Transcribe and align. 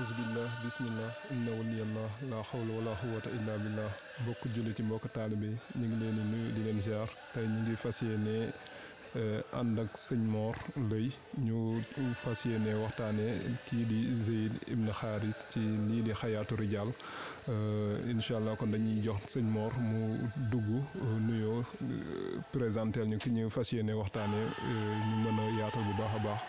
أعوذ 0.00 0.14
بالله 0.16 0.48
بسم 0.66 0.84
الله 0.84 1.10
إن 1.30 1.48
ولي 1.48 1.82
الله 1.84 2.10
لا 2.32 2.40
حول 2.42 2.70
ولا 2.70 2.96
قوة 2.96 3.26
إلا 3.36 3.56
بالله 3.56 3.90
بوك 4.26 4.48
جولي 4.56 4.72
بوك 4.80 5.06
طالبي 5.12 5.52
نيغي 5.76 5.94
لين 6.00 6.16
نوي 6.32 6.52
دي 6.56 6.62
لين 6.64 6.80
زيار 6.80 7.10
تاي 7.34 7.46
نيغي 7.46 7.76
فاسيني 7.76 8.48
اندك 9.60 9.96
سيغ 9.96 10.18
مور 10.18 10.56
لوي 10.76 11.10
نيو 11.38 11.80
فاسيني 12.14 12.74
وقتاني 12.74 13.38
كي 13.68 13.84
دي 13.84 14.14
زيد 14.14 14.52
ابن 14.68 14.92
خارج 14.92 15.32
تي 15.50 15.60
لي 15.60 16.00
دي 16.00 16.14
حياه 16.14 16.46
رجال 16.52 16.92
ان 18.08 18.20
شاء 18.20 18.38
الله 18.38 18.54
كون 18.54 18.70
داني 18.70 19.00
جوخ 19.00 19.20
سيغ 19.26 19.42
مور 19.42 19.78
مو 19.78 20.16
دوغو 20.52 20.80
نيو 21.28 21.64
بريزانتيل 22.54 23.08
نيو 23.08 23.18
كي 23.18 23.30
نيو 23.30 23.48
فاسيني 23.48 23.92
وقتاني 23.92 24.44
ني 24.64 25.30
مانا 25.30 25.60
ياتال 25.60 25.84
بو 25.84 25.92
باخا 25.92 26.18
باخ 26.18 26.40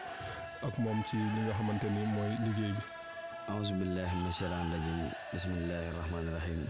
ak 0.61 0.77
mom 0.77 1.01
ci 1.09 1.17
li 1.17 1.41
nga 1.41 1.53
xamanteni 1.57 2.05
moy 2.15 2.31
liggey 2.45 2.71
bi. 2.77 3.00
أعوذ 3.51 3.71
بالله 3.83 4.09
من 4.15 4.27
الشيطان 4.31 4.71
الرجيم. 4.71 5.11
بسم 5.35 5.51
الله 5.51 5.83
الرحمن 5.91 6.23
الرحيم. 6.31 6.61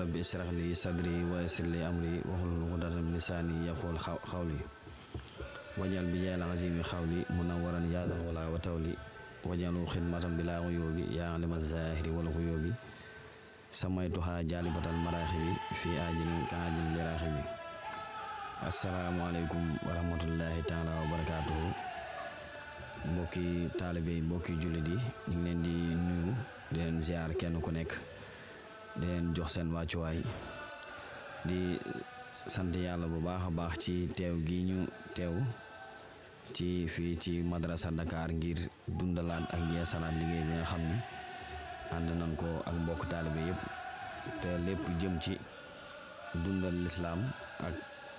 رب 0.00 0.14
اشرح 0.16 0.48
لي 0.56 0.72
صدري 0.72 1.28
ويسر 1.28 1.68
لي 1.68 1.84
أمري 1.84 2.24
وحل 2.24 2.52
عقدة 2.72 2.96
من 3.04 3.12
لساني 3.12 3.68
يقول 3.68 4.00
قولي. 4.32 4.60
واجعل 5.76 6.06
بجاه 6.08 6.40
العظيم 6.40 6.80
قولي 6.80 7.20
منورا 7.36 7.80
يا 7.92 8.08
ذا 8.08 8.16
الولا 8.16 8.44
وتولي 8.48 8.94
واجعله 9.44 9.84
خدمة 9.92 10.24
بلا 10.40 10.56
غيوب 10.64 10.96
يا 11.12 11.36
عالم 11.36 11.52
الظاهر 11.52 12.06
والغيوب. 12.16 12.64
سميتها 13.70 14.42
جالبة 14.48 14.84
المراحب 14.88 15.46
في 15.80 15.90
آجل 16.00 16.30
كآجل 16.50 16.86
لراحب 16.96 17.36
السلام 18.72 19.16
عليكم 19.20 19.62
ورحمة 19.84 20.22
الله 20.24 20.54
تعالى 20.64 20.92
وبركاته. 21.02 21.60
Mbokki 23.04 23.68
taalibe 23.78 24.08
yi 24.12 24.22
mbokki 24.22 24.52
jullit 24.60 24.88
yi 24.88 24.98
ñu 25.30 25.42
leen 25.44 25.62
di 25.62 25.70
nuyu 25.94 26.34
di 26.72 26.78
leen 26.78 27.00
ziar 27.02 27.30
kenn 27.36 27.60
ku 27.60 27.70
nekk 27.70 27.92
di 28.96 29.06
leen 29.06 29.34
jox 29.34 29.52
seen 29.54 29.72
wàccuwaay 29.72 30.20
di 31.44 31.78
sant 32.46 32.74
yàlla 32.74 33.06
bu 33.06 33.20
baax 33.20 33.42
a 33.46 33.50
baax 33.50 33.78
ci 33.78 34.08
teew 34.16 34.36
gi 34.46 34.58
ñu 34.68 34.86
teew 35.14 35.34
ci 36.54 36.86
fii 36.88 37.16
ci 37.18 37.42
madrasa 37.42 37.90
Dakar 37.90 38.32
ngir 38.32 38.58
dundalaat 38.88 39.44
ak 39.54 39.60
yeesalaat 39.72 40.14
liggéey 40.18 40.44
bi 40.44 40.52
nga 40.56 40.64
xam 40.64 40.80
ni 40.88 40.96
ànd 41.94 42.08
nañ 42.20 42.32
ko 42.36 42.46
ak 42.66 42.74
mbokk 42.74 43.08
taalibe 43.08 43.40
yëpp 43.48 43.60
te 44.42 44.48
lépp 44.66 44.84
jëm 45.00 45.20
ci 45.20 45.38
dundal 46.34 46.74
lislaam 46.84 47.20
ak 47.60 47.74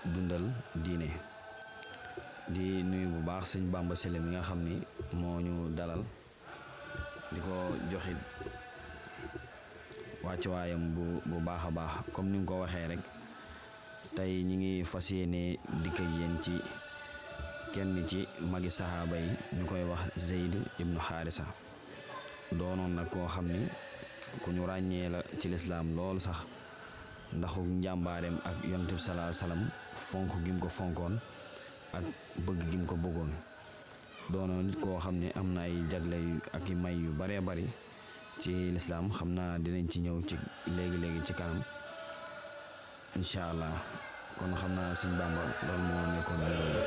dundal 0.05 0.45
diine 0.75 1.09
di 2.49 2.81
nuyu 2.83 3.07
bu 3.13 3.19
baax 3.21 3.43
sëñ 3.55 3.63
Bamba 3.71 3.95
Sele 3.95 4.17
mi 4.19 4.29
nga 4.33 4.41
xam 4.41 4.59
ni 4.65 4.75
moo 5.13 5.37
ñu 5.45 5.69
dalal 5.77 6.01
di 7.31 7.39
ko 7.45 7.53
joxit 7.91 8.17
wàccuwaayam 10.23 10.83
bu 10.95 11.05
bu 11.29 11.37
baax 11.47 11.61
a 11.67 11.71
baax. 11.71 11.91
Comme 12.13 12.29
ni 12.31 12.45
ko 12.45 12.61
waxee 12.61 12.87
rek 12.89 13.01
tey 14.15 14.43
ñi 14.43 14.55
ngi 14.57 14.83
fas 14.83 15.07
yéene 15.11 15.59
dikk 15.83 15.97
ak 16.01 16.09
yéen 16.17 16.35
ci 16.41 16.53
kenn 17.73 17.93
ci 18.09 18.19
magi 18.51 18.69
saxaaba 18.69 19.15
yi 19.17 19.29
ñu 19.57 19.65
koy 19.65 19.83
wax 19.83 20.01
Zeyd 20.17 20.53
ibnu 20.81 20.99
Xaarisa. 20.99 21.45
Doonoon 22.51 22.95
nag 22.97 23.09
koo 23.13 23.27
xam 23.27 23.45
ni 23.47 23.67
ku 24.41 24.49
ñu 24.51 24.65
ràññee 24.65 25.09
la 25.09 25.19
ci 25.39 25.47
lislaam 25.49 25.87
lool 25.95 26.17
sax 26.19 26.37
ndaxu 27.37 27.61
ak 28.49 28.57
yonent 28.69 28.91
bi 28.93 28.97
salaa 28.99 29.31
salaam 29.33 29.69
fonk 29.93 30.31
gim 30.45 30.57
ko 30.59 30.67
fonkoon 30.67 31.19
ak 31.97 32.03
bëgg 32.45 32.59
gim 32.71 32.83
ko 32.85 32.95
bëggoon. 33.03 33.31
Doonoon 34.31 34.65
nit 34.67 34.77
koo 34.83 34.97
xam 35.03 35.15
ne 35.21 35.27
am 35.39 35.53
na 35.53 35.61
ay 35.67 35.75
jagle 35.91 36.17
ak 36.53 36.69
i 36.69 36.75
may 36.75 36.95
yu 37.03 37.11
baree 37.19 37.41
bari 37.41 37.65
ci 38.41 38.51
lislaam 38.75 39.09
xam 39.17 39.29
naa 39.37 39.57
dinañ 39.63 39.85
ci 39.91 39.99
ñëw 40.05 40.17
ci 40.29 40.35
léegi-léegi 40.75 41.21
ci 41.27 41.33
kanam. 41.33 41.61
Incha 43.17 43.49
allah. 43.51 43.75
Kon 44.39 44.55
xam 44.55 44.71
naa 44.77 44.91
Sëñ 44.99 45.11
Bàmba 45.19 45.43
loolu 45.67 45.83
moo 45.89 46.05
nekkoon 46.13 46.39
loolu 46.39 46.79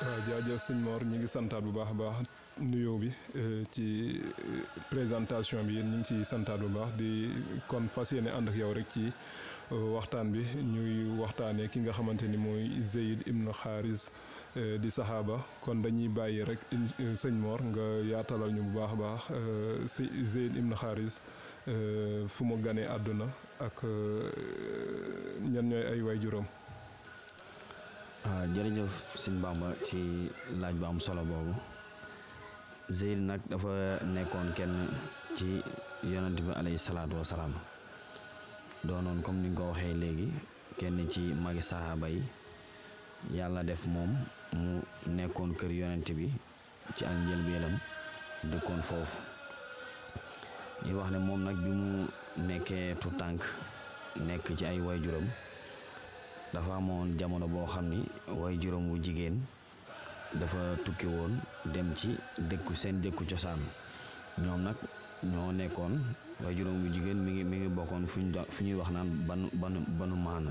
waaw 0.00 0.20
jaajëf 0.26 0.58
sëñ 0.66 0.78
ñi 0.84 1.05
ngi 1.26 1.32
santaat 1.34 1.62
bu 1.66 1.72
baax 1.72 1.88
a 1.90 1.94
baax 1.94 2.16
nuyoo 2.60 2.98
bi 3.02 3.10
ci 3.72 4.20
présentation 4.90 5.62
bi 5.66 5.74
ñu 5.82 5.96
ngi 5.98 6.04
ciy 6.04 6.24
santaat 6.24 6.60
bu 6.60 6.68
baax 6.68 6.90
di 6.96 7.10
kon 7.68 7.88
fas 7.88 8.12
yéene 8.12 8.28
ànd 8.30 8.48
ak 8.48 8.56
yow 8.56 8.72
rek 8.72 8.88
ci 8.88 9.12
waxtaan 9.70 10.30
bi 10.32 10.42
ñuy 10.72 11.18
waxtaanee 11.18 11.68
ki 11.68 11.80
nga 11.80 11.92
xamante 11.92 12.28
ni 12.28 12.36
mooy 12.36 12.70
Zeyd 12.82 13.26
Ibn 13.26 13.50
Xaaris 13.52 14.10
di 14.54 14.90
saxaaba. 14.90 15.42
Kon 15.60 15.82
dañuy 15.82 16.08
bàyyi 16.08 16.44
rek 16.44 16.60
sëñ 17.14 17.34
Mor 17.34 17.60
nga 17.62 17.82
yaatalal 18.10 18.52
ñu 18.54 18.62
bu 18.62 18.78
baax 18.78 18.92
a 18.92 18.96
baax 18.96 19.22
Zeyd 20.32 20.56
Ibn 20.56 20.74
Xaaris 20.74 21.20
fu 22.28 22.44
mu 22.44 22.56
ganee 22.62 22.86
àdduna 22.86 23.26
ak 23.58 23.82
ñan 25.52 25.66
ñooy 25.70 25.84
ay 25.92 26.00
waaw 26.02 26.44
jërëjëf 28.54 28.94
sëñ 29.22 29.36
Bamba 29.42 29.68
ci 29.84 30.00
laaj 30.60 30.74
bu 30.74 30.84
am 30.86 30.98
solo 31.00 31.22
boobu 31.24 31.54
Zeyd 32.88 33.18
nag 33.18 33.40
dafa 33.50 33.98
nekkoon 34.14 34.52
kenn 34.54 34.74
ci 35.36 35.62
yonent 36.04 36.38
bi 36.42 36.52
alayhi 36.54 36.78
salaatu 36.78 37.16
wasalaam 37.18 37.54
doonoon 38.84 39.22
comme 39.22 39.40
ni 39.42 39.48
nga 39.50 39.62
ko 39.62 39.68
waxee 39.70 39.94
léegi 39.94 40.28
kenn 40.78 40.98
ci 41.10 41.20
magi 41.34 41.62
saxaaba 41.62 42.08
yi 42.08 42.22
yàlla 43.34 43.62
def 43.64 43.86
moom 43.86 44.12
mu 44.52 44.80
nekkoon 45.06 45.54
kër 45.58 45.70
yonent 45.70 46.08
bi. 46.14 46.30
Ci 46.94 47.04
ak 47.04 47.12
njëlbeenam 47.26 47.74
dëkkoon 48.50 48.82
foofu 48.82 49.18
yi 50.84 50.92
wax 50.94 51.10
ne 51.10 51.18
moom 51.18 51.42
nag 51.44 51.56
bi 51.56 51.70
mu 51.70 52.06
nekkee 52.36 52.94
tu 53.00 53.08
tànk 53.18 53.42
nekk 54.26 54.54
ci 54.56 54.64
ay 54.66 54.78
waajuram 54.80 55.26
dafa 56.56 56.80
amoon 56.80 57.12
jamono 57.20 57.44
boo 57.48 57.66
xam 57.68 57.84
ni 57.92 58.00
way 58.40 58.56
juróom 58.56 58.88
wu 58.90 58.96
jigéen 59.04 59.36
dafa 60.40 60.56
tukki 60.84 61.06
woon 61.06 61.36
dem 61.68 61.92
ci 61.94 62.16
dëkku 62.48 62.72
seen 62.74 63.00
dëkku 63.04 63.24
cosaan. 63.28 63.60
Ñoom 64.40 64.62
nag 64.64 64.76
ñoo 65.22 65.52
nekkoon 65.52 66.00
way 66.40 66.54
juróom 66.56 66.80
wu 66.82 66.88
jigéen 66.94 67.18
mi 67.24 67.30
ngi 67.32 67.44
mi 67.44 67.56
ngi 67.58 67.68
bokkoon 67.68 68.06
fu 68.08 68.20
ñu 68.20 68.32
fu 68.48 68.64
ñuy 68.64 68.74
wax 68.80 68.90
naan 68.90 69.08
banu 69.28 69.48
banu 69.52 69.80
banu 69.98 70.16
maana. 70.16 70.50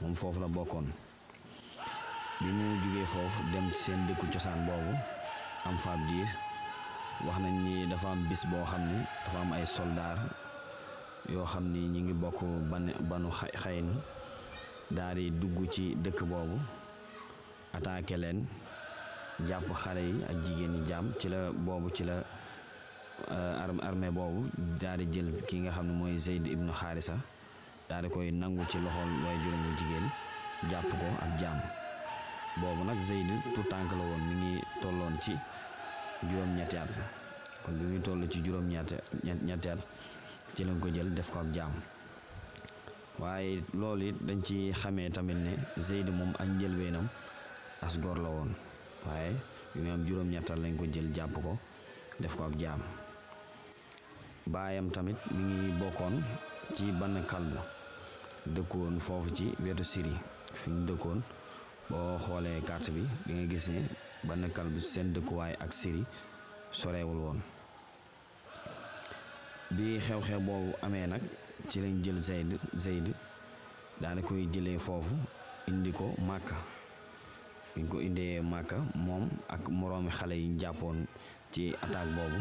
Moom 0.00 0.14
foofu 0.14 0.40
la 0.40 0.48
bokkoon. 0.48 0.86
Bi 2.40 2.48
mu 2.52 2.64
jugee 2.82 3.06
foofu 3.06 3.42
dem 3.52 3.70
ci 3.72 3.78
seen 3.84 4.06
dëkku 4.08 4.26
cosaan 4.32 4.66
boobu 4.66 4.92
am 5.64 5.78
fa 5.78 5.92
ab 5.92 6.00
diir 6.08 6.28
wax 7.24 7.38
nañ 7.40 7.54
ni 7.64 7.86
dafa 7.88 8.08
am 8.10 8.28
bis 8.28 8.44
boo 8.50 8.64
xam 8.66 8.82
ni 8.84 8.98
dafa 9.24 9.38
am 9.40 9.52
ay 9.52 9.64
soldaar 9.66 10.18
yoo 11.32 11.44
xam 11.46 11.72
ni 11.72 11.88
ñi 11.88 12.00
ngi 12.02 12.12
bokk 12.12 12.42
ban 12.70 12.92
banu 13.08 13.30
xayn 13.30 13.88
daal 14.96 15.14
di 15.16 15.30
dugg 15.30 15.58
ci 15.70 15.94
dëkk 15.96 16.20
boobu 16.24 16.56
attaqué 17.72 18.16
leen 18.16 18.44
jàpp 19.46 19.68
xale 19.74 20.00
yi 20.00 20.22
ak 20.30 20.36
jigéen 20.44 20.72
ñi 20.72 20.86
jaam 20.86 21.12
ci 21.18 21.28
la 21.28 21.50
boobu 21.52 21.88
ci 21.90 22.04
la 22.04 22.16
armée 23.88 24.10
boobu 24.10 24.48
daal 24.80 24.98
di 24.98 25.06
jël 25.12 25.28
ki 25.48 25.56
nga 25.60 25.70
xam 25.70 25.86
ne 25.86 25.92
mooy 25.92 26.18
Zeyd 26.18 26.46
ibnu 26.46 26.70
Xaarisa 26.72 27.14
daal 27.88 28.02
di 28.04 28.08
koy 28.10 28.30
nangu 28.30 28.62
ci 28.70 28.78
loxol 28.78 29.10
way 29.24 29.36
juróomu 29.42 29.70
jigéen 29.78 30.06
jàpp 30.70 30.90
ko 30.90 31.06
ak 31.24 31.38
jaam 31.40 31.58
boobu 32.60 32.84
nag 32.84 33.00
Zeyd 33.00 33.28
tout 33.54 33.68
tànk 33.70 33.90
la 33.92 34.04
woon 34.10 34.22
mi 34.28 34.34
ngi 34.34 34.60
tolloon 34.82 35.14
ci 35.20 35.32
juróom-ñetti 36.28 36.76
at 36.76 36.88
kon 37.64 37.72
bi 37.78 37.84
muy 37.84 38.00
toll 38.00 38.28
ci 38.28 38.38
juróom-ñetti 38.44 38.94
ñetti 39.46 39.68
at 39.68 39.78
ci 40.54 40.64
lañ 40.64 40.78
ko 40.78 40.88
jël 40.94 41.14
def 41.14 41.30
ko 41.30 41.38
ak 41.40 41.52
jaam 41.54 41.72
waaye 43.18 43.62
loolu 43.74 44.08
it 44.08 44.16
dañ 44.26 44.40
ci 44.42 44.72
xamee 44.72 45.10
tamit 45.10 45.34
ne 45.36 45.52
Zeyd 45.76 46.08
moom 46.10 46.32
ak 46.38 46.48
njëlbeenam 46.48 47.06
as 47.82 47.98
góor 48.00 48.18
la 48.18 48.28
woon. 48.28 48.50
Waaye 49.06 49.32
bi 49.74 49.80
mu 49.80 50.06
juróom-ñettal 50.06 50.60
lañ 50.62 50.76
ko 50.76 50.84
jël 50.92 51.12
jàpp 51.14 51.34
ko 51.42 51.58
def 52.20 52.36
ko 52.36 52.44
ab 52.44 52.56
jaam. 52.58 52.80
Baayam 54.46 54.90
tamit 54.90 55.16
mi 55.30 55.42
ngi 55.42 55.72
bokkoon 55.78 56.22
ci 56.74 56.90
bann 56.92 57.22
kalb 57.26 57.54
dëkkoon 58.46 58.98
foofu 59.00 59.30
ci 59.34 59.54
wetu 59.62 59.84
Syrie. 59.84 60.18
Fi 60.54 60.70
ñu 60.70 60.84
dëkkoon 60.86 61.20
boo 61.90 62.18
xoolee 62.18 62.60
carte 62.66 62.90
bi 62.90 63.04
di 63.26 63.32
nga 63.34 63.46
gis 63.50 63.68
ne 63.68 63.82
bann 64.24 64.50
kalb 64.52 64.78
seen 64.78 65.12
dëkkuwaay 65.12 65.54
ak 65.60 65.72
Syrie 65.72 66.04
sorewul 66.70 67.16
woon. 67.18 67.40
Bi 69.70 69.98
xew-xew 69.98 70.40
boobu 70.40 70.72
amee 70.82 71.06
nag 71.06 71.22
ci 71.68 71.80
lañ 71.80 72.02
jël 72.04 72.20
Zeyd 72.20 72.50
Zeyd 72.74 73.06
daal 74.00 74.18
koy 74.22 74.46
jëlee 74.52 74.78
foofu 74.78 75.14
indi 75.68 75.92
ko 75.92 76.14
Màkka 76.28 76.56
biñ 77.74 77.86
ko 77.88 78.00
indee 78.00 78.40
Màkka 78.42 78.76
moom 79.06 79.28
ak 79.48 79.68
moroomi 79.68 80.10
xale 80.10 80.32
yi 80.34 80.56
jàppoon 80.60 81.06
ci 81.52 81.74
attaque 81.82 82.12
boobu 82.16 82.40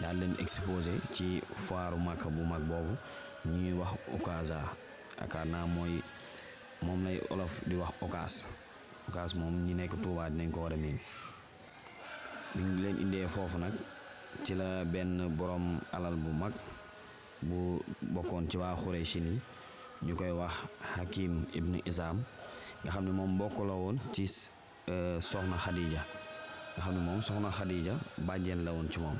daal 0.00 0.16
leen 0.20 0.34
exposé 0.38 0.92
ci 1.14 1.42
foiru 1.54 1.96
Màkka 1.98 2.28
bu 2.30 2.42
mag 2.44 2.62
boobu 2.70 2.94
ñuy 3.46 3.72
wax 3.80 3.92
Okaza 4.14 4.60
yaakaar 5.18 5.46
naa 5.46 5.66
mooy 5.66 6.02
moom 6.82 7.04
lay 7.06 7.18
olof 7.30 7.62
di 7.68 7.76
wax 7.78 7.94
okaas 8.02 8.34
okaas 9.08 9.34
moom 9.38 9.54
ñi 9.66 9.74
nekk 9.74 9.94
Tuubaa 10.02 10.30
dinañ 10.30 10.50
ko 10.50 10.60
war 10.62 10.72
a 10.72 10.76
miin. 10.76 10.98
Biñ 12.54 12.68
leen 12.82 12.96
indee 13.02 13.26
foofu 13.28 13.58
nag 13.58 13.72
ci 14.44 14.54
la 14.54 14.84
benn 14.84 15.28
borom 15.36 15.78
alal 15.92 16.16
bu 16.16 16.30
mag 16.32 16.52
bu 17.42 17.80
bokkoon 18.02 18.48
ci 18.48 18.56
waa 18.56 18.74
Xurayshi 18.76 19.20
ni 19.20 19.40
ñu 20.02 20.14
koy 20.16 20.30
wax 20.30 20.54
Hakim 20.96 21.44
ibnu 21.54 21.78
Isaam 21.86 22.22
nga 22.84 22.90
xam 22.90 23.04
ne 23.04 23.10
moom 23.12 23.34
mbokk 23.34 23.58
la 23.66 23.74
woon 23.74 23.96
ci 24.12 24.26
soxna 24.26 25.56
Khadija. 25.58 26.02
Nga 26.74 26.82
xam 26.82 26.94
ne 26.94 27.00
moom 27.00 27.20
soxna 27.22 27.50
Khadija 27.50 27.94
bàjjen 28.18 28.64
la 28.64 28.72
woon 28.72 28.88
ci 28.90 28.98
moom. 29.00 29.16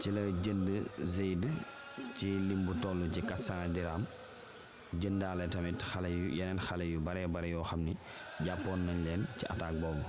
Ci 0.00 0.10
la 0.10 0.20
jënd 0.42 0.68
Zeyd 1.04 1.46
ci 2.14 2.26
lim 2.26 2.64
bu 2.66 2.74
toll 2.80 3.08
ci 3.12 3.20
400 3.22 3.68
dirham 3.72 4.04
jëndaale 5.00 5.48
tamit 5.50 5.78
xale 5.82 6.06
yu 6.08 6.30
yeneen 6.36 6.58
xale 6.58 6.82
yu 6.84 7.00
baree 7.00 7.26
bare 7.26 7.48
yoo 7.48 7.62
xam 7.64 7.80
ni 7.82 7.96
jàppoon 8.44 8.78
nañ 8.86 9.04
leen 9.04 9.24
ci 9.36 9.44
attaque 9.46 9.74
boobu. 9.80 10.04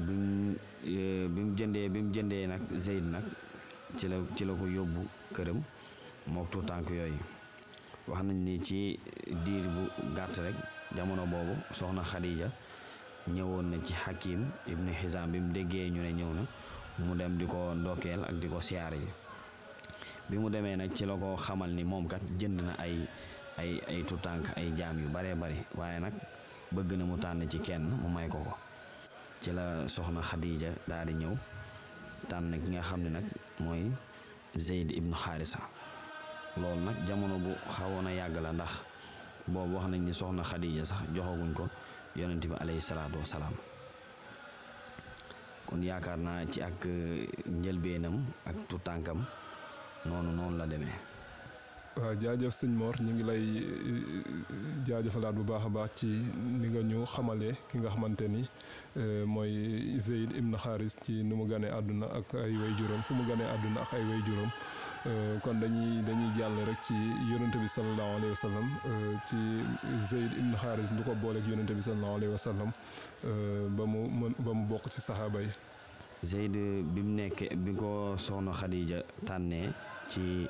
Bim 0.00 0.56
bi 0.82 1.40
mu 1.40 1.54
jëndee 1.56 1.88
bi 1.88 2.02
mu 2.02 2.10
jëndee 2.12 2.46
nag 2.46 2.62
Zeyd 2.74 3.04
nag 3.04 3.22
ci 3.96 4.08
la 4.08 4.16
ci 4.36 4.44
la 4.44 4.52
ko 4.54 4.66
yóbbu 4.66 5.06
këram 5.34 5.62
mook 6.28 6.50
tuutànk 6.50 6.88
yooyu 6.90 7.18
wax 8.08 8.22
nañ 8.22 8.36
ni 8.44 8.60
ci 8.62 8.98
diir 9.44 9.66
bu 9.68 9.82
gàtt 10.14 10.36
rek 10.38 10.54
jamono 10.96 11.26
boobu 11.26 11.54
soxna 11.72 12.02
Khadija 12.02 12.48
ñëwoon 13.28 13.70
na 13.70 13.76
ci 13.84 13.94
Hakim 13.94 14.50
ibnu 14.66 14.90
Hizam 14.92 15.30
bi 15.32 15.38
mu 15.40 15.52
déggee 15.52 15.90
ñu 15.90 16.02
ne 16.02 16.12
ñëw 16.12 16.32
na 16.34 16.42
mu 17.04 17.14
dem 17.16 17.38
di 17.38 17.46
ko 17.46 17.74
ndokkeel 17.74 18.24
ak 18.24 18.34
di 18.40 18.48
ko 18.48 18.60
siyaare 18.60 18.96
yi 18.96 19.08
bi 20.28 20.36
mu 20.38 20.48
demee 20.50 20.76
nag 20.76 20.92
ci 20.94 21.04
la 21.06 21.14
ko 21.16 21.36
xamal 21.36 21.70
ni 21.70 21.84
moom 21.84 22.06
kat 22.06 22.22
jënd 22.38 22.60
na 22.62 22.74
ay 22.78 23.06
ay 23.58 23.80
ay 23.88 24.02
tuutànk 24.04 24.56
ay 24.56 24.72
jaam 24.76 24.98
yu 24.98 25.08
baree 25.08 25.34
bari 25.34 25.56
waaye 25.76 26.00
nag 26.00 26.12
bëgg 26.72 26.92
na 26.98 27.04
mu 27.04 27.16
tànn 27.18 27.48
ci 27.48 27.58
kenn 27.60 27.82
mu 28.02 28.08
may 28.08 28.28
ko 28.28 28.38
ko. 28.38 28.54
Ci 29.42 29.50
la 29.52 29.86
soxna 29.88 30.20
Khadija 30.20 30.70
daal 30.88 31.06
di 31.06 31.14
ñëw 31.14 31.34
tànn 32.28 32.52
ki 32.62 32.70
nga 32.72 32.82
xam 32.82 33.00
ne 33.02 33.08
nag 33.10 33.24
mooy 33.60 33.90
Zeyd 34.54 34.90
ibnu 34.92 35.14
Xaarisa 35.14 35.58
loolu 36.56 36.80
nag 36.84 36.96
jamono 37.06 37.38
bu 37.38 37.52
xawoon 37.74 38.06
a 38.06 38.10
yàgg 38.12 38.36
la 38.42 38.52
ndax 38.52 38.72
boobu 39.48 39.74
wax 39.76 39.86
nañ 39.88 40.00
ni 40.04 40.12
soxna 40.12 40.42
Khadija 40.42 40.84
sax 40.84 41.00
joxaguñ 41.14 41.52
ko 41.54 41.68
yonent 42.16 42.44
bi 42.46 42.54
alayhi 42.60 42.80
salaatu 42.80 43.18
wasalaam 43.18 43.54
kon 45.66 45.82
yaakaar 45.82 46.18
naa 46.18 46.44
ci 46.52 46.60
ak 46.62 46.84
njëlbeenam 47.48 48.16
ak 48.46 48.56
tuutànkam 48.68 49.24
noonu 50.04 50.30
noonu 50.32 50.56
la 50.58 50.66
demee. 50.66 51.11
Waaw 51.96 52.14
jaajëf 52.20 52.52
sëñ 52.60 52.72
Mor 52.80 52.94
ñu 53.04 53.12
ngi 53.14 53.22
lay 53.28 53.44
jaajëfalaat 54.86 55.34
bu 55.36 55.42
baax 55.44 55.64
a 55.66 55.68
baax 55.68 55.90
ci 55.98 56.06
ni 56.60 56.66
nga 56.68 56.80
ñu 56.82 57.04
xamalee 57.04 57.54
ki 57.68 57.78
nga 57.78 57.90
xamante 57.90 58.26
ni 58.28 58.42
mooy 59.26 59.52
Zeyd 59.98 60.32
ibn 60.36 60.56
Xaaris 60.56 60.96
ci 61.04 61.22
nu 61.22 61.36
mu 61.36 61.44
ganee 61.46 61.68
àdduna 61.70 62.06
ak 62.18 62.34
ay 62.34 62.56
way 62.56 62.72
juróom 62.78 63.02
fu 63.06 63.12
mu 63.14 63.24
ganee 63.28 63.44
àdduna 63.54 63.80
ak 63.84 63.92
ay 63.94 64.04
way 64.08 64.20
juróom 64.26 64.50
kon 65.42 65.54
dañuy 65.60 66.02
dañuy 66.06 66.30
jàll 66.36 66.56
rek 66.66 66.80
ci 66.80 66.94
yonente 67.30 67.58
bi 67.60 67.68
sallallahu 67.68 68.12
alayhi 68.16 68.32
wa 68.36 68.40
sallam 68.46 68.68
ci 69.28 69.36
Zeyd 70.08 70.32
ibn 70.32 70.54
Xaaris 70.56 70.88
du 70.96 71.02
ko 71.04 71.14
booleeg 71.14 71.46
yonente 71.46 71.74
bi 71.74 71.82
sallallahu 71.82 72.16
alayhi 72.16 72.32
wa 72.32 72.38
sallam 72.38 72.70
ba 73.76 73.84
mu 73.84 74.32
ba 74.38 74.52
mu 74.54 74.64
bokk 74.66 74.88
ci 74.88 75.00
saxaaba 75.00 75.42
yi. 75.42 75.50
Zeyd 76.22 76.52
bi 76.94 77.00
mu 77.02 77.14
nekkee 77.20 77.54
bi 77.56 77.74
ko 77.76 78.16
soxna 78.16 78.52
Khadija 78.52 79.02
tànnee 79.26 79.68
ci. 80.08 80.48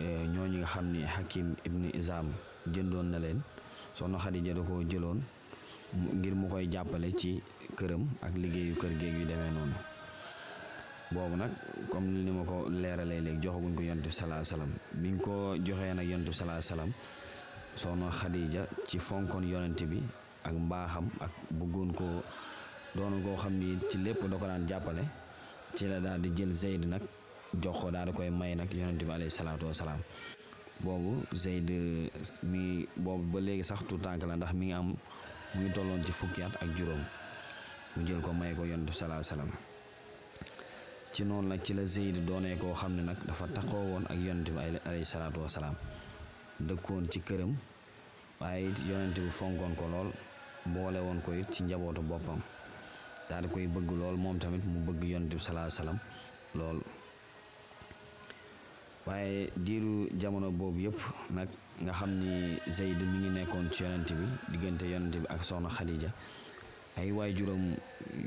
Ñooñu 0.00 0.58
nga 0.58 0.66
xam 0.66 0.86
ni 0.92 1.02
Hakim 1.04 1.54
ibnu 1.64 1.90
Izam 1.94 2.26
jëndoon 2.72 3.10
na 3.10 3.18
leen 3.18 3.40
soxna 3.94 4.18
Xadija 4.18 4.54
da 4.54 4.62
ko 4.62 4.82
jëloon 4.82 5.20
ngir 6.14 6.34
mu 6.34 6.48
koy 6.48 6.68
jàppale 6.70 7.10
ci 7.16 7.40
këram 7.76 8.06
ak 8.22 8.34
liggéeyu 8.36 8.74
kër 8.76 8.92
géeg 8.98 9.14
yu 9.20 9.26
demee 9.26 9.50
noonu 9.50 9.74
boobu 11.12 11.36
nag 11.36 11.50
comme 11.90 12.06
ni 12.24 12.30
ma 12.30 12.44
ko 12.44 12.68
leeralee 12.70 13.20
léegi 13.20 13.42
joxaguñ 13.42 13.74
ko 13.74 13.82
yonent 13.82 14.02
bi 14.06 14.12
salaa 14.12 14.44
salaam 14.44 14.70
biñ 14.94 15.18
ko 15.18 15.56
joxee 15.58 15.94
nag 15.94 16.06
yonent 16.08 16.28
bi 16.28 16.32
salaa 16.34 16.60
salaam 16.60 16.92
soxna 17.74 18.10
Xadija 18.10 18.66
ci 18.86 18.98
fonkoon 18.98 19.42
yonent 19.44 19.82
bi 19.84 20.00
ak 20.44 20.52
mbaaxam 20.54 21.08
ak 21.20 21.30
bëggoon 21.50 21.92
ko 21.92 22.04
doon 22.94 23.22
koo 23.22 23.36
xam 23.36 23.54
ni 23.58 23.76
ci 23.90 23.98
lépp 23.98 24.22
da 24.30 24.36
ko 24.36 24.46
daan 24.46 24.66
jàppale 24.68 25.02
ci 25.74 25.86
la 25.88 25.98
daal 26.00 26.20
di 26.20 26.30
jël 26.36 26.54
Zeyd 26.54 26.86
nag 26.86 27.02
jox 27.58 27.76
ko 27.80 27.90
daal 27.90 28.06
di 28.06 28.12
koy 28.12 28.30
may 28.30 28.54
nag 28.54 28.72
yonent 28.72 29.02
bi 29.02 29.10
alayhi 29.12 29.30
salaatu 29.30 29.66
wasalaam 29.66 30.00
boobu 30.80 31.24
Zeyd 31.34 31.70
mi 32.42 32.86
boobu 32.96 33.24
ba 33.32 33.40
léegi 33.40 33.64
sax 33.64 33.82
tout 33.88 33.98
tànk 33.98 34.22
la 34.24 34.36
ndax 34.36 34.52
mi 34.54 34.66
ngi 34.66 34.72
am 34.72 34.86
mu 35.54 35.60
ngi 35.62 35.72
tolloon 35.72 36.04
ci 36.04 36.12
fukki 36.12 36.42
at 36.42 36.54
ak 36.62 36.76
juróom 36.76 37.02
mu 37.96 38.06
jël 38.06 38.20
ko 38.22 38.32
may 38.32 38.54
ko 38.54 38.64
yonent 38.64 38.86
bi 38.86 38.92
salaatu 38.92 39.18
wasalaam 39.26 39.50
ci 41.12 41.24
noonu 41.24 41.48
nag 41.48 41.60
ci 41.62 41.74
la 41.74 41.84
Zeyd 41.84 42.24
doonee 42.24 42.56
koo 42.56 42.72
xam 42.72 42.94
ne 42.96 43.02
nag 43.02 43.18
dafa 43.26 43.46
taxoo 43.48 43.82
woon 43.90 44.04
ak 44.08 44.16
yonent 44.18 44.50
bi 44.50 44.58
alayhi 44.86 45.04
salaatu 45.04 45.40
wasalaam 45.42 45.74
dëkkoon 46.60 47.08
ci 47.10 47.20
këram 47.20 47.56
waaye 48.40 48.70
yonent 48.88 49.18
bi 49.20 49.30
fonkoon 49.30 49.74
ko 49.74 49.84
lool 49.88 50.10
boole 50.66 50.98
woon 51.00 51.20
ko 51.20 51.32
it 51.32 51.50
ci 51.52 51.62
njabootu 51.64 52.00
boppam 52.02 52.40
daal 53.28 53.42
di 53.42 53.48
koy 53.48 53.66
bëgg 53.66 53.90
lool 53.90 54.16
moom 54.16 54.38
tamit 54.38 54.64
mu 54.64 54.80
bëgg 54.86 55.04
yonent 55.04 55.28
bi 55.34 55.38
salaatu 55.40 55.66
wasalaam 55.74 55.98
lool 56.54 56.78
waaye 59.06 59.50
diiru 59.56 60.08
jamono 60.18 60.50
boobu 60.50 60.78
yëpp 60.80 61.00
nag 61.30 61.48
nga 61.82 61.92
xam 61.92 62.10
ni 62.20 62.58
Zeyd 62.68 63.00
mi 63.02 63.18
ngi 63.18 63.30
nekkoon 63.30 63.70
ci 63.72 63.82
yonent 63.84 64.12
bi 64.12 64.26
diggante 64.52 64.82
yonent 64.84 65.16
bi 65.16 65.26
ak 65.28 65.42
soxna 65.44 65.68
Khadija. 65.68 66.10
Ay 66.96 67.10
waajuram 67.12 67.74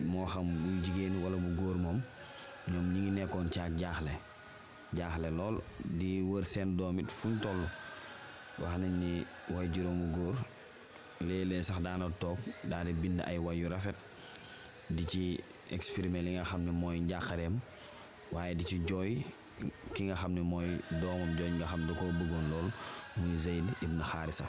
moo 0.05 0.25
xam 0.25 0.45
bu 0.49 0.83
jigéen 0.83 1.21
wala 1.23 1.37
bu 1.37 1.49
góor 1.55 1.75
moom 1.77 2.01
ñoom 2.71 2.93
ñi 2.93 2.99
ngi 3.01 3.11
nekkoon 3.11 3.51
ci 3.51 3.59
ak 3.59 3.77
jaaxle. 3.77 4.11
Jaaxle 4.93 5.29
lool 5.31 5.61
di 5.85 6.21
wër 6.21 6.43
seen 6.43 6.75
doom 6.77 6.99
it 6.99 7.09
fuñ 7.11 7.39
toll. 7.41 7.67
Wax 8.59 8.77
nañ 8.77 8.91
ni 8.99 9.25
waajuram 9.49 9.99
bu 9.99 10.17
góor 10.19 10.35
léeg-léeg 11.21 11.63
sax 11.63 11.79
daana 11.81 12.09
toog 12.19 12.37
daal 12.63 12.85
di 12.87 12.93
bind 12.93 13.21
ay 13.21 13.37
way 13.37 13.57
yu 13.59 13.67
rafet 13.69 13.95
di 14.89 15.05
ci 15.05 15.39
exprimer 15.71 16.21
li 16.23 16.31
nga 16.33 16.43
xam 16.43 16.63
ne 16.65 16.71
mooy 16.71 16.99
njàqareem 16.99 17.59
waaye 18.31 18.55
di 18.55 18.65
ci 18.65 18.79
jooy 18.87 19.23
ki 19.93 20.03
nga 20.03 20.15
xam 20.15 20.33
ne 20.33 20.41
mooy 20.41 20.69
doomam 21.01 21.35
jooñ 21.37 21.53
nga 21.57 21.65
xam 21.67 21.87
da 21.87 21.93
koo 21.93 22.11
bëggoon 22.11 22.49
lool 22.51 22.69
muy 23.17 23.37
Zeyd 23.37 23.65
ibn 23.81 24.01
Xaarisa. 24.01 24.45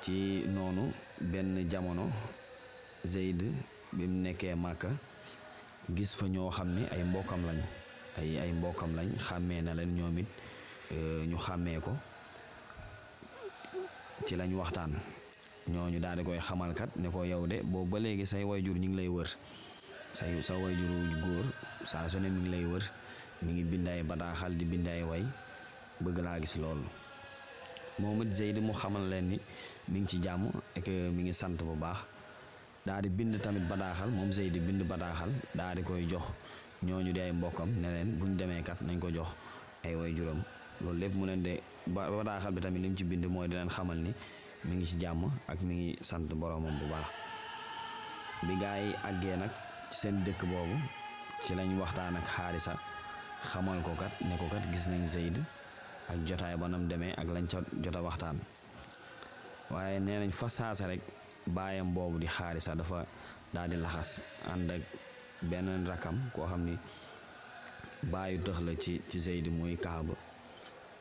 Ci 0.00 0.44
noonu 0.48 0.92
benn 1.20 1.68
jamono 1.70 2.10
Zeyd 3.04 3.42
bi 3.92 4.06
mu 4.06 4.22
nekkee 4.22 4.54
Màkka 4.54 4.88
gis 5.94 6.14
fa 6.14 6.26
ñoo 6.28 6.50
xam 6.50 6.68
ne 6.74 6.82
ay 6.92 7.02
mbokkam 7.04 7.42
lañ 7.46 7.60
ay 8.18 8.38
ay 8.38 8.52
mbokkam 8.52 8.94
lañ 8.96 9.08
xàmmee 9.18 9.62
na 9.62 9.74
leen 9.74 9.94
ñoom 9.96 10.18
it 10.18 10.26
ñu 11.28 11.36
xàmmee 11.38 11.80
ko. 11.80 11.92
Ci 14.26 14.36
lañ 14.36 14.52
waxtaan. 14.54 14.92
Ñooñu 15.68 16.00
daal 16.00 16.18
di 16.18 16.24
koy 16.24 16.38
xamalkat 16.40 16.90
ne 16.96 17.08
ko 17.10 17.24
yow 17.24 17.46
de 17.46 17.62
boobu 17.62 17.90
ba 17.90 17.98
léegi 17.98 18.26
say 18.26 18.44
wayjur 18.44 18.76
ñu 18.76 18.88
ngi 18.88 18.96
lay 18.96 19.08
wër. 19.08 19.28
Say 20.12 20.40
sa 20.42 20.54
wayjuru 20.54 21.14
góor 21.22 21.46
saa 21.84 22.08
su 22.08 22.18
ne 22.20 22.28
mi 22.28 22.40
ngi 22.40 22.50
lay 22.50 22.64
wër 22.64 22.84
mi 23.42 23.52
ngi 23.52 23.64
bind 23.64 23.88
ay 23.88 24.02
bataaxal 24.02 24.52
di 24.56 24.64
bind 24.64 24.86
ay 24.88 25.02
way 25.02 25.24
bëgg 26.00 26.18
laa 26.24 26.38
gis 26.40 26.56
loolu 26.58 26.86
moom 27.98 28.22
it 28.22 28.34
Zeyd 28.34 28.58
mu 28.62 28.72
xamal 28.72 29.02
leen 29.10 29.28
ni 29.28 29.38
mi 29.88 30.00
ngi 30.00 30.08
ci 30.08 30.18
et 30.76 30.80
que 30.82 31.10
mi 31.10 31.22
ngi 31.22 31.32
sant 31.34 31.56
bu 31.58 31.74
baax 31.76 31.98
daa 32.86 33.00
di 33.02 33.08
bind 33.08 33.40
tamit 33.42 33.62
bataaxal 33.68 34.10
moom 34.10 34.30
Zeyd 34.32 34.54
bind 34.66 34.82
bataaxal 34.86 35.30
daa 35.54 35.74
di 35.74 35.82
koy 35.82 36.06
jox 36.08 36.30
ñooñu 36.82 37.12
di 37.12 37.20
ay 37.20 37.32
mbokkam 37.32 37.68
ne 37.80 37.88
leen 37.90 38.18
buñ 38.18 38.36
demee 38.36 38.62
kat 38.62 38.80
nañ 38.82 38.98
ko 38.98 39.10
jox 39.10 39.34
ay 39.84 39.94
way 39.94 40.14
juróom 40.16 40.42
loolu 40.80 40.98
lépp 40.98 41.14
mu 41.14 41.26
leen 41.26 41.42
de 41.42 41.60
bataaxal 41.86 42.52
bi 42.54 42.60
tamit 42.60 42.80
li 42.82 42.88
mu 42.88 42.96
ci 42.96 43.04
bind 43.04 43.24
mooy 43.26 43.48
di 43.48 43.54
leen 43.54 43.68
xamal 43.68 43.98
ni 43.98 44.12
mi 44.64 44.76
ngi 44.76 44.86
ci 44.86 44.96
jàmm 45.00 45.24
ak 45.48 45.60
mi 45.62 45.74
ngi 45.74 45.96
sant 46.00 46.26
boromam 46.34 46.74
bu 46.78 46.86
baax 46.90 47.06
bi 48.46 48.54
gaa 48.60 48.76
yi 48.78 48.94
àggee 49.08 49.36
nag 49.36 49.50
ci 49.50 49.67
seen 49.90 50.24
dëkk 50.24 50.42
boobu 50.46 50.76
ci 51.44 51.54
lañ 51.54 51.70
waxtaan 51.80 52.16
ak 52.16 52.26
xaarisa 52.26 52.74
xamal 53.50 53.80
ko 53.82 53.92
kat 53.94 54.12
ne 54.28 54.36
ko 54.36 54.46
kat 54.48 54.64
gis 54.72 54.86
nañ 54.88 55.04
Zeyd 55.04 55.36
ak 56.10 56.18
jotaay 56.26 56.56
ba 56.56 56.68
nam 56.68 56.88
demee 56.88 57.14
ak 57.16 57.26
lañ 57.34 57.46
ca 57.50 57.58
jot 57.82 57.96
a 57.96 58.02
waxtaan 58.02 58.38
waaye 59.70 60.00
nee 60.00 60.18
nañ 60.18 60.30
fa 60.30 60.48
saasa 60.48 60.86
rek 60.86 61.00
baayam 61.46 61.94
boobu 61.94 62.18
di 62.18 62.26
xaarisa 62.26 62.74
dafa 62.74 63.06
daal 63.54 63.68
di 63.70 63.76
laxas 63.76 64.20
ànd 64.52 64.70
ak 64.70 64.82
benn 65.42 65.86
rakam 65.86 66.16
koo 66.34 66.46
xam 66.46 66.64
ni. 66.64 66.76
Baayu 68.02 68.38
tëx 68.46 68.58
la 68.66 68.72
ci 68.78 69.02
ci 69.08 69.18
Zeyd 69.18 69.46
muy 69.50 69.76
Kaaba 69.76 70.14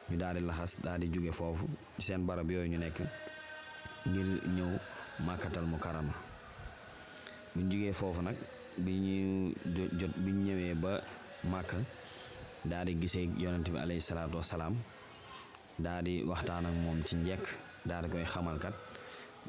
ñu 0.10 0.18
daal 0.18 0.36
di 0.38 0.42
laxas 0.50 0.82
daal 0.84 1.00
di 1.00 1.08
jóge 1.14 1.32
foofu 1.32 1.68
ci 1.98 2.02
seen 2.06 2.26
barab 2.26 2.50
yooyu 2.52 2.70
ñu 2.72 2.78
nekk 2.78 3.00
ngir 4.06 4.28
ñëw 4.56 4.72
màkkatal 5.26 5.66
mu 5.66 5.78
karama 5.78 6.14
buñ 7.56 7.70
jógee 7.72 7.94
foofu 7.94 8.22
nag 8.22 8.36
bi 8.78 8.92
ñu 8.94 9.54
jot 10.00 10.14
bi 10.18 10.32
ñu 10.32 10.42
ñëwee 10.48 10.74
ba 10.76 11.02
Màkka 11.44 11.78
daal 12.66 12.86
di 12.86 12.96
gisee 13.00 13.30
yonent 13.38 13.70
bi 13.70 13.78
alayhi 13.78 14.02
salaatu 14.02 14.38
wasalaam 14.38 14.76
daal 15.80 16.04
di 16.04 16.24
waxtaan 16.24 16.66
ak 16.66 16.74
moom 16.84 17.04
ci 17.06 17.16
njekk 17.16 17.46
daal 17.86 18.04
di 18.04 18.10
koy 18.10 18.24
xamal 18.26 18.58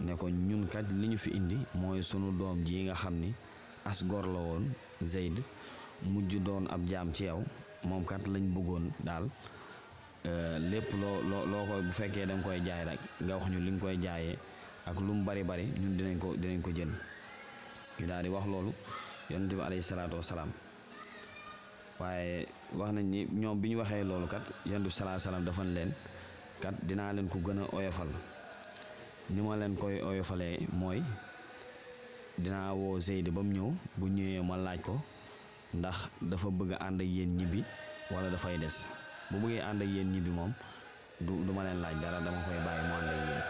ne 0.01 0.15
ko 0.15 0.29
ñun 0.31 0.67
kat 0.69 0.87
li 0.93 1.09
ñu 1.09 1.17
fi 1.19 1.31
indi. 1.31 1.57
Mooy 1.75 2.03
sunu 2.03 2.31
doom 2.39 2.63
ji 2.65 2.85
nga 2.87 2.95
xam 2.95 3.15
ni 3.19 3.33
as 3.85 4.05
gor 4.07 4.27
la 4.27 4.39
woon 4.39 4.65
Zeyd 5.03 5.43
mujj 6.03 6.37
doon 6.45 6.67
ab 6.71 6.87
jaam 6.87 7.13
ci 7.13 7.25
yow 7.25 7.43
moom 7.85 8.05
kat 8.05 8.27
lañ 8.29 8.43
bëggoon 8.55 8.91
daal 9.05 9.29
lépp 10.71 10.93
loo 11.01 11.23
loo 11.23 11.47
loo 11.47 11.65
koy 11.67 11.83
bu 11.83 11.93
fekkee 11.93 12.27
da 12.27 12.35
nga 12.35 12.43
koy 12.43 12.61
jaay 12.67 12.85
rek 12.85 13.01
nga 13.25 13.35
wax 13.37 13.49
ñu 13.51 13.59
li 13.61 13.71
nga 13.73 13.81
koy 13.81 13.97
jaayee 14.03 14.37
ak 14.87 14.97
lu 15.01 15.13
mu 15.15 15.25
bari 15.25 15.43
bari 15.45 15.65
ñun 15.81 15.97
dinañ 15.97 16.19
ko 16.19 16.35
dinañ 16.37 16.61
ko 16.63 16.71
jël 16.77 16.91
ñu 17.99 18.07
daal 18.07 18.23
di 18.23 18.29
wax 18.29 18.47
loolu 18.47 18.73
yonent 19.31 19.53
bi 19.55 19.61
alayhi 19.61 19.83
salaatu 19.83 20.17
wasalaam 20.17 20.51
waaye 22.01 22.47
wax 22.75 22.91
nañ 22.93 23.05
ni 23.11 23.27
ñoom 23.27 23.61
bi 23.61 23.69
ñu 23.71 23.79
waxee 23.79 24.05
loolu 24.05 24.27
kat 24.27 24.43
yonent 24.67 24.85
bi 24.85 24.91
salaatu 24.91 25.21
salaam 25.21 25.45
dafa 25.45 25.65
leen 25.65 25.93
kat 26.63 26.75
dinaa 26.83 27.13
leen 27.13 27.29
ko 27.29 27.39
gën 27.39 27.59
a 27.63 27.65
oyofal. 27.77 28.09
Ni 29.31 29.41
ma 29.43 29.57
leen 29.57 29.77
koy 29.77 30.01
oyofalee 30.03 30.67
mooy 30.73 31.03
dinaa 32.39 32.73
woo 32.73 32.99
Zeyd 33.01 33.29
ba 33.31 33.43
mu 33.43 33.53
ñëw 33.53 33.71
bu 33.99 34.07
ñëwee 34.09 34.43
ma 34.43 34.57
laaj 34.57 34.81
ko 34.81 35.01
ndax 35.75 36.09
dafa 36.23 36.49
bëgg 36.51 36.73
ànd 36.81 37.01
ak 37.01 37.07
yéen 37.07 37.37
ñibbi 37.37 37.65
wala 38.11 38.31
dafay 38.31 38.59
des. 38.59 38.89
Bu 39.31 39.37
bëggee 39.39 39.61
ànd 39.61 39.83
ak 39.83 39.89
yéen 39.89 40.11
ñibbi 40.13 40.31
moom 40.31 40.53
du 41.21 41.33
du 41.45 41.53
ma 41.53 41.63
leen 41.65 41.81
laaj 41.83 41.97
dara 42.01 42.21
dama 42.21 42.41
koy 42.47 42.57
bàyyi 42.65 42.83
mu 42.89 42.95
ànd 42.95 43.09
ak 43.11 43.17
yéen 43.29 43.43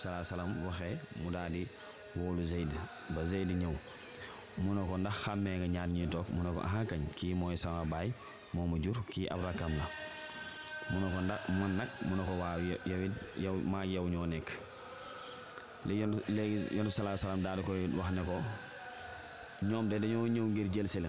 salaa 0.00 0.24
salaam 0.24 0.52
waxee 0.66 0.96
mu 1.22 1.30
daal 1.30 1.52
di 1.52 1.66
wóolu 2.16 2.42
Zeyd 2.42 2.72
ba 3.14 3.24
Zeyd 3.24 3.50
ñëw. 3.52 3.74
Mu 4.58 4.74
ne 4.74 4.82
ko 4.88 4.96
ndax 4.98 5.14
xàmmee 5.24 5.56
nga 5.58 5.66
ñaar 5.68 5.88
ñuy 5.88 6.08
toog? 6.08 6.26
Mu 6.34 6.42
ne 6.42 6.50
ko 6.52 6.60
aha 6.60 6.84
kañ? 6.84 7.00
Kii 7.16 7.34
mooy 7.34 7.56
sama 7.56 7.84
baay 7.84 8.12
moo 8.54 8.66
ma 8.66 8.76
jur 8.82 8.96
kii 9.10 9.28
ab 9.28 9.40
rakam 9.44 9.72
la. 9.78 9.86
Mu 10.90 10.98
ne 11.00 11.06
ko 11.14 11.18
ndax 11.22 11.40
man 11.48 11.72
nag 11.76 11.88
mu 12.08 12.16
ne 12.16 12.22
ko 12.26 12.32
waaw 12.40 12.58
yow 12.60 13.10
yow 13.38 13.54
maa 13.64 13.84
yow 13.84 14.08
ñoo 14.08 14.26
nekk. 14.26 14.48
Li 15.86 16.00
yon 16.00 16.12
léegi 16.28 16.74
yonent 16.76 16.90
bi 16.90 16.90
salaa 16.92 17.16
salaam 17.16 17.42
daal 17.42 17.62
koy 17.62 17.86
wax 17.96 18.10
ne 18.12 18.22
ko 18.24 18.36
ñoom 19.62 19.88
de 19.88 19.96
dañoo 19.98 20.26
ñëw 20.26 20.44
ngir 20.50 20.68
jël 20.72 20.88
si 20.88 21.00
la. 21.00 21.08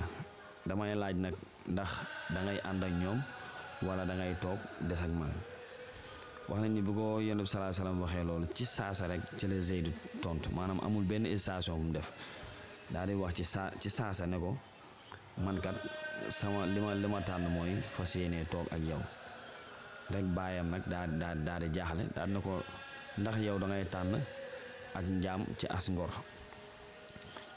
Damay 0.65 0.95
laaj 0.95 1.15
nag 1.15 1.33
ndax 1.67 1.89
dangay 2.29 2.60
ànd 2.63 2.83
ak 2.83 2.91
ñoom 2.91 3.19
wala 3.81 4.05
dangay 4.05 4.36
toog 4.41 4.60
des 4.81 5.01
ak 5.01 5.10
man 5.10 5.31
wax 6.51 6.60
nañ 6.62 6.72
ni 6.75 6.81
bu 6.84 6.91
ko 6.93 7.20
yonent 7.24 7.43
bi 7.48 7.51
salaa 7.53 7.72
salaam 7.72 8.01
waxee 8.03 8.24
loolu 8.27 8.46
ci 8.53 8.65
saasa 8.65 9.08
rek 9.08 9.22
ci 9.38 9.48
la 9.48 9.58
Zeyd 9.70 9.88
tontu. 10.22 10.50
Maanaam 10.51 10.79
amul 10.86 11.03
benn 11.08 11.25
station 11.38 11.75
bu 11.79 11.84
mu 11.88 11.91
def. 11.96 12.12
Daal 12.91 13.08
di 13.08 13.13
wax 13.15 13.34
ci 13.38 13.43
saa 13.43 13.72
ci 13.79 13.89
saasa 13.89 14.25
ne 14.27 14.38
ko 14.38 14.51
man 15.43 15.58
kat 15.63 15.75
sama 16.29 16.65
li 16.74 16.79
ma 16.84 16.91
li 16.93 17.08
ma 17.08 17.20
tànn 17.22 17.48
mooy 17.55 17.72
fas 17.81 18.12
yéenee 18.20 18.46
toog 18.51 18.67
ak 18.75 18.81
yow. 18.89 19.00
Rek 20.13 20.25
baayam 20.36 20.67
nag 20.74 20.84
daal 20.91 21.10
daal 21.22 21.38
daal 21.48 21.62
di 21.63 21.70
jaaxle. 21.79 22.03
Daal 22.15 22.29
ne 22.29 22.39
ko 22.41 22.53
ndax 23.17 23.36
yow 23.48 23.58
da 23.62 23.65
ngay 23.67 23.86
tànn 23.93 24.13
ak 24.98 25.05
njaam 25.08 25.41
ci 25.58 25.65
as 25.75 25.86
ngor. 25.89 26.12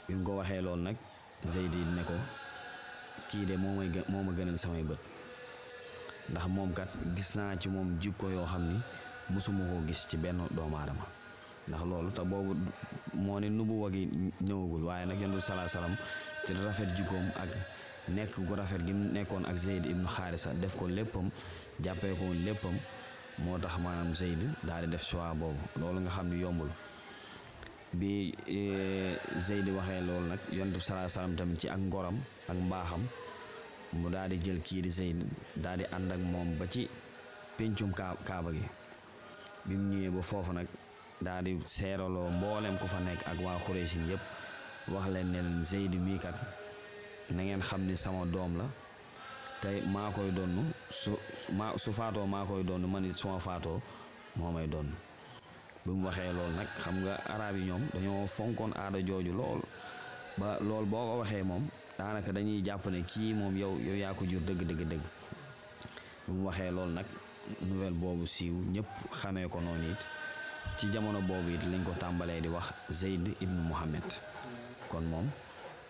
Bi 0.07 0.13
mu 0.15 0.23
ko 0.23 0.31
waxee 0.39 0.61
loolu 0.61 0.81
nag 0.87 0.95
Zeyd 1.43 1.73
ne 1.97 2.03
ko 2.09 2.15
kii 3.29 3.45
de 3.45 3.55
moo 3.57 3.75
may 3.77 3.89
moo 4.07 4.23
ma 4.23 4.31
gënal 4.37 4.57
samay 4.57 4.83
bët. 4.83 4.99
Ndax 6.29 6.47
moom 6.47 6.73
kat 6.73 6.89
gis 7.15 7.35
naa 7.35 7.55
ci 7.57 7.69
moom 7.69 7.97
jikko 8.01 8.29
yoo 8.29 8.45
xam 8.45 8.63
ni 8.67 8.79
mosuma 9.29 9.63
koo 9.65 9.81
gis 9.87 10.07
ci 10.07 10.17
benn 10.17 10.41
doomu 10.51 10.77
aadama. 10.77 11.05
Ndax 11.67 11.81
loolu 11.85 12.11
te 12.11 12.21
boobu 12.21 12.55
moo 13.13 13.39
ne 13.39 13.49
nubuwa 13.49 13.89
gi 13.91 14.05
ñëwagul 14.41 14.83
waaye 14.83 15.05
nag 15.05 15.19
yonent 15.21 15.35
bi 15.35 15.41
salaa 15.41 15.67
salaam 15.67 15.95
te 16.45 16.53
rafet 16.53 16.93
jikkoom 16.95 17.31
ak 17.35 17.49
nekk 18.09 18.37
gu 18.45 18.55
rafet 18.55 18.81
gi 18.85 18.93
nekkoon 18.93 19.45
ak 19.45 19.57
Zeyd 19.57 19.85
ibnu 19.85 20.05
Xaarisa 20.07 20.53
def 20.53 20.75
ko 20.77 20.87
léppam 20.87 21.29
jàppee 21.81 22.13
ko 22.15 22.33
léppam 22.33 22.77
moo 23.39 23.57
tax 23.57 23.77
maanaam 23.79 24.13
Zeyd 24.15 24.45
daal 24.63 24.85
di 24.85 24.91
def 24.91 25.03
choix 25.03 25.33
boobu. 25.33 25.57
Loolu 25.79 25.99
nga 26.01 26.09
xam 26.09 26.27
ni 26.29 26.41
yombul. 26.41 26.69
Bi 27.93 28.33
Zeyd 29.39 29.67
waxee 29.69 30.01
loolu 30.01 30.27
nag 30.27 30.39
yonent 30.51 30.73
bi 30.75 30.81
salaa 30.81 31.07
salaam 31.09 31.35
tamit 31.35 31.59
ci 31.59 31.69
ak 31.69 31.77
ngoram 31.79 32.17
ak 32.49 32.55
mbaaxam 32.57 33.03
mu 33.95 34.09
daal 34.09 34.29
di 34.29 34.37
jël 34.43 34.61
kii 34.61 34.81
di 34.81 34.89
Zeyd 34.89 35.23
daal 35.55 35.77
di 35.77 35.85
ànd 35.95 36.11
ak 36.11 36.19
moom 36.19 36.57
ba 36.57 36.65
ci 36.67 36.89
péncum 37.57 37.91
kaa 37.93 38.15
kaaba 38.25 38.51
gi 38.51 38.63
bi 39.65 39.75
mu 39.75 39.93
ñëwee 39.95 40.09
ba 40.15 40.21
foofu 40.21 40.53
nag 40.53 40.67
daal 41.21 41.43
di 41.43 41.57
seeraloo 41.65 42.29
mboolem 42.29 42.77
ku 42.77 42.87
fa 42.87 42.99
nekk 42.99 43.21
ak 43.27 43.37
waa 43.41 43.57
Xuraysin 43.59 44.09
yëpp 44.09 44.23
wax 44.93 45.07
leen 45.09 45.31
ne 45.31 45.39
leen 45.41 45.63
Zeyd 45.63 45.93
mii 45.95 46.19
kat 46.19 46.35
na 47.31 47.41
ngeen 47.43 47.61
xam 47.61 47.81
ni 47.87 47.95
sama 47.97 48.25
doom 48.25 48.57
la. 48.57 48.65
Tey 49.61 49.81
maa 49.87 50.11
koy 50.11 50.29
donn 50.31 50.71
su 50.89 51.17
maa 51.57 51.73
su 51.77 51.91
faatoo 51.93 52.27
maa 52.27 52.45
koy 52.45 52.63
donn 52.63 52.85
man 52.91 53.05
it 53.05 53.17
suma 53.17 53.39
faatoo 53.39 53.81
moo 54.35 54.51
may 54.51 54.67
donn 54.67 54.91
bi 55.85 55.91
mu 55.91 56.05
waxee 56.05 56.33
loolu 56.33 56.53
nag 56.55 56.67
xam 56.77 56.95
nga 57.01 57.15
arab 57.33 57.55
yi 57.55 57.63
ñoom 57.65 57.83
dañoo 57.93 58.27
fonkoon 58.27 58.71
aada 58.75 58.99
jooju 59.01 59.33
lool. 59.33 59.61
Ba 60.37 60.57
loolu 60.59 60.85
boo 60.85 61.05
ko 61.07 61.13
waxee 61.23 61.43
moom 61.43 61.63
daanaka 61.97 62.31
dañuy 62.31 62.61
jàpp 62.63 62.85
ne 62.87 63.01
kii 63.03 63.33
moom 63.33 63.57
yow 63.57 63.77
yow 63.79 63.95
yaa 63.95 64.13
ko 64.13 64.25
jur 64.25 64.41
dëgg 64.41 64.63
dëgg 64.67 64.81
dëgg 64.89 65.03
bu 66.27 66.33
mu 66.33 66.45
waxee 66.47 66.71
loolu 66.71 66.91
nag 66.93 67.05
nouvelle 67.61 67.93
boobu 67.95 68.25
siiw 68.27 68.53
ñëpp 68.73 68.87
xamee 69.21 69.47
ko 69.47 69.61
noonu 69.61 69.91
it 69.91 70.07
ci 70.77 70.89
jamono 70.91 71.21
boobu 71.21 71.49
it 71.53 71.63
lañ 71.63 71.83
ko 71.83 71.91
tàmbalee 71.99 72.41
di 72.41 72.47
wax 72.47 72.73
Zeyd 72.89 73.27
ibnu 73.39 73.61
Muhammad. 73.61 74.03
Kon 74.89 75.01
moom 75.03 75.29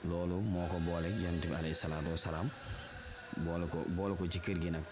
loolu 0.03 0.41
moo 0.41 0.67
ko 0.67 0.79
boole 0.79 1.07
yonent 1.09 1.47
bi 1.47 1.53
alayhi 1.55 1.73
salaatu 1.75 2.09
wasalaam 2.11 2.49
boole 3.37 3.65
ko 3.67 3.83
boole 3.87 4.15
ko 4.15 4.27
ci 4.27 4.39
kër 4.39 4.59
gi 4.61 4.69
nag 4.71 4.83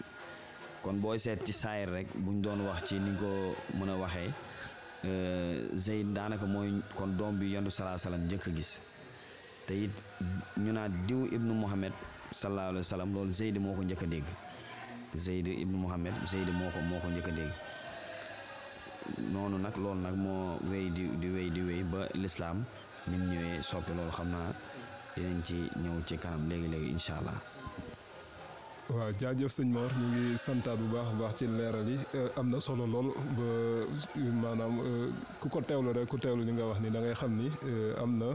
kon 0.82 0.94
booy 1.00 1.18
seet 1.18 1.44
ci 1.46 1.52
saayir 1.52 1.88
rek 1.90 2.06
buñ 2.16 2.40
doon 2.40 2.66
wax 2.66 2.82
ci 2.88 2.98
ni 2.98 3.14
ko 3.16 3.54
mën 3.74 3.88
a 3.90 3.96
waxee 3.96 4.32
Zeyd 5.76 6.12
daanaka 6.14 6.46
mooy 6.46 6.72
kon 6.96 7.16
doom 7.16 7.36
bi 7.38 7.50
yonent 7.52 7.66
bi 7.66 7.70
salaa 7.70 7.98
salaam 7.98 8.24
njëkk 8.26 8.46
a 8.48 8.50
gis 8.56 8.80
te 9.66 9.74
it 9.84 9.94
ñu 10.58 10.72
naan 10.72 10.92
diw 11.06 11.26
ibnu 11.32 11.52
Muhammad 11.54 11.92
sallallahu 12.30 12.68
alayhi 12.76 12.84
wa 12.86 12.90
sallam 12.92 13.10
loolu 13.14 13.32
Zeyd 13.32 13.56
moo 13.58 13.74
ko 13.74 13.82
njëkk 13.82 14.02
a 14.02 14.06
dégg 14.06 14.26
Zeyd 15.14 15.46
ibnu 15.46 15.76
Muhammad 15.78 16.14
Zeyd 16.26 16.48
moo 16.52 16.70
ko 16.70 16.80
moo 16.80 17.00
ko 17.00 17.08
njëkk 17.08 17.28
a 17.28 17.32
dégg 17.32 17.52
noonu 19.32 19.58
nag 19.58 19.76
loolu 19.76 20.00
nag 20.00 20.16
moo 20.16 20.58
wéy 20.70 20.90
di 20.90 21.04
di 21.20 21.28
wéy 21.28 21.48
di 21.50 21.60
wéy 21.62 21.82
ba 21.84 22.08
lislaam 22.14 22.64
ni 23.08 23.16
mu 23.16 23.26
ñëwee 23.32 23.62
soppi 23.62 23.92
loolu 23.94 24.10
xam 24.12 24.28
naa 24.32 24.52
dinañ 25.16 25.42
ci 25.44 25.56
ñëw 25.82 25.96
ci 26.06 26.16
kanam 26.18 26.48
léegi 26.48 26.68
léegi 26.68 26.90
incha 26.90 27.14
allah. 27.20 27.38
Waaw 28.88 29.10
jaajëf 29.18 29.50
sëñ 29.52 29.68
Mor 29.72 29.90
ñu 29.98 30.06
ngi 30.12 30.38
santaat 30.38 30.76
bu 30.78 30.86
baax 30.92 31.08
a 31.08 31.14
baax 31.20 31.34
ci 31.38 31.46
leeral 31.46 31.88
yi. 31.88 31.98
Am 32.36 32.50
na 32.50 32.60
solo 32.60 32.86
lool 32.86 33.08
ba 33.36 33.46
maanaam 34.42 34.74
ku 35.40 35.48
ko 35.48 35.60
teewlu 35.62 35.92
rek 35.92 36.08
ku 36.08 36.18
teewlu 36.18 36.44
li 36.44 36.52
nga 36.52 36.66
wax 36.68 36.78
ni 36.80 36.90
da 36.90 37.00
ngay 37.00 37.14
xam 37.14 37.32
ni 37.36 37.48
am 38.02 38.18
na 38.18 38.28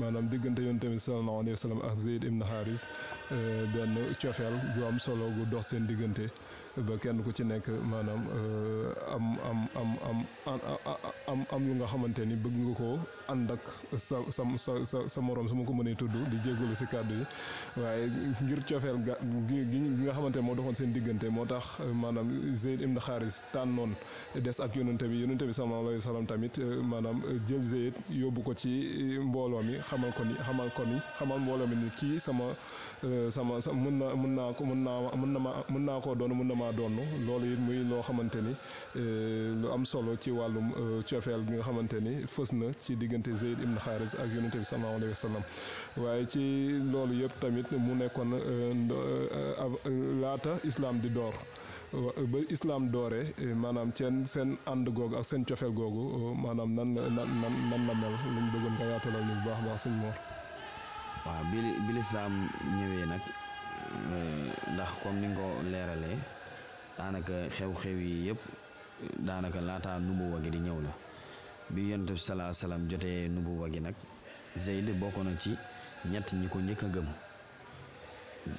maanaam 0.00 0.28
diggante 0.28 0.60
yoon 0.62 0.78
tamit 0.80 0.98
sallallahu 1.00 1.40
alayhi 1.44 1.50
wa 1.56 1.62
sallam 1.64 1.80
ak 1.84 1.96
Zeyd 1.96 2.24
ibn 2.24 2.40
Haris 2.42 2.88
benn 3.74 3.94
cofeel 4.20 4.56
gu 4.74 4.84
am 4.88 4.98
solo 4.98 5.28
gu 5.36 5.44
dox 5.50 5.66
seen 5.68 5.86
diggante 5.86 6.30
ba 6.86 6.94
kenn 6.98 7.22
ku 7.24 7.32
ci 7.32 7.44
nekk 7.44 7.68
maanaam 7.90 8.22
am 9.14 9.24
am 9.48 9.58
am 9.78 9.90
am 10.46 10.58
am 11.26 11.40
am 11.50 11.62
lu 11.68 11.74
nga 11.78 11.86
xamante 11.86 12.22
ni 12.26 12.36
bëgg 12.36 12.56
nga 12.64 12.74
ko 12.78 12.88
ànd 13.28 13.50
ak 13.50 13.64
sa 13.98 14.16
sa 14.30 14.42
sa 14.84 14.98
sa 15.08 15.18
morom 15.20 15.48
su 15.48 15.54
ma 15.54 15.64
ko 15.64 15.72
mënee 15.74 15.96
tudd 15.98 16.14
di 16.30 16.36
jégalu 16.44 16.74
si 16.74 16.86
kàddu 16.86 17.14
yi 17.20 17.24
waaye 17.82 18.04
ngir 18.42 18.60
cofeel 18.68 18.98
gi 19.48 19.58
gi 19.70 19.78
nga 20.04 20.12
xamante 20.12 20.38
moo 20.40 20.54
doxoon 20.54 20.74
seen 20.78 20.92
diggante 20.92 21.26
moo 21.30 21.46
tax 21.46 21.64
maanaam 22.00 22.28
Zeyd 22.54 22.80
ibn 22.82 22.98
Xaaris 22.98 23.42
tànnoon 23.52 23.92
des 24.44 24.58
ak 24.60 24.74
yonente 24.76 25.04
bi 25.08 25.20
yonente 25.20 25.44
bi 25.44 25.52
wa 25.60 26.00
sallam 26.00 26.26
tamit 26.26 26.58
maanaam 26.90 27.22
jël 27.46 27.62
Zeyd 27.62 27.94
yóbbu 28.10 28.42
ko 28.42 28.54
ci 28.54 29.18
mbooloo 29.20 29.62
mi 29.62 29.78
xamal 29.88 30.12
ko 30.14 30.24
ni 30.24 30.34
xamal 30.46 30.70
ko 30.76 30.82
ni 30.84 30.96
xamal 31.18 31.38
mbooloo 31.40 31.66
mi 31.66 31.76
ni 31.76 31.90
kii 31.98 32.18
sama 32.20 32.54
sama 33.30 33.60
sa 33.60 33.72
mën 33.72 33.98
na 33.98 34.06
mën 34.14 34.32
naa 34.36 34.52
ko 34.56 34.64
mën 34.64 34.80
naa 34.84 35.10
mën 35.20 35.30
na 35.32 35.38
ma 35.38 35.50
mën 35.72 35.84
naa 35.84 36.00
koo 36.00 36.14
doon 36.14 36.32
mën 36.34 36.46
na 36.48 36.54
maa 36.68 36.72
doon 36.76 36.96
loolu 37.26 37.46
it 37.52 37.58
muy 37.58 37.84
loo 37.90 38.02
xamante 38.02 38.36
ni 38.42 38.52
lu 39.60 39.70
am 39.72 39.84
solo 39.84 40.16
ci 40.16 40.30
wàllum 40.30 40.72
cofeel 41.08 41.44
gi 41.46 41.52
nga 41.54 41.62
xamante 41.62 42.00
ni 42.00 42.24
fës 42.26 42.52
na 42.54 42.66
ci 42.80 42.96
diggante 42.96 43.32
Zeyd 43.34 43.58
ibn 43.62 43.76
Xaaris 43.78 44.14
ak 44.14 44.28
yonente 44.34 44.58
bi 44.58 44.64
sallallahu 44.64 44.96
alayhi 44.96 45.10
wa 45.10 45.22
sallam 45.24 45.42
waaye 45.96 46.24
ci 46.26 46.42
loolu 46.92 47.14
yëpp 47.22 47.40
tamit 47.40 47.70
mu 47.72 47.94
nekkoon 47.94 48.30
laata 50.20 50.58
islam 50.64 51.00
di 51.00 51.08
door 51.10 51.34
ba 52.32 52.38
islam 52.48 52.90
doore 52.90 53.32
maanaam 53.62 53.92
seen 53.96 54.26
seen 54.26 54.56
ànd 54.66 54.88
googu 54.92 55.16
ak 55.16 55.24
seen 55.24 55.44
cofeel 55.44 55.72
googu 55.72 56.34
maanaam 56.36 56.74
nan 56.74 56.92
nan 56.94 57.28
nan 57.70 57.82
la 57.88 57.94
mel 57.94 58.14
lañ 58.34 58.46
bëggoon 58.52 58.74
nga 58.76 58.84
yaatalal 58.92 59.24
ñu 59.24 59.34
bu 59.40 59.48
baax 59.48 59.60
baax 59.66 59.80
sëñ 59.86 59.94
Mor. 60.02 60.16
waaw 61.26 61.44
bi 61.50 61.58
bi 61.86 61.92
lislaam 61.96 62.34
ñëwee 62.76 63.06
nag 63.08 63.22
ndax 64.74 64.90
comme 65.02 65.20
ni 65.20 65.26
nga 65.32 65.40
ko 65.40 65.62
leeralee 65.72 66.18
daanaka 66.98 67.48
xew-xew 67.56 67.98
yi 67.98 68.26
yëpp 68.28 68.40
daanaka 69.26 69.60
laataa 69.60 69.98
nubuwa 69.98 70.40
gi 70.42 70.50
di 70.50 70.58
ñëw 70.58 70.78
la 70.82 70.92
bi 71.70 71.88
yonent 71.90 72.10
bi 72.10 72.18
salaa 72.18 72.52
salaam 72.52 72.88
jotee 72.90 73.28
nubuwa 73.28 73.68
gi 73.70 73.80
nag 73.80 73.94
Zeyd 74.56 74.90
bokk 74.98 75.16
na 75.22 75.36
ci 75.38 75.54
ñett 76.10 76.32
ñi 76.32 76.48
ko 76.48 76.58
njëkk 76.58 76.82
a 76.82 76.88
gëm 76.88 77.06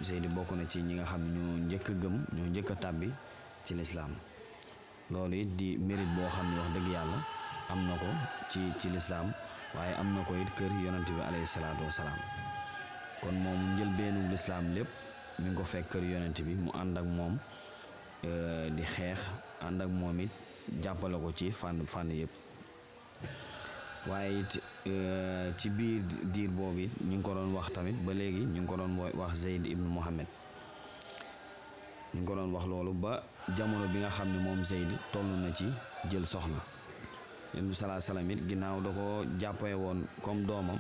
Zeyd 0.01 0.25
bokk 0.35 0.51
na 0.51 0.63
ci 0.69 0.81
ñi 0.81 0.93
nga 0.95 1.03
xam 1.05 1.21
ne 1.23 1.39
ñoo 1.39 1.57
njëkk 1.67 1.89
a 1.89 1.93
gëm 2.01 2.15
ñoo 2.35 2.47
njëkk 2.47 2.69
a 2.71 2.75
tàbbi 2.75 3.09
ci 3.65 3.73
lislaam 3.75 4.13
loolu 5.11 5.35
it 5.41 5.55
di 5.57 5.77
mérite 5.77 6.13
boo 6.15 6.29
xam 6.29 6.47
ne 6.53 6.59
wax 6.59 6.69
dëgg 6.75 6.87
yàlla 6.87 7.17
am 7.69 7.79
na 7.87 7.95
ko 7.97 8.07
ci 8.49 8.59
ci 8.79 8.89
lislaam 8.89 9.33
waaye 9.75 9.93
am 9.95 10.13
na 10.15 10.23
ko 10.23 10.35
it 10.35 10.49
kër 10.55 10.71
yonent 10.85 11.09
bi 11.11 11.21
alayhi 11.21 11.47
salaatu 11.47 11.83
wasalaam 11.83 12.19
kon 13.21 13.33
moom 13.35 13.59
njëlbeenu 13.75 14.29
lislaam 14.29 14.73
lépp 14.73 14.87
mi 15.39 15.49
ngi 15.49 15.55
ko 15.57 15.63
fekk 15.63 15.89
kër 15.91 16.03
yonent 16.03 16.37
bi 16.45 16.53
mu 16.55 16.71
ànd 16.71 16.97
ak 16.97 17.05
moom 17.05 17.37
di 18.23 18.83
xeex 18.83 19.19
ànd 19.61 19.81
ak 19.81 19.89
moom 19.89 20.19
it 20.19 20.29
jàppale 20.83 21.17
ko 21.19 21.31
ci 21.31 21.51
fànn 21.51 21.85
fànn 21.85 22.11
yëpp 22.11 22.29
waaye 24.07 24.39
it 24.39 24.61
ci 25.57 25.69
biir 25.69 26.01
diir 26.33 26.49
boobu 26.49 26.79
it 26.79 26.91
ñu 27.01 27.15
ngi 27.17 27.21
ko 27.23 27.33
doon 27.33 27.53
wax 27.55 27.71
tamit 27.73 27.95
ba 28.05 28.13
léegi 28.13 28.45
ñu 28.45 28.61
ngi 28.61 28.67
ko 28.67 28.75
doon 28.77 28.97
wax 29.15 29.45
ibn 29.45 29.83
Mohamed 29.83 30.27
ñu 32.13 32.19
ngi 32.21 32.25
ko 32.27 32.35
doon 32.35 32.51
wax 32.53 32.65
loolu 32.65 32.93
ba 32.93 33.23
jamono 33.55 33.87
bi 33.87 33.99
nga 33.99 34.09
xam 34.09 34.29
ne 34.31 34.39
moom 34.39 34.63
Zeyd 34.63 34.89
toll 35.11 35.25
na 35.25 35.51
ci 35.53 35.65
jël 36.09 36.25
soxna. 36.25 36.59
Bi 37.53 37.73
salaa 37.73 37.99
salaam 37.99 38.29
it 38.31 38.47
ginnaaw 38.47 38.81
da 38.81 38.89
ko 38.89 39.25
jàppee 39.39 39.73
woon 39.73 40.05
comme 40.21 40.45
doomam 40.45 40.77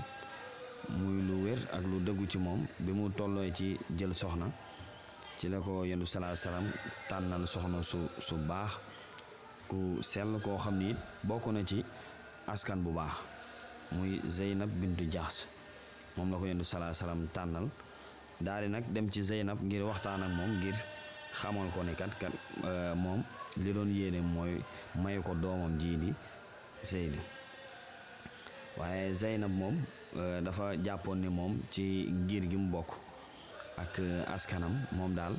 muy 0.89 1.21
lu 1.21 1.43
wér 1.45 1.59
ak 1.73 1.81
lu 1.83 1.99
dëggu 1.99 2.27
ci 2.29 2.37
moom 2.37 2.65
bi 2.79 2.91
mu 2.91 3.09
tolloo 3.09 3.49
ci 3.53 3.77
jël 3.97 4.13
soxna 4.13 4.45
ci 5.39 5.47
la 5.49 5.57
ko 5.59 5.83
bi 5.83 6.05
salaa 6.05 6.35
salaam 6.35 6.67
tànnal 7.07 7.47
soxna 7.47 7.79
su 7.83 7.99
su 8.19 8.35
baax 8.35 8.71
ku 9.69 9.97
sell 10.01 10.39
koo 10.43 10.57
xam 10.57 10.77
ni 10.77 10.95
bokk 11.23 11.47
na 11.55 11.63
ci 11.63 11.83
askan 12.47 12.83
bu 12.83 12.91
baax 12.91 13.15
muy 13.91 14.19
Zeynab 14.27 14.69
bintu 14.81 15.05
Jaxs 15.11 15.47
moom 16.17 16.29
la 16.31 16.37
ko 16.37 16.43
bi 16.45 16.63
salaa 16.63 16.93
salaam 16.93 17.27
tànnal. 17.33 17.67
Daal 18.41 18.63
di 18.63 18.69
nag 18.69 18.83
dem 18.93 19.09
ci 19.11 19.23
Zeynab 19.23 19.59
ngir 19.63 19.83
waxtaan 19.83 20.23
ak 20.23 20.31
moom 20.31 20.51
ngir 20.59 20.75
xamal 21.33 21.67
ko 21.73 21.83
ne 21.83 21.93
kat 21.95 22.11
kat 22.19 22.31
moom 22.95 23.23
li 23.57 23.73
doon 23.73 23.89
yéene 23.91 24.21
mooy 24.21 24.61
may 24.95 25.19
ko 25.21 25.33
doomam 25.35 25.77
jii 25.79 25.97
di 25.97 26.13
Zeyd 26.83 27.15
waaye 28.77 29.13
Zeynab 29.13 29.51
moom 29.51 29.75
dafa 30.43 30.75
jàppoon 30.83 31.15
ne 31.21 31.29
moom 31.29 31.59
ci 31.69 32.07
ngir 32.11 32.47
gi 32.49 32.57
mu 32.57 32.71
bokk 32.71 32.91
ak 33.79 33.99
askanam 34.35 34.75
moom 34.91 35.15
daal 35.15 35.35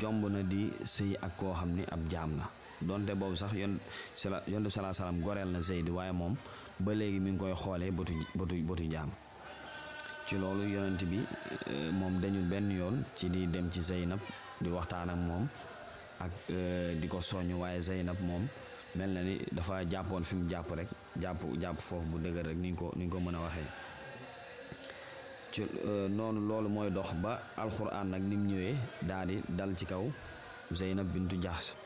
jomb 0.00 0.22
na 0.30 0.42
di 0.42 0.70
sëy 0.84 1.16
ak 1.20 1.36
koo 1.36 1.52
xam 1.54 1.74
ni 1.76 1.82
ab 1.90 2.00
jaam 2.10 2.36
la 2.38 2.46
donte 2.80 3.14
boobu 3.14 3.36
sax 3.36 3.52
yon 3.54 3.78
sala 4.14 4.42
yonent 4.46 4.64
bi 4.64 4.70
salaa 4.70 4.92
salaam 4.92 5.20
goreel 5.22 5.48
na 5.50 5.60
Zeyd 5.60 5.88
waaye 5.88 6.12
moom 6.12 6.34
ba 6.80 6.92
léegi 6.94 7.20
mi 7.20 7.30
ngi 7.32 7.38
koy 7.38 7.54
xoolee 7.54 7.90
bëtu 7.90 8.12
bëtu 8.34 8.62
bëtu 8.62 8.90
jaam. 8.90 9.10
Ci 10.26 10.36
loolu 10.38 10.68
yonent 10.68 11.02
bi 11.04 11.18
moom 11.92 12.20
dañul 12.20 12.44
benn 12.48 12.70
yoon 12.70 13.04
ci 13.14 13.28
di 13.30 13.46
dem 13.46 13.70
ci 13.70 13.82
Zeynab 13.82 14.20
di 14.60 14.68
waxtaan 14.70 15.10
ak 15.10 15.16
moom 15.16 15.48
ak 16.20 16.30
di 17.00 17.06
ko 17.08 17.18
soññ 17.20 17.52
waaye 17.54 17.80
Zeynab 17.80 18.20
moom 18.20 18.46
mel 18.94 19.10
na 19.10 19.20
ni 19.22 19.38
dafa 19.52 19.84
jàppoon 19.90 20.22
fi 20.22 20.34
mu 20.36 20.48
jàpp 20.50 20.70
rek 20.76 20.88
jàpp 21.20 21.40
jàpp 21.60 21.80
foofu 21.80 22.06
bu 22.06 22.18
dëgër 22.18 22.46
rek 22.46 22.56
ni 22.56 22.74
ko 22.74 22.92
ni 22.96 23.08
ko 23.08 23.18
mën 23.20 23.34
a 23.34 23.40
waxee 23.40 23.66
ci 25.54 25.62
noonu 26.10 26.40
loolu 26.48 26.68
mooy 26.68 26.90
dox 26.90 27.14
ba 27.22 27.38
alxuraan 27.56 28.10
nag 28.10 28.22
ni 28.26 28.34
mu 28.36 28.46
ñëwee 28.50 28.74
daal 29.06 29.26
di 29.30 29.36
dal 29.48 29.70
ci 29.78 29.86
kaw 29.86 30.02
Zeynab 30.74 31.06
bintu 31.14 31.36
Jaxs. 31.38 31.76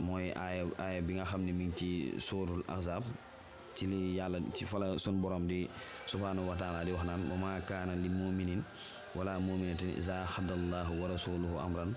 Mooy 0.00 0.30
aaya 0.32 0.64
aaya 0.78 1.00
bi 1.02 1.12
nga 1.16 1.24
xam 1.24 1.42
ne 1.44 1.52
mi 1.52 1.64
ngi 1.68 1.76
ci 1.76 1.88
sóorul 2.20 2.62
ahzab 2.68 3.02
ci 3.76 3.84
li 3.86 4.16
yàlla 4.16 4.38
ci 4.54 4.64
fa 4.64 4.78
la 4.78 4.96
sun 4.98 5.20
borom 5.20 5.44
di 5.46 5.68
subhaanahu 6.06 6.48
wa 6.48 6.56
taala 6.56 6.84
di 6.84 6.92
wax 6.92 7.04
naan 7.04 7.22
wa 7.30 7.36
maa 7.36 7.60
kaana 7.68 7.92
li 7.96 8.08
muminin 8.08 8.62
wala 9.16 9.36
muminatin 9.40 9.92
isa 9.98 10.24
xadallahu 10.24 10.92
wa 11.00 11.08
rasuluhu 11.08 11.56
amran 11.60 11.92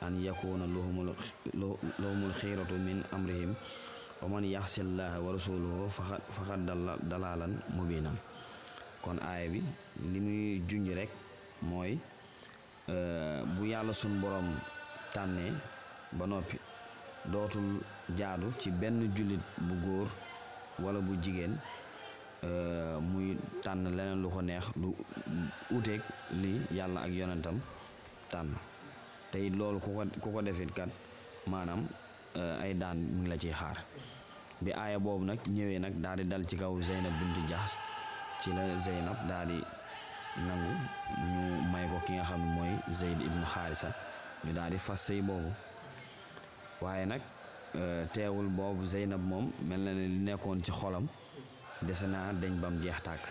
an 0.00 0.16
yakuna 0.20 0.64
lahumul 0.68 1.12
lahumul 2.00 2.32
xiiratu 2.40 2.76
min 2.80 3.02
amrihim 3.12 3.52
wa 4.22 4.28
man 4.28 4.44
yaxsi 4.44 4.80
llaha 4.84 5.18
wa 5.20 5.32
rasuluhu 5.32 5.88
faqad 5.88 6.60
dalaalan 7.08 7.52
mubinan 7.76 8.16
kon 9.02 9.18
aaya 9.22 9.48
bi 9.48 9.60
li 10.12 10.20
muy 10.20 10.60
junj 10.68 10.88
rek 10.94 11.10
mooy 11.62 11.98
bu 13.56 13.62
yàlla 13.66 13.92
sun 13.92 14.20
borom 14.20 14.48
tànnee 15.14 15.52
ba 16.12 16.26
noppi 16.26 16.58
dootul 17.32 17.80
jaadu 18.16 18.52
ci 18.58 18.70
benn 18.70 19.10
jullit 19.16 19.40
bu 19.58 19.74
góor 19.84 20.08
wala 20.78 21.00
bu 21.00 21.14
jigéen 21.22 21.56
muy 23.12 23.36
tànn 23.62 23.84
leneen 23.96 24.22
lu 24.22 24.28
ko 24.30 24.40
neex 24.42 24.64
lu 24.76 24.94
uteeg 25.70 26.00
li 26.42 26.60
yàlla 26.70 27.00
ak 27.00 27.10
yonentam 27.12 27.58
tànn. 28.30 28.54
Te 29.30 29.38
it 29.46 29.54
loolu 29.54 29.78
ku 29.80 29.90
ko 29.94 30.02
ku 30.20 30.28
ko 30.32 30.42
defit 30.42 30.72
kat 30.74 30.88
maanaam 31.46 31.86
ay 32.34 32.74
daan 32.74 32.98
mu 32.98 33.22
ngi 33.22 33.28
la 33.30 33.36
ciy 33.36 33.52
xaar. 33.52 33.76
Bi 34.60 34.72
aaya 34.72 34.98
boobu 34.98 35.24
nag 35.24 35.38
ñëwee 35.46 35.78
nag 35.78 35.94
daal 36.02 36.16
di 36.18 36.24
dal 36.28 36.44
ci 36.46 36.56
kaw 36.56 36.74
Zeynab 36.82 37.12
bintu 37.20 37.40
Jaxs 37.48 37.76
ci 38.40 38.52
la 38.52 38.62
Zeynab 38.78 39.26
daal 39.28 39.46
di 39.48 39.58
nangu 40.46 40.72
ñu 41.32 41.42
may 41.72 41.86
ko 41.88 41.98
ki 42.06 42.12
nga 42.14 42.24
xam 42.24 42.40
mooy 42.40 42.72
Zeyd 42.90 43.20
ibnu 43.20 43.44
Xaarisa 43.44 43.88
ñu 44.44 44.52
daal 44.52 44.70
di 44.70 44.78
fas 44.78 44.96
sëy 45.06 45.20
boobu 45.22 45.50
waaye 46.80 47.04
nag 47.06 47.20
teewul 48.12 48.48
boobu 48.48 48.84
Zeynab 48.86 49.20
moom 49.20 49.50
mel 49.68 49.80
na 49.80 49.92
ne 49.92 50.06
li 50.06 50.18
nekkoon 50.26 50.62
ci 50.64 50.70
xolam 50.72 51.06
dese 51.82 52.06
naa 52.06 52.32
dañ 52.32 52.60
bam 52.60 52.80
jeex 52.82 53.00
tàkk. 53.02 53.24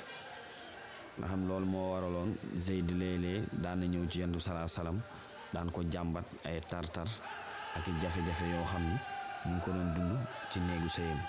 Nga 1.19 1.27
xam 1.27 1.47
loolu 1.47 1.65
moo 1.65 1.91
waraloon 1.93 2.35
Zeyd 2.55 2.89
léeg-léeg 2.91 3.43
daan 3.51 3.81
ñëw 3.83 4.07
ci 4.09 4.19
yentu 4.19 4.39
salaa 4.39 4.67
salaam 4.67 5.01
daan 5.53 5.71
ko 5.71 5.81
jàmbat 5.91 6.25
ay 6.45 6.61
tar-tar 6.69 7.07
ak 7.75 7.85
jafe-jafe 8.01 8.45
yoo 8.53 8.63
xam 8.65 8.83
ni 8.83 8.97
mu 9.45 9.55
ngi 9.55 9.61
ko 9.63 9.71
doon 9.71 9.89
dund 9.95 10.13
ci 10.49 10.59
néegu 10.59 10.89
sëyam 10.89 11.19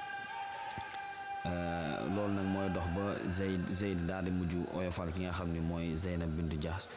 loolu 1.45 2.33
nag 2.37 2.47
mooy 2.53 2.69
dox 2.75 2.85
ba 2.95 3.17
Zeyd 3.31 3.61
Zeyd 3.73 4.05
daal 4.07 4.29
mujj 4.31 4.55
oyofal 4.77 5.09
ki 5.13 5.21
nga 5.25 5.33
xam 5.33 5.49
ni 5.53 5.61
mooy 5.61 5.95
Zeynab 5.97 6.29
bintu 6.37 6.57
jaas 6.61 6.89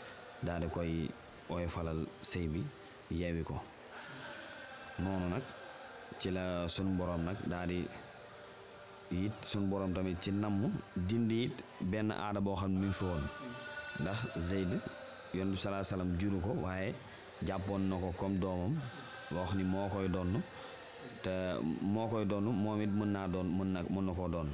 daal 0.43 0.67
koy 0.69 1.07
oyofalal 1.49 2.03
sëy 2.21 2.47
bi 2.47 2.61
yeewi 3.11 3.43
ko. 3.43 3.55
Noonu 4.99 5.29
nag 5.29 5.43
ci 6.19 6.29
la 6.31 6.67
sunu 6.67 6.97
borom 6.97 7.23
nag 7.23 7.37
daal 7.47 7.67
di 7.67 7.87
it 9.11 9.33
sunu 9.45 9.67
boroom 9.67 9.93
tamit 9.93 10.19
ci 10.21 10.31
namm 10.31 10.71
dindi 10.95 11.43
it 11.45 11.63
benn 11.81 12.11
aada 12.11 12.39
boo 12.41 12.55
xam 12.55 12.71
ne 12.73 12.79
mi 12.79 12.87
ngi 12.87 12.93
fi 12.93 13.05
ndax 14.01 14.17
Zeyd 14.37 14.71
yoon 15.33 15.51
bi 15.51 15.57
salaa 15.57 15.83
juru 16.19 16.39
ko 16.41 16.51
waaye 16.63 16.93
jàppoon 17.47 17.87
na 17.89 17.95
ko 17.95 18.11
comme 18.17 18.39
doomam 18.39 18.75
wax 19.31 19.53
ni 19.55 19.63
moo 19.63 19.87
koy 19.89 20.07
donn. 20.09 20.41
Te 21.23 21.31
moo 21.81 22.07
koy 22.07 22.25
donn 22.25 22.43
moom 22.43 22.81
it 22.81 22.89
mën 22.91 23.11
naa 23.11 23.27
doon 23.27 23.47
mën 23.57 23.69
na 23.73 23.79
mën 23.89 24.05
na 24.05 24.13
koo 24.13 24.27
doon. 24.27 24.49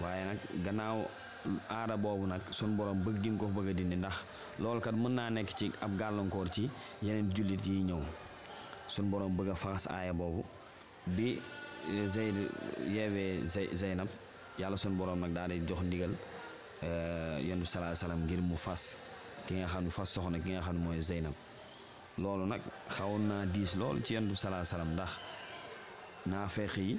Waaye 0.00 0.24
nag 0.24 0.38
gannaaw 0.64 0.98
aada 1.68 1.96
boobu 1.96 2.26
nag 2.26 2.40
sun 2.50 2.76
borom 2.76 3.02
bëgg 3.04 3.24
mu 3.30 3.36
ko 3.38 3.46
bëgg 3.46 3.68
a 3.68 3.72
dindi 3.74 3.96
ndax 3.96 4.24
loolu 4.58 4.80
kat 4.80 4.94
mën 4.94 5.14
naa 5.14 5.30
nekk 5.30 5.54
ci 5.54 5.70
ab 5.80 5.96
gàllankoor 5.98 6.48
ci 6.50 6.70
yeneen 7.02 7.30
jullit 7.34 7.66
yi 7.66 7.82
ñëw. 7.84 8.00
Sun 8.88 9.10
borom 9.10 9.36
bëgg 9.36 9.50
a 9.50 9.54
faxas 9.54 9.86
aaya 9.90 10.12
boobu 10.12 10.44
bi 11.06 11.38
Zayd 12.06 12.36
yeewee 12.86 13.44
Zeynab 13.74 14.08
yàlla 14.58 14.76
sun 14.76 14.96
borom 14.96 15.18
nag 15.18 15.32
daal 15.34 15.50
di 15.50 15.66
jox 15.66 15.80
ndigal 15.82 16.14
yonent 17.42 17.60
bi 17.60 17.66
salaa 17.66 17.94
salaam 17.94 18.22
ngir 18.24 18.40
mu 18.40 18.56
fas 18.56 18.96
ki 19.46 19.54
nga 19.54 19.66
xam 19.66 19.84
ne 19.84 19.90
fas 19.90 20.06
soxna 20.14 20.38
ki 20.38 20.52
nga 20.52 20.60
xam 20.62 20.76
ne 20.78 20.84
mooy 20.84 21.00
Zeynab. 21.00 21.34
Loolu 22.18 22.46
nag 22.46 22.60
xawoon 22.88 23.26
naa 23.28 23.44
diis 23.46 23.74
lool 23.76 24.02
ci 24.04 24.14
yonent 24.14 24.30
bi 24.30 24.36
salaa 24.36 24.64
salaam 24.64 24.92
ndax 24.94 25.18
naafeq 26.26 26.76
yi 26.78 26.98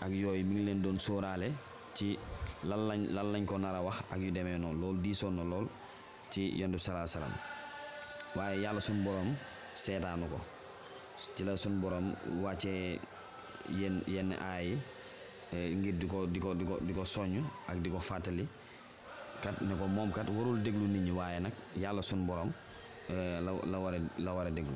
ak 0.00 0.10
yooyu 0.12 0.44
mi 0.44 0.54
ngi 0.54 0.64
leen 0.64 0.82
doon 0.82 0.98
sóoraale 0.98 1.52
ci 1.94 2.18
lan 2.64 2.88
lañ 2.88 3.00
lan 3.12 3.32
lañ 3.32 3.44
ko 3.46 3.58
nar 3.58 3.74
a 3.74 3.82
wax 3.82 4.02
ak 4.10 4.18
yu 4.20 4.30
demee 4.30 4.58
noonu. 4.58 4.80
Loolu 4.80 5.00
diisoon 5.00 5.32
na 5.36 5.44
lool 5.44 5.66
ci 6.30 6.50
bi 6.66 6.78
salaa 6.78 7.06
salaam 7.06 7.32
waaye 8.36 8.60
yàlla 8.62 8.80
suñ 8.80 9.02
borom 9.04 9.34
seetaanu 9.72 10.26
ko. 10.28 10.40
Ci 11.36 11.44
la 11.44 11.56
suñ 11.56 11.80
borom 11.80 12.14
wàccee 12.42 12.98
yenn 13.70 14.02
yenn 14.08 14.32
aay 14.32 14.76
yi 15.52 15.74
ngir 15.76 15.94
di 15.98 16.06
ko 16.06 16.26
di 16.26 16.40
ko 16.40 16.54
di 16.54 16.64
ko 16.64 16.78
di 16.80 16.92
ko 16.92 17.04
soññ 17.04 17.42
ak 17.68 17.78
di 17.82 17.90
ko 17.90 17.98
fàttali. 18.00 18.46
Kat 19.42 19.60
ne 19.60 19.74
ko 19.76 19.86
moom 19.86 20.10
kat 20.12 20.28
warul 20.30 20.58
déglu 20.62 20.86
nit 20.88 21.02
ñi 21.02 21.10
waaye 21.12 21.40
nag 21.40 21.52
yàlla 21.76 22.02
suñ 22.02 22.26
borom 22.26 22.50
la 23.08 23.52
la 23.70 23.78
war 23.78 23.94
a 23.94 23.98
la 24.18 24.32
war 24.34 24.46
a 24.46 24.50
déglu 24.50 24.74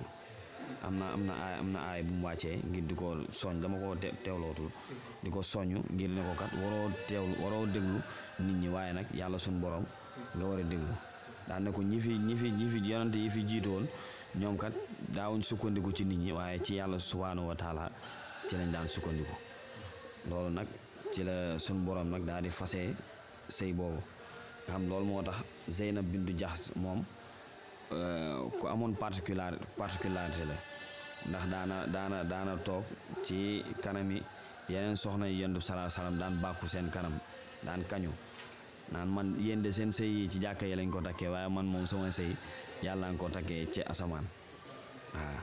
am 0.83 0.99
na 0.99 1.13
am 1.13 1.27
na 1.27 1.33
aay 1.35 1.59
am 1.61 1.73
na 1.73 1.79
aay 1.91 2.03
bu 2.03 2.13
mu 2.15 2.27
wàccee 2.27 2.57
ngir 2.65 2.83
di 2.87 2.95
ko 2.95 3.17
soñ. 3.31 3.61
Dama 3.61 3.77
ko 3.79 3.95
teewlootul 4.25 4.71
di 5.23 5.31
ko 5.31 5.41
soññ 5.43 5.83
ngir 5.91 6.09
ne 6.11 6.21
ko 6.23 6.33
kat 6.37 6.53
waroo 6.61 6.91
teewlu 7.09 7.35
waroo 7.43 7.67
déglu 7.67 7.99
nit 8.41 8.57
ñi. 8.61 8.69
Waaye 8.69 8.93
nag 8.93 9.07
yàlla 9.15 9.39
suñ 9.39 9.61
borom 9.61 9.85
nga 10.37 10.45
war 10.47 10.59
a 10.59 10.63
déglu. 10.63 10.95
Daan 11.49 11.65
ne 11.65 11.71
ko 11.73 11.83
ñi 11.83 11.99
fi 12.01 12.19
ñi 12.19 12.37
fi 12.37 12.51
ñi 12.51 12.69
fi 12.69 12.79
yonante 12.91 13.17
yi 13.19 13.31
fi 13.31 13.43
jiitu 13.47 13.71
woon 13.71 13.87
ñoom 14.37 14.57
kat 14.59 14.73
daawuñ 15.15 15.43
sukkandiku 15.43 15.93
ci 15.93 16.05
nit 16.05 16.19
ñi 16.19 16.33
waaye 16.33 16.61
ci 16.63 16.75
yàlla 16.77 16.99
subhaanahu 16.99 17.49
wa 17.49 17.55
taala 17.57 17.91
ci 18.49 18.57
lañ 18.57 18.71
daan 18.73 18.87
sukkandiku. 18.89 19.35
Loolu 20.29 20.51
nag 20.51 20.67
ci 21.13 21.23
la 21.25 21.59
suñ 21.59 21.85
borom 21.85 22.11
nag 22.11 22.25
daal 22.25 22.43
di 22.43 22.51
fase 22.51 22.95
sëy 23.49 23.73
boobu. 23.73 24.01
Nga 24.67 24.75
xam 24.75 24.89
loolu 24.89 25.05
moo 25.07 25.23
tax 25.23 25.37
Zeynab 25.69 26.05
bintu 26.05 26.33
Jaxs 26.39 26.73
moom 26.77 27.03
ku 27.89 28.67
amoon 28.69 28.95
particular 28.95 29.53
particularité 29.77 30.45
la. 30.45 30.55
Ndax 31.29 31.45
daana 31.51 31.87
daana 31.87 32.25
daana 32.25 32.57
toog 32.65 32.85
ci 33.23 33.63
kanami 33.83 34.23
yeneen 34.69 34.97
soxna 34.97 35.27
yi 35.27 35.41
yonent 35.41 35.59
bi 35.59 35.61
salaa 35.65 35.89
salaam 35.89 36.19
daan 36.19 36.39
bàkku 36.41 36.67
seen 36.67 36.91
kanam 36.91 37.19
daan 37.65 37.83
kañu. 37.91 38.11
Naan 38.93 39.09
man 39.09 39.35
yéen 39.39 39.61
de 39.63 39.71
seen 39.71 39.91
sëy 39.93 40.09
yi 40.23 40.29
ci 40.31 40.39
jàkka 40.41 40.67
yi 40.67 40.75
lañ 40.77 40.91
ko 40.91 41.01
takkee 41.01 41.29
waaye 41.29 41.49
man 41.49 41.67
moom 41.67 41.87
sama 41.87 42.09
sëy 42.11 42.33
yàlla 42.83 43.11
nga 43.11 43.19
ko 43.19 43.29
takkee 43.29 43.67
ci 43.73 43.83
asamaan. 43.83 44.25
Waaw 45.15 45.41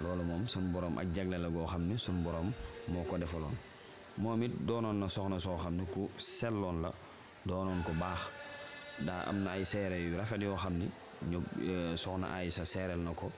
loolu 0.00 0.22
moom 0.24 0.46
sun 0.48 0.72
borom 0.72 0.98
ak 0.98 1.06
jagle 1.14 1.36
la 1.38 1.48
goo 1.48 1.66
xam 1.66 1.82
ne 1.88 1.96
sun 1.96 2.22
borom 2.22 2.52
moo 2.88 3.04
ko 3.04 3.18
defaloon. 3.18 3.56
Moom 4.18 4.42
it 4.42 4.52
doonoon 4.66 4.98
na 5.00 5.08
soxna 5.08 5.38
soo 5.38 5.56
xam 5.56 5.74
ne 5.76 5.84
ku 5.92 6.08
selloon 6.16 6.80
la 6.82 6.90
doonoon 7.44 7.82
ko 7.82 7.92
baax. 7.92 8.30
Daa 9.00 9.28
am 9.28 9.42
na 9.44 9.50
ay 9.52 9.64
seere 9.64 9.96
yu 10.00 10.16
rafet 10.16 10.40
yoo 10.40 10.56
xam 10.56 10.78
ni 10.78 10.88
soxna 11.96 12.26
Aysa 12.36 12.64
seereel 12.64 12.98
na 13.00 13.12
ko 13.14 13.30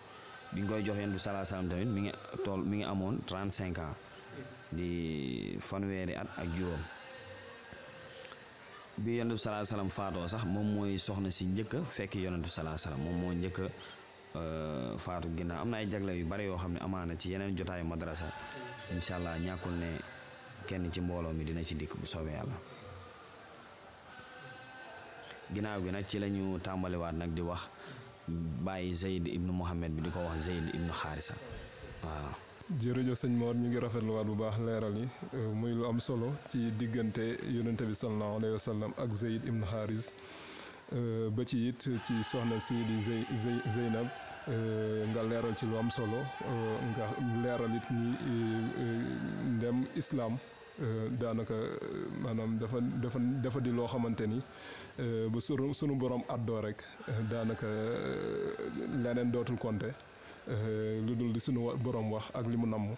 bi 0.53 0.62
nga 0.62 0.69
koy 0.75 0.83
jox 0.85 0.97
yonent 0.99 1.12
bi 1.12 1.19
salaa 1.21 1.45
salaam 1.45 1.69
tamit 1.69 1.87
mi 1.88 2.01
ngi 2.03 2.12
tool 2.45 2.61
mi 2.64 2.77
ngi 2.79 2.85
amoon 2.85 3.19
trente 3.27 3.53
cinq 3.57 3.79
ans 3.79 3.95
di 4.73 5.57
fanweeri 5.61 6.14
at 6.17 6.29
ak 6.37 6.49
juróom 6.57 6.83
bi 8.99 9.17
yonent 9.19 9.33
bi 9.37 9.38
salaa 9.38 9.64
salaam 9.64 9.88
faatoo 9.91 10.27
sax 10.29 10.45
moom 10.45 10.67
mooy 10.75 10.99
soxna 10.99 11.31
si 11.31 11.45
njëkk 11.47 11.75
fekk 11.87 12.14
yonent 12.17 12.43
bi 12.45 12.51
salaa 12.51 12.77
salaam 12.77 13.01
moom 13.01 13.17
moo 13.21 13.33
njëkk 13.33 13.61
faatu 14.99 15.29
ginnaaw 15.37 15.62
am 15.62 15.71
na 15.71 15.77
ay 15.79 15.87
jagle 15.87 16.12
yu 16.19 16.27
bari 16.27 16.45
yoo 16.47 16.57
xam 16.59 16.73
ne 16.73 16.81
amaana 16.81 17.17
ci 17.17 17.31
yeneen 17.33 17.57
jotaayu 17.57 17.85
madrasa. 17.85 18.27
Incha 18.93 19.17
allah 19.17 19.37
ñàkkul 19.38 19.73
ne 19.79 19.99
kenn 20.67 20.91
ci 20.93 21.01
mbooloo 21.01 21.33
mi 21.33 21.45
dina 21.45 21.62
ci 21.62 21.75
dikk 21.75 21.97
bu 21.99 22.07
soobee 22.07 22.33
yàlla 22.33 22.55
ginnaaw 25.54 25.80
gi 25.84 25.90
nag 25.90 26.06
ci 26.06 26.18
la 26.18 26.26
ñu 26.28 26.58
tàmbaliwaat 26.61 27.14
nag 27.14 27.30
di 27.34 27.40
wax 27.42 27.68
bàyyi 28.64 28.92
Zeyd 28.92 29.26
ibnu 29.26 29.52
Mohamed 29.52 29.92
bi 29.92 30.02
di 30.02 30.11
ko 30.11 30.20
wax 30.20 30.40
Zeyd 30.46 30.74
ibnu 30.74 30.92
Xaarisa 30.92 31.34
waaw. 32.04 32.32
jërëjëf 32.80 33.16
sëñ 33.16 33.30
Mor 33.32 33.54
ñu 33.54 33.68
ngi 33.68 33.78
rafetluwaat 33.80 34.26
bu 34.26 34.34
baax 34.37 34.58
leeral 34.61 34.96
yi 34.98 35.08
muy 35.54 35.72
lu 35.72 35.87
am 35.87 36.00
solo 36.00 36.34
ci 36.50 36.70
diggante 36.76 37.38
yonente 37.48 37.84
bi 37.87 37.94
sallallahu 37.94 38.37
alayhi 38.38 38.52
wa 38.52 38.58
sallam 38.58 38.92
ak 38.98 39.11
Zeyd 39.14 39.44
ibnu 39.48 39.64
Xaaris 39.64 40.12
ba 41.37 41.44
ci 41.44 41.68
it 41.68 41.80
ci 42.04 42.14
soxna 42.22 42.61
si 42.61 42.74
di 42.84 43.00
Zey 43.00 43.24
Zey 43.34 43.58
Zeynab 43.72 44.06
nga 45.12 45.22
leeral 45.22 45.54
ci 45.56 45.64
lu 45.66 45.76
am 45.78 45.88
solo 45.90 46.20
nga 46.92 47.06
leeral 47.42 47.74
it 47.74 47.87
ni 47.90 48.12
ndem 49.56 49.87
islam. 49.96 50.37
Eh, 50.79 51.11
daanaka 51.19 51.55
eh, 51.55 52.07
maanaam 52.23 52.55
dafa 52.59 52.79
dafa 53.03 53.19
dafa 53.43 53.59
di 53.61 53.71
loo 53.75 53.87
xamante 53.91 54.27
ni 54.31 54.38
eh, 55.03 55.27
bu 55.27 55.41
sunu 55.43 55.75
sunu 55.75 55.99
borom 55.99 56.23
addoo 56.31 56.61
rek 56.62 56.79
daanaka 57.31 57.67
leneen 59.03 59.33
dootul 59.33 59.59
compter 59.59 59.91
lu 61.03 61.17
dul 61.19 61.33
di 61.35 61.41
sunu 61.41 61.75
borom 61.83 62.12
wax 62.14 62.31
ak 62.33 62.47
li 62.47 62.57
mu 62.57 62.67
namm. 62.71 62.95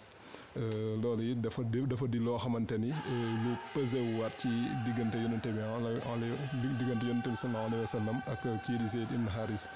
Loolu 0.55 1.23
it 1.31 1.41
dafa 1.41 1.63
dafa 1.63 2.07
di 2.07 2.19
loo 2.19 2.37
xamante 2.37 2.77
ni 2.77 2.89
lu 3.43 3.55
pesé 3.73 3.99
wu 3.99 4.19
waat 4.21 4.37
ci 4.37 4.49
diggante 4.85 5.15
yonente 5.17 5.47
bi 5.51 6.67
diggante 6.79 7.03
yonente 7.05 7.29
bi 7.29 7.35
sallallahu 7.35 7.67
alayhi 7.67 7.81
wa 7.81 7.87
sallam 7.87 8.17
ak 8.27 8.41
kii 8.65 8.77
di 8.77 8.87
Zeyd 8.87 9.11
ibn 9.11 9.27
Haris. 9.27 9.67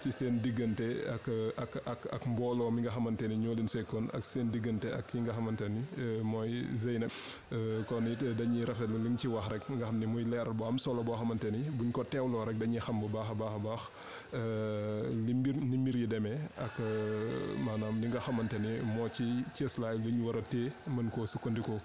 Ci 0.00 0.12
seen 0.12 0.38
diggante 0.42 0.84
ak 1.08 1.26
ak 1.56 1.72
ak 1.86 2.00
ak 2.12 2.26
mbooloo 2.26 2.70
mi 2.70 2.82
nga 2.82 2.90
xamante 2.90 3.22
ni 3.28 3.36
ñoo 3.36 3.54
leen 3.54 3.68
sekkoon 3.68 4.08
ak 4.12 4.22
seen 4.22 4.50
diggante 4.50 4.92
ak 4.92 5.06
ki 5.06 5.20
nga 5.20 5.32
xamante 5.32 5.68
ni 5.68 5.80
mooy 6.22 6.66
Zeynab. 6.76 7.10
Kon 7.88 8.06
it 8.06 8.20
dañuy 8.36 8.64
rafetlu 8.64 8.98
li 8.98 9.08
nga 9.10 9.18
ci 9.18 9.28
wax 9.28 9.48
rek 9.48 9.62
nga 9.70 9.86
xam 9.86 9.98
ne 9.98 10.06
muy 10.06 10.24
leeral 10.24 10.52
bu 10.54 10.64
am 10.64 10.78
solo 10.78 11.02
boo 11.02 11.16
xamante 11.16 11.50
ni 11.50 11.58
buñ 11.70 11.90
ko 11.90 12.04
teewloo 12.04 12.44
rek 12.44 12.58
dañuy 12.58 12.80
xam 12.80 13.00
bu 13.00 13.08
baax 13.08 13.30
a 13.30 13.34
baax 13.34 13.52
a 13.56 13.58
baax 13.58 13.82
li 15.26 15.34
mbir 15.34 15.56
ni 15.56 15.78
mbir 15.78 15.96
yi 15.96 16.06
demee 16.06 16.38
ak 16.58 16.78
maanaam 17.64 18.00
li 18.00 18.08
nga 18.08 18.20
xamante 18.20 18.58
ni 18.58 18.80
moo 18.84 19.08
ci 19.08 19.24
cëslaay 19.54 19.98
lu 19.98 20.10
ñu 20.18 20.26
war 20.26 20.36
a 20.38 20.42
téye 20.42 20.72
mën 20.94 21.08
koo 21.10 21.26
sukkandikoo 21.26 21.80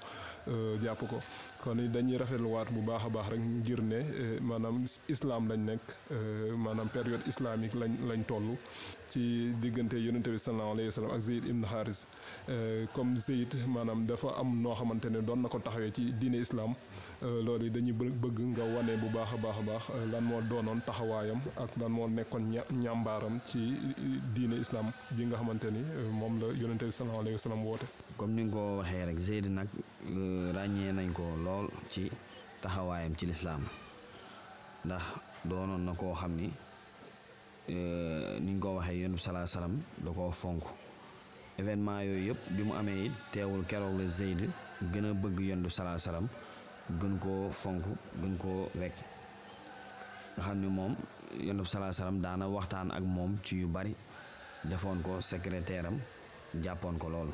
jàpp 0.84 1.02
ko 1.10 1.19
kon 1.63 1.76
dañuy 1.93 2.17
rafetluwaat 2.17 2.72
bu 2.74 2.82
baax 2.82 3.06
a 3.06 3.10
baax 3.10 3.28
rek 3.32 3.39
ngir 3.39 3.82
ne 3.82 4.00
maanaam 4.41 4.86
islam 5.08 5.48
lañ 5.50 5.62
nekk 5.69 5.86
maanaam 6.58 6.89
période 6.89 7.22
islamique 7.28 7.76
lañ 7.82 7.91
lañ 8.10 8.22
toll 8.28 8.58
ci 9.10 9.54
diggante 9.62 9.93
yonente 10.06 10.30
bi 10.34 10.39
sallallahu 10.39 10.72
alayhi 10.74 10.89
wa 11.02 11.13
ak 11.15 11.22
Zeyd 11.22 11.46
ibn 11.46 11.63
Haris 11.65 12.08
comme 12.93 13.15
Zeyd 13.17 13.52
maanaam 13.67 14.06
dafa 14.08 14.30
am 14.39 14.62
noo 14.62 14.74
xamante 14.74 15.06
ne 15.10 15.22
doon 15.22 15.41
na 15.41 15.50
ko 15.50 15.60
taxawee 15.60 15.91
ci 15.91 16.12
diine 16.19 16.38
islam 16.41 16.74
loolu 17.22 17.69
dañuy 17.69 17.93
bëgg 17.93 18.39
nga 18.52 18.63
wane 18.63 18.98
bu 19.02 19.08
baax 19.13 19.30
a 19.34 19.38
baax 19.38 19.58
a 19.60 19.62
baax 19.69 19.84
lan 20.12 20.24
moo 20.24 20.41
doonoon 20.41 20.82
taxawaayam 20.86 21.39
ak 21.63 21.72
lan 21.80 21.91
moo 21.91 22.08
nekkoon 22.08 22.43
ñàmbaaram 22.84 23.39
ci 23.46 23.60
diine 24.36 24.56
islam 24.60 24.91
bi 25.15 25.26
nga 25.26 25.38
xamante 25.38 25.67
ni 25.72 25.82
moom 26.19 26.39
la 26.41 26.48
yonente 26.62 26.84
bi 26.86 26.91
sallallahu 26.91 27.22
alayhi 27.22 27.38
wa 27.50 27.56
woote. 27.63 27.86
Comme 28.17 28.34
ni 28.36 28.43
nga 28.43 28.54
ko 28.54 28.78
waxee 28.80 29.06
rek 29.06 29.19
Zeyd 29.19 29.45
nag 29.47 29.67
ràññee 30.56 30.91
nañ 30.93 31.12
ko 31.13 31.23
lool 31.45 31.67
ci 31.89 32.12
taxawaayam 32.62 33.13
ci 33.17 33.26
lislaam 33.26 33.62
ndax 34.86 35.04
doonoon 35.45 35.84
na 35.86 35.93
koo 35.93 36.13
xam 36.13 36.34
ni 36.36 36.47
ko 38.60 38.76
waxee 38.78 38.99
yonent 39.02 39.15
bi 39.15 39.21
salaa 39.21 39.45
salaam 39.47 39.82
da 40.04 40.12
koo 40.12 40.32
fonk 40.32 40.63
événement 41.60 42.02
yooyu 42.08 42.28
yëpp 42.30 42.41
bi 42.56 42.63
mu 42.63 42.73
amee 42.73 43.06
it 43.06 43.13
teewul 43.32 43.63
keroog 43.65 43.97
la 43.99 44.06
Zeyd 44.08 44.49
gën 44.91 45.06
a 45.06 45.13
bëgg 45.13 45.39
yonent 45.39 45.63
bi 45.63 45.69
salaa 45.69 45.97
salaam 45.97 46.28
gën 46.99 47.15
koo 47.19 47.49
fonk 47.52 47.84
gën 48.21 48.36
koo 48.38 48.69
wekk 48.76 48.95
nga 50.36 50.41
xam 50.43 50.58
ni 50.62 50.67
moom 50.67 50.95
yonent 51.39 51.63
bi 51.63 51.69
salaa 51.69 51.91
salaam 51.93 52.21
daana 52.21 52.47
waxtaan 52.47 52.91
ak 52.91 53.04
moom 53.04 53.38
ci 53.43 53.56
yu 53.62 53.67
bari 53.67 53.95
defoon 54.63 55.02
ko 55.02 55.21
secrétaire 55.21 55.88
am 55.88 55.97
ko 56.99 57.10
loolu 57.10 57.34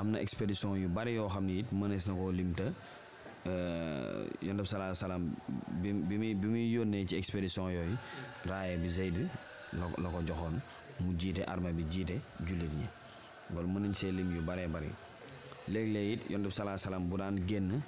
am 0.00 0.10
na 0.10 0.18
expédition 0.20 0.74
yu 0.76 0.88
bari 0.88 1.14
yoo 1.14 1.28
xam 1.28 1.44
ni 1.44 1.58
it 1.60 1.72
mënees 1.72 2.08
na 2.08 2.14
koo 2.14 2.30
limta 2.32 2.72
yonent 4.42 4.60
bi 4.62 4.66
salaa 4.66 4.94
salaam 4.94 5.30
bi 5.82 5.92
bi 5.92 6.16
muy 6.18 6.34
bi 6.34 6.46
muy 6.48 6.64
yónnee 6.72 7.04
ci 7.06 7.16
expédition 7.16 7.68
yooyu 7.70 7.96
raaye 8.46 8.76
bi 8.76 8.88
Zeyd 8.88 9.16
la 9.72 9.86
la 10.02 10.08
ko 10.08 10.22
joxoon 10.26 10.60
mu 11.00 11.14
jiite 11.18 11.42
armée 11.46 11.72
bi 11.72 11.84
jiite 11.90 12.20
jullit 12.46 12.72
ñi. 12.78 12.86
Loolu 13.54 13.68
mën 13.68 13.80
nañ 13.82 13.94
see 13.94 14.12
lim 14.12 14.34
yu 14.34 14.40
baree 14.42 14.68
bari 14.68 14.88
léeg-léeg 15.68 16.12
it 16.12 16.38
bi 16.38 16.50
salaa 16.50 16.76
salaam 16.76 17.08
bu 17.08 17.16
daan 17.16 17.36
génn 17.46 17.80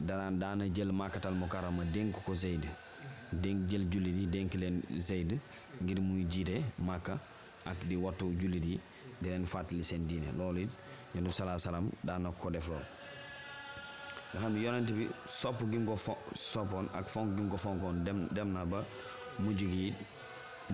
danaan 0.00 0.38
daana 0.38 0.64
jël 0.74 0.92
màkkatal 0.92 1.34
mukarrama 1.34 1.84
dénk 1.84 2.14
ko 2.24 2.34
Zeyd 2.34 2.64
dénk 3.32 3.68
jël 3.68 3.86
jullit 3.90 4.20
yi 4.20 4.26
dénk 4.26 4.54
leen 4.54 4.82
Zeyd 4.98 5.38
ngir 5.82 6.00
muy 6.00 6.26
jiite 6.30 6.62
màkka 6.78 7.18
ak 7.66 7.86
di 7.88 7.96
wattu 7.96 8.32
jullit 8.40 8.64
yi 8.64 8.80
di 9.20 9.28
leen 9.28 9.46
fàttali 9.46 9.82
seen 9.84 10.06
diine 10.06 10.32
loolu 10.36 10.60
it 10.60 10.70
yonent 11.14 11.26
bi 11.28 11.32
salaa 11.32 11.58
salaam 11.58 11.90
daana 12.04 12.30
ko 12.32 12.50
def 12.50 12.68
lool 12.68 12.84
nga 14.32 14.40
xam 14.40 14.52
ne 14.52 14.60
yonent 14.60 14.90
bi 14.92 15.08
sopp 15.26 15.58
gi 15.70 15.78
mu 15.78 15.86
ko 15.90 15.96
fo 15.96 16.16
soppoon 16.34 16.88
ak 16.94 17.08
fonk 17.08 17.36
gi 17.36 17.42
mu 17.42 17.48
ko 17.50 17.56
fonkoon 17.56 18.04
dem 18.04 18.28
dem 18.30 18.52
na 18.52 18.64
ba 18.64 18.84
mujj 19.38 19.60
gi 19.70 19.94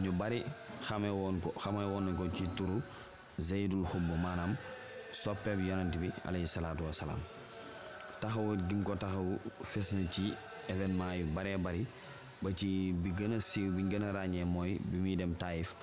ñu 0.03 0.13
bari 0.13 0.45
xamee 0.83 1.11
woon 1.11 1.41
ko 1.41 1.53
xamee 1.57 1.85
woon 1.87 2.05
nañ 2.05 2.17
ko 2.17 2.25
ci 2.35 2.45
turu 2.57 2.81
zeydul 3.39 3.85
xubb 3.87 4.09
maanaam 4.23 4.57
soppeeb 5.11 5.61
yonent 5.61 5.97
bi 5.99 6.11
alayhi 6.27 6.47
salaatu 6.47 6.85
wasalaam 6.85 7.21
taxawu 8.21 8.57
gi 8.69 8.75
mu 8.75 8.83
ko 8.83 8.95
taxawu 8.97 9.39
fes 9.63 9.93
na 9.95 10.09
ci 10.11 10.35
événement 10.69 11.15
yu 11.15 11.25
baree 11.27 11.57
bari 11.59 11.87
ba 12.43 12.51
ci 12.53 12.93
bi 12.93 13.11
gën 13.13 13.33
a 13.35 13.41
siiw 13.41 13.71
bi 13.73 13.83
gën 13.83 14.03
a 14.03 14.13
ràññee 14.13 14.45
mooy 14.45 14.79
bi 14.81 14.97
muy 14.99 15.17
dem 15.17 15.35
Taïf 15.35 15.75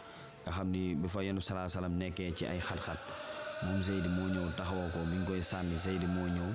nga 0.46 0.52
xam 0.52 0.68
ni 0.72 0.96
bi 0.96 1.08
fa 1.08 1.22
yonent 1.24 1.42
salaa 1.44 1.70
salaam 1.70 1.98
nekkee 1.98 2.32
ci 2.34 2.46
ay 2.46 2.60
xat-xat. 2.60 2.98
Moom 3.64 3.82
Zeydi 3.82 4.10
moo 4.10 4.28
ñëw 4.28 4.52
taxawoo 4.58 4.90
ko 4.90 5.00
bi 5.06 5.18
ñu 5.18 5.26
koy 5.26 5.42
sànni 5.42 5.78
Zeydi 5.78 6.08
moo 6.08 6.28
ñëw 6.28 6.50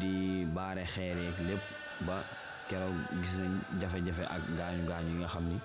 di 0.00 0.44
baare 0.54 0.82
xeer 0.84 1.16
yeeg 1.16 1.38
lépp 1.46 1.62
ba 2.06 2.22
keroog 2.68 2.94
gis 3.22 3.38
nañ 3.38 3.52
jafe-jafe 3.80 4.24
ak 4.26 4.42
gaañu 4.58 4.82
gaañu 4.88 5.10
yi 5.14 5.18
nga 5.22 5.28
xam 5.28 5.44
ni 5.48 5.58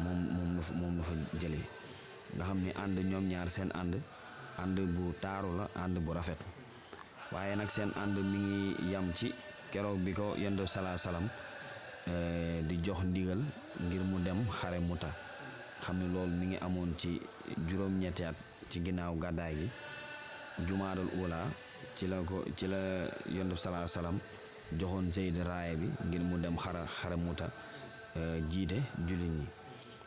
moom 0.00 0.18
moom 0.34 0.56
la 0.56 0.62
fa 0.62 0.74
moom 0.74 0.96
la 0.98 1.02
fa 1.02 1.12
jëlee. 1.40 1.66
Nga 2.34 2.44
xam 2.44 2.58
ni 2.64 2.70
ànd 2.74 2.98
ñoom 2.98 3.28
ñaar 3.28 3.48
seen 3.48 3.70
ànd 3.74 3.94
ànd 4.58 4.78
bu 4.94 5.14
taaru 5.20 5.56
la 5.58 5.68
ànd 5.78 5.98
bu 6.02 6.12
rafet. 6.12 6.38
Waaye 7.32 7.54
nag 7.56 7.70
seen 7.70 7.92
ànd 7.94 8.18
mi 8.18 8.38
ngi 8.38 8.90
yam 8.92 9.12
ci 9.14 9.32
keroog 9.70 9.98
bi 10.02 10.12
ko 10.12 10.34
yonent 10.36 10.66
salaa 10.66 10.96
salaam 10.98 11.28
di 12.68 12.74
jox 12.82 13.04
ndigal 13.04 13.38
ngir 13.80 14.02
mu 14.02 14.18
dem 14.18 14.42
xare 14.50 14.80
muta 14.80 15.08
xam 15.82 15.96
ne 15.98 16.06
loolu 16.12 16.32
mi 16.32 16.46
ngi 16.46 16.56
amoon 16.60 16.94
ci 16.98 17.20
juróom-ñetti 17.68 18.24
at 18.24 18.34
ci 18.70 18.80
ginnaaw 18.84 19.14
gàddaay 19.18 19.54
gi. 19.54 19.68
Jumaadal 20.66 21.08
ula 21.22 21.46
ci 21.96 22.06
la 22.06 22.16
ko 22.22 22.44
ci 22.56 22.66
la 22.66 22.76
yonent 23.28 23.56
salaa 23.56 23.86
salaam 23.86 24.18
joxoon 24.78 25.10
Zeyd 25.12 25.36
raaya 25.44 25.74
bi 25.76 25.88
ngir 26.06 26.20
mu 26.20 26.38
dem 26.38 26.56
xara 26.56 26.84
xare 26.86 27.16
muta 27.16 27.50
jiite 28.50 28.76
jullit 29.06 29.30
ñi. 29.30 29.46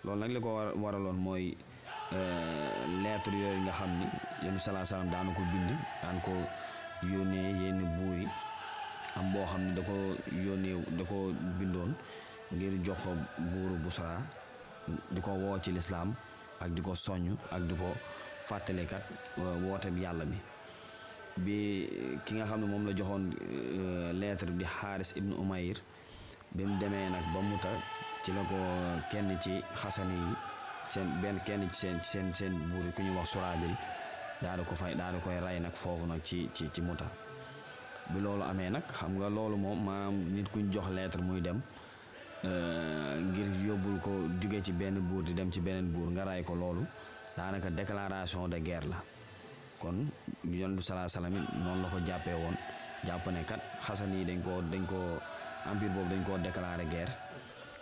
Loolu 0.03 0.19
nag 0.19 0.31
li 0.31 0.39
ko 0.39 0.49
war 0.55 0.69
waraloon 0.77 1.17
mooy 1.17 1.55
lettre 3.03 3.33
yooyu 3.33 3.61
nga 3.65 3.71
xam 3.71 3.89
ni 3.99 4.05
yonent 4.45 4.59
salaa 4.61 4.85
salaam 4.85 5.09
daana 5.09 5.31
ko 5.33 5.41
bind 5.51 5.71
daan 6.01 6.21
ko 6.21 6.31
yónnee 7.03 7.51
yenn 7.63 7.79
buur 7.97 8.17
yi 8.21 8.27
am 9.15 9.31
boo 9.33 9.45
xam 9.45 9.61
ne 9.65 9.73
da 9.73 9.81
ko 9.81 9.93
yónnee 10.31 10.77
da 10.97 11.03
ko 11.03 11.31
bindoon 11.59 11.93
ngir 12.53 12.73
jox 12.85 12.99
buuru 13.37 13.75
Busra 13.83 14.21
di 15.11 15.21
ko 15.21 15.31
woo 15.31 15.57
ci 15.59 15.71
lislaam 15.71 16.13
ak 16.61 16.69
di 16.73 16.81
ko 16.81 16.91
soññ 16.95 17.35
ak 17.51 17.61
di 17.67 17.75
ko 17.75 17.93
fàttalikat 18.39 19.03
woote 19.37 19.89
bi 19.91 20.01
yàlla 20.01 20.25
bi. 20.25 20.37
Bi 21.37 21.57
ki 22.25 22.35
nga 22.35 22.45
xam 22.45 22.61
ne 22.61 22.67
moom 22.67 22.85
la 22.87 22.93
joxoon 22.95 23.23
lettre 24.13 24.51
bi 24.51 24.63
di 24.63 24.65
Xaaris 24.65 25.11
ibnu 25.17 25.35
Umayr 25.35 25.75
bi 26.55 26.63
mu 26.63 26.77
demee 26.79 27.09
nag 27.09 27.25
ba 27.33 27.39
muta 27.41 27.69
ci 28.23 28.31
la 28.31 28.41
ko 28.47 28.55
kenn 29.11 29.35
ci 29.41 29.61
xasani 29.75 30.13
yi 30.15 30.33
seen 30.89 31.07
benn 31.21 31.39
kenn 31.45 31.67
ci 31.69 31.75
seen 31.75 31.97
seen 32.03 32.33
seen 32.33 32.53
buur 32.71 32.87
ku 32.95 33.01
ñuy 33.01 33.15
wax 33.17 33.29
Suraabil 33.33 33.75
daal 34.41 34.63
ko 34.65 34.75
fay 34.75 34.95
daal 34.95 35.19
koy 35.19 35.39
rey 35.39 35.59
nag 35.59 35.75
foofu 35.75 36.05
nag 36.05 36.21
ci 36.23 36.49
ci 36.53 36.69
ci 36.71 36.81
muta 36.81 37.05
bi 38.13 38.19
loolu 38.21 38.43
amee 38.43 38.69
nag 38.69 38.83
xam 38.87 39.17
nga 39.19 39.27
loolu 39.29 39.57
moom 39.57 39.83
maanaam 39.85 40.15
nit 40.33 40.47
kuñ 40.53 40.71
jox 40.71 40.87
lettre 40.89 41.21
muy 41.21 41.41
dem 41.41 41.59
ngir 42.43 43.47
yóbbul 43.67 43.97
ko 43.99 44.11
jóge 44.41 44.61
ci 44.61 44.71
benn 44.73 44.99
buur 45.09 45.23
di 45.23 45.33
dem 45.33 45.49
ci 45.51 45.59
beneen 45.61 45.91
buur 45.91 46.09
nga 46.11 46.23
ray 46.25 46.43
ko 46.43 46.53
loolu 46.55 46.85
daanaka 47.37 47.69
déclaration 47.69 48.47
de 48.47 48.57
guerre 48.59 48.87
la. 48.87 48.97
Kon 49.79 50.07
yonent 50.43 50.75
bi 50.77 50.81
salaa 50.83 51.07
salaam 51.07 51.35
it 51.35 51.43
noonu 51.63 51.81
la 51.83 51.87
ko 51.89 51.97
jàppee 52.05 52.33
woon. 52.33 52.55
Jàpp 53.05 53.27
ne 53.31 53.43
kat 53.43 53.59
xasan 53.81 54.13
yi 54.13 54.25
dañ 54.25 54.41
koo 54.41 54.61
dañ 54.61 54.85
koo 54.85 55.19
empire 55.69 55.89
boobu 55.91 56.09
dañ 56.09 56.23
koo 56.23 56.37
déclaré 56.37 56.85
guerre. 56.85 57.11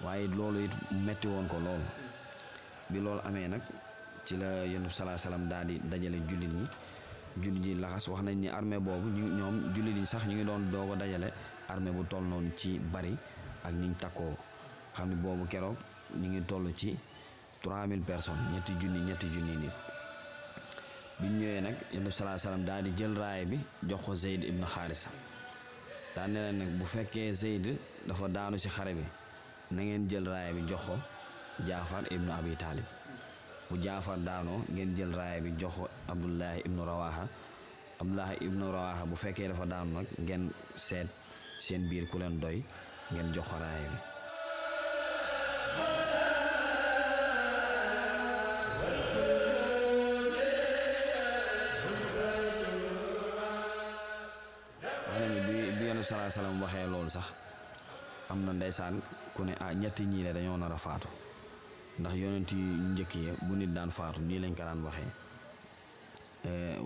Waaye 0.03 0.27
loolu 0.27 0.63
it 0.65 0.71
metti 0.91 1.27
woon 1.27 1.47
ko 1.47 1.57
loolu 1.59 1.85
bi 2.89 2.99
loolu 2.99 3.21
amee 3.25 3.47
nag 3.47 3.61
ci 4.25 4.37
la 4.37 4.65
yonent 4.65 4.87
bi 4.87 4.93
salaa 4.93 5.17
salaam 5.17 5.47
daal 5.47 5.67
di 5.67 5.79
dajale 5.83 6.17
jullit 6.27 6.49
ñi. 6.49 6.65
Jullit 7.41 7.65
yi 7.65 7.73
laxas 7.75 8.07
wax 8.09 8.21
nañ 8.23 8.35
ni 8.39 8.47
armée 8.49 8.79
boobu 8.79 9.09
ñu 9.09 9.27
ñoom 9.37 9.73
jullit 9.75 9.97
yi 9.97 10.05
sax 10.05 10.25
ñu 10.25 10.33
ngi 10.35 10.45
doon 10.45 10.69
doog 10.71 10.93
a 10.93 10.95
dajale 10.95 11.29
armée 11.69 11.91
bu 11.91 12.03
toll 12.05 12.23
noonu 12.23 12.49
ci 12.55 12.79
bari 12.79 13.15
ak 13.63 13.73
niñ 13.73 13.93
takkoo 13.99 14.35
xam 14.95 15.09
ne 15.09 15.15
boobu 15.15 15.45
keroog 15.47 15.77
ñu 16.15 16.27
ngi 16.29 16.41
toll 16.45 16.73
ci 16.75 16.97
3000 17.63 18.01
personnes 18.03 18.51
ñetti 18.53 18.73
junni 18.79 18.99
ñetti 18.99 19.27
junni 19.33 19.55
nit. 19.57 19.71
Biñ 21.19 21.31
ñëwee 21.39 21.61
nag 21.61 21.75
yonent 21.93 22.05
bi 22.05 22.11
salaa 22.11 22.37
salaam 22.37 22.63
daal 22.65 22.83
di 22.83 22.91
jël 22.97 23.13
raaya 23.17 23.45
bi 23.45 23.57
jox 23.87 24.01
ko 24.05 24.15
Zeyd 24.15 24.43
ibn 24.43 24.63
Xaarisa. 24.65 25.09
Daan 26.15 26.31
ne 26.33 26.51
nag 26.51 26.69
bu 26.77 26.85
fekkee 26.85 27.33
Zeyd 27.33 27.77
dafa 28.07 28.27
daanu 28.27 28.57
ci 28.57 28.69
xare 28.69 28.93
bi 28.93 29.03
na 29.71 29.81
ngeen 29.81 30.07
jël 30.09 30.25
raaya 30.27 30.53
bi 30.53 30.61
jox 30.67 30.81
ko 30.85 30.95
Jaafar 31.65 32.03
ibn 32.11 32.29
Abi 32.29 32.55
Taalib. 32.55 32.85
Bu 33.69 33.77
Jaafar 33.81 34.17
daanoo 34.17 34.63
ngeen 34.69 34.93
jël 34.95 35.13
raaya 35.15 35.39
bi 35.41 35.51
jox 35.57 35.73
ko 35.77 35.87
Abdullahi 36.07 36.59
ibnu 36.65 36.83
Rawaha 36.85 37.27
Abdullahi 38.01 38.35
ibnu 38.41 38.71
Rawaha 38.71 39.05
bu 39.05 39.15
fekkee 39.15 39.47
dafa 39.47 39.65
daanu 39.65 39.93
nag 40.01 40.07
ngeen 40.19 40.51
seet 40.75 41.07
seen 41.59 41.87
biir 41.89 42.07
ku 42.09 42.17
leen 42.17 42.39
doy 42.39 42.61
ngeen 43.11 43.29
jox 43.35 43.47
ko 43.51 43.55
raaya 43.63 43.87
bi 43.91 43.99
wane 55.11 55.27
ni 55.29 55.39
bi 55.47 55.55
bi 55.77 55.83
yonent 55.87 56.05
salaa 56.09 56.29
salaam 56.29 56.61
waxee 56.63 56.87
loolu 56.93 57.09
sax 57.09 57.27
am 58.31 58.39
na 58.45 58.51
ndeysaan 58.53 58.95
ku 59.35 59.41
ne 59.47 59.53
ah 59.63 59.73
ñetti 59.81 60.03
ñii 60.11 60.23
de 60.25 60.31
dañoo 60.33 60.57
nar 60.57 60.71
a 60.73 60.77
faatu 60.85 61.07
ndax 61.99 62.13
yonent 62.21 62.49
yu 62.51 62.65
njëkk 62.93 63.13
ya 63.27 63.33
bu 63.45 63.53
nit 63.55 63.71
daan 63.75 63.91
faatu 63.97 64.19
nii 64.21 64.39
lañ 64.43 64.53
ko 64.57 64.63
daan 64.63 64.81
waxee 64.87 65.09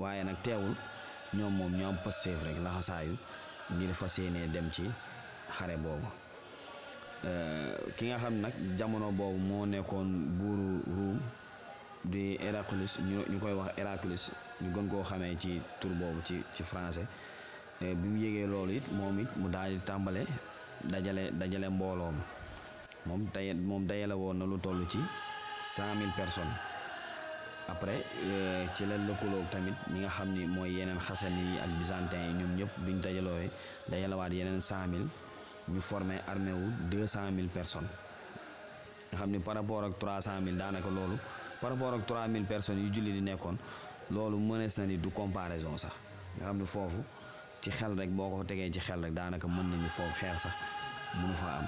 waaye 0.02 0.24
nag 0.24 0.38
teewul 0.44 0.76
ñoom 1.38 1.54
moom 1.58 1.74
ñoo 1.80 1.90
am 1.90 1.98
pësteef 2.06 2.44
rek 2.48 2.58
laxasaayu 2.66 3.16
ngir 3.74 3.94
fas 3.94 4.16
dem 4.54 4.68
ci 4.76 4.84
xare 5.52 5.78
boobu 5.78 6.08
ki 7.98 8.06
nga 8.08 8.18
xam 8.18 8.36
nag 8.42 8.54
jamono 8.78 9.12
boobu 9.12 9.38
moo 9.40 9.66
nekkoon 9.66 10.10
buuru 10.38 10.82
Ruum 10.88 11.20
di 12.06 12.38
Héraclius 12.40 13.00
ñu 13.00 13.24
ñu 13.30 13.40
koy 13.40 13.54
wax 13.54 13.72
Héraclius 13.78 14.32
ñu 14.62 14.70
gën 14.74 14.88
koo 14.88 15.04
xamee 15.04 15.36
ci 15.38 15.60
tur 15.80 15.92
boobu 15.92 16.22
ci 16.24 16.36
ci 16.54 16.64
français. 16.64 17.06
Bi 17.82 18.08
mu 18.08 18.18
yégee 18.20 18.48
loolu 18.48 18.72
it 18.78 18.92
moom 18.92 19.20
it 19.20 19.36
mu 19.36 19.50
daal 19.50 19.72
di 19.72 19.80
tàmbale 19.86 20.26
dajale 20.84 21.32
dajale 21.34 21.70
mbooloom. 21.70 22.16
Moom 23.06 23.28
day 23.34 23.54
moom 23.54 23.86
dajale 23.88 24.14
woon 24.14 24.36
na 24.38 24.46
lu 24.46 24.58
toll 24.60 24.86
ci 24.90 25.00
cent 25.62 25.96
mille 25.96 26.12
personnes. 26.16 26.54
Après 27.68 28.06
ci 28.76 28.86
la 28.86 28.96
lëkkaloog 28.98 29.50
tamit 29.52 29.76
ñi 29.92 30.00
nga 30.02 30.10
xam 30.10 30.30
ni 30.34 30.46
mooy 30.46 30.72
yeneen 30.78 31.00
xasan 31.00 31.34
yi 31.38 31.58
ak 31.60 31.70
byzantin 31.78 32.20
yi 32.28 32.34
ñoom 32.34 32.56
ñëpp 32.58 32.80
biñ 32.86 33.00
dajaloowe 33.02 33.50
dajalewaat 33.90 34.32
yeneen 34.34 34.62
cent 34.62 34.88
mille 34.88 35.08
ñu 35.70 35.82
formé 35.82 36.16
armée 36.28 36.52
wu 36.54 36.72
deux 36.90 37.08
cent 37.08 37.32
mille 37.32 37.50
personnes 37.50 37.88
nga 39.12 39.18
xam 39.18 39.30
ni 39.32 39.40
par 39.40 39.56
rapport 39.56 39.84
ak 39.84 39.98
trois 40.00 40.22
cent 40.22 40.40
mille 40.42 40.58
daanaka 40.58 40.90
loolu 40.90 41.18
par 41.62 41.72
rapport 41.72 41.94
ak 41.94 42.06
trois 42.06 42.28
mille 42.28 42.46
personnes 42.46 42.80
yu 42.80 42.94
julli 42.94 43.12
di 43.12 43.22
nekkoon 43.22 43.58
loolu 44.12 44.38
mënees 44.40 44.78
na 44.78 44.86
ni 44.86 44.98
du 44.98 45.10
comparaison 45.10 45.78
sax 45.78 45.94
nga 46.38 46.46
xam 46.46 46.58
ni 46.58 46.66
foofu 46.66 47.04
ci 47.62 47.70
xel 47.72 47.98
rek 48.00 48.10
boo 48.10 48.30
ko 48.30 48.44
tegee 48.44 48.70
ci 48.72 48.80
xel 48.80 49.04
rek 49.04 49.14
daanaka 49.14 49.48
mën 49.48 49.64
nañu 49.72 49.90
foofu 49.90 50.14
xeex 50.20 50.42
sax 50.44 50.54
mënu 51.16 51.34
fa 51.36 51.48
am 51.60 51.68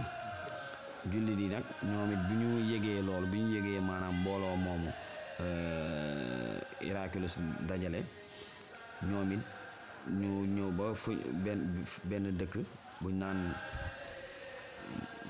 jullit 1.11 1.39
yi 1.39 1.47
nag 1.47 1.63
ñoom 1.83 2.11
it 2.11 2.19
bi 2.27 2.33
ñu 2.35 2.59
yégee 2.71 3.01
loolu 3.01 3.27
bi 3.27 3.37
ñu 3.39 3.49
yégee 3.55 3.79
maanaam 3.79 4.15
mbooloo 4.21 4.55
moomu 4.55 4.91
Héraclius 6.81 7.37
dajale 7.67 8.03
ñoom 9.03 9.31
it 9.33 9.39
ñu 10.11 10.45
ñëw 10.47 10.71
ba 10.71 10.93
fu 10.93 11.11
benn 11.43 11.83
benn 12.03 12.31
dëkk 12.37 12.55
buñ 13.01 13.15
naan 13.19 13.53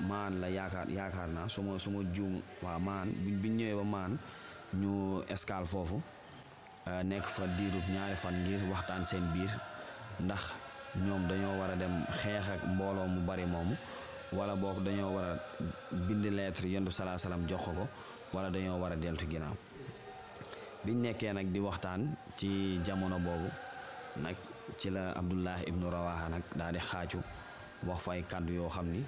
maan 0.08 0.40
la 0.40 0.48
yaakaar 0.48 0.88
yaakaar 0.90 1.28
naa 1.28 1.48
su 1.48 1.62
ma 1.62 1.78
su 1.78 1.90
ma 1.90 2.00
juum 2.14 2.40
waa 2.62 2.78
maan 2.78 3.08
biñ 3.42 3.56
ñëwee 3.58 3.76
ba 3.76 3.84
maan 3.84 4.18
ñu 4.74 5.22
escale 5.28 5.66
foofu 5.66 6.00
nekk 7.04 7.24
fa 7.24 7.46
diirub 7.46 7.86
ñaari 7.90 8.16
fan 8.16 8.34
ngir 8.42 8.62
waxtaan 8.70 9.06
seen 9.06 9.24
biir 9.32 9.50
ndax 10.20 10.52
ñoom 11.04 11.26
dañoo 11.28 11.58
war 11.60 11.70
a 11.70 11.76
dem 11.76 12.04
xeex 12.20 12.48
ak 12.50 12.62
mbooloo 12.66 13.06
mu 13.08 13.20
bari 13.20 13.46
moomu 13.46 13.76
wala 14.32 14.54
boog 14.56 14.82
dañoo 14.84 15.14
war 15.14 15.24
a 15.24 15.34
bind 16.06 16.24
lettre 16.24 16.66
yonent 16.68 16.92
salaa 16.92 17.18
salaam 17.18 17.46
jox 17.48 17.62
ko. 17.64 17.72
Ko 17.72 17.88
wala 18.32 18.50
dañoo 18.50 18.78
war 18.80 18.92
a 18.92 18.96
deltu 18.96 19.26
ginnaaw 19.26 19.54
biñ 20.84 20.96
nekkee 21.02 21.32
nag 21.32 21.46
di 21.52 21.60
waxtaan 21.60 22.16
ci 22.36 22.80
jamono 22.84 23.18
boobu. 23.18 23.48
Nag 24.16 24.36
ci 24.78 24.90
la 24.90 25.12
Abdullah 25.12 25.58
ibnu 25.66 25.90
Rawaha 25.90 26.28
nag 26.28 26.42
daal 26.56 26.72
di 26.72 26.78
xaacu 26.78 27.18
wax 27.86 27.98
fa 28.02 28.12
ay 28.12 28.22
kàddu 28.22 28.52
yoo 28.54 28.68
xam 28.68 28.86
ni 28.90 29.04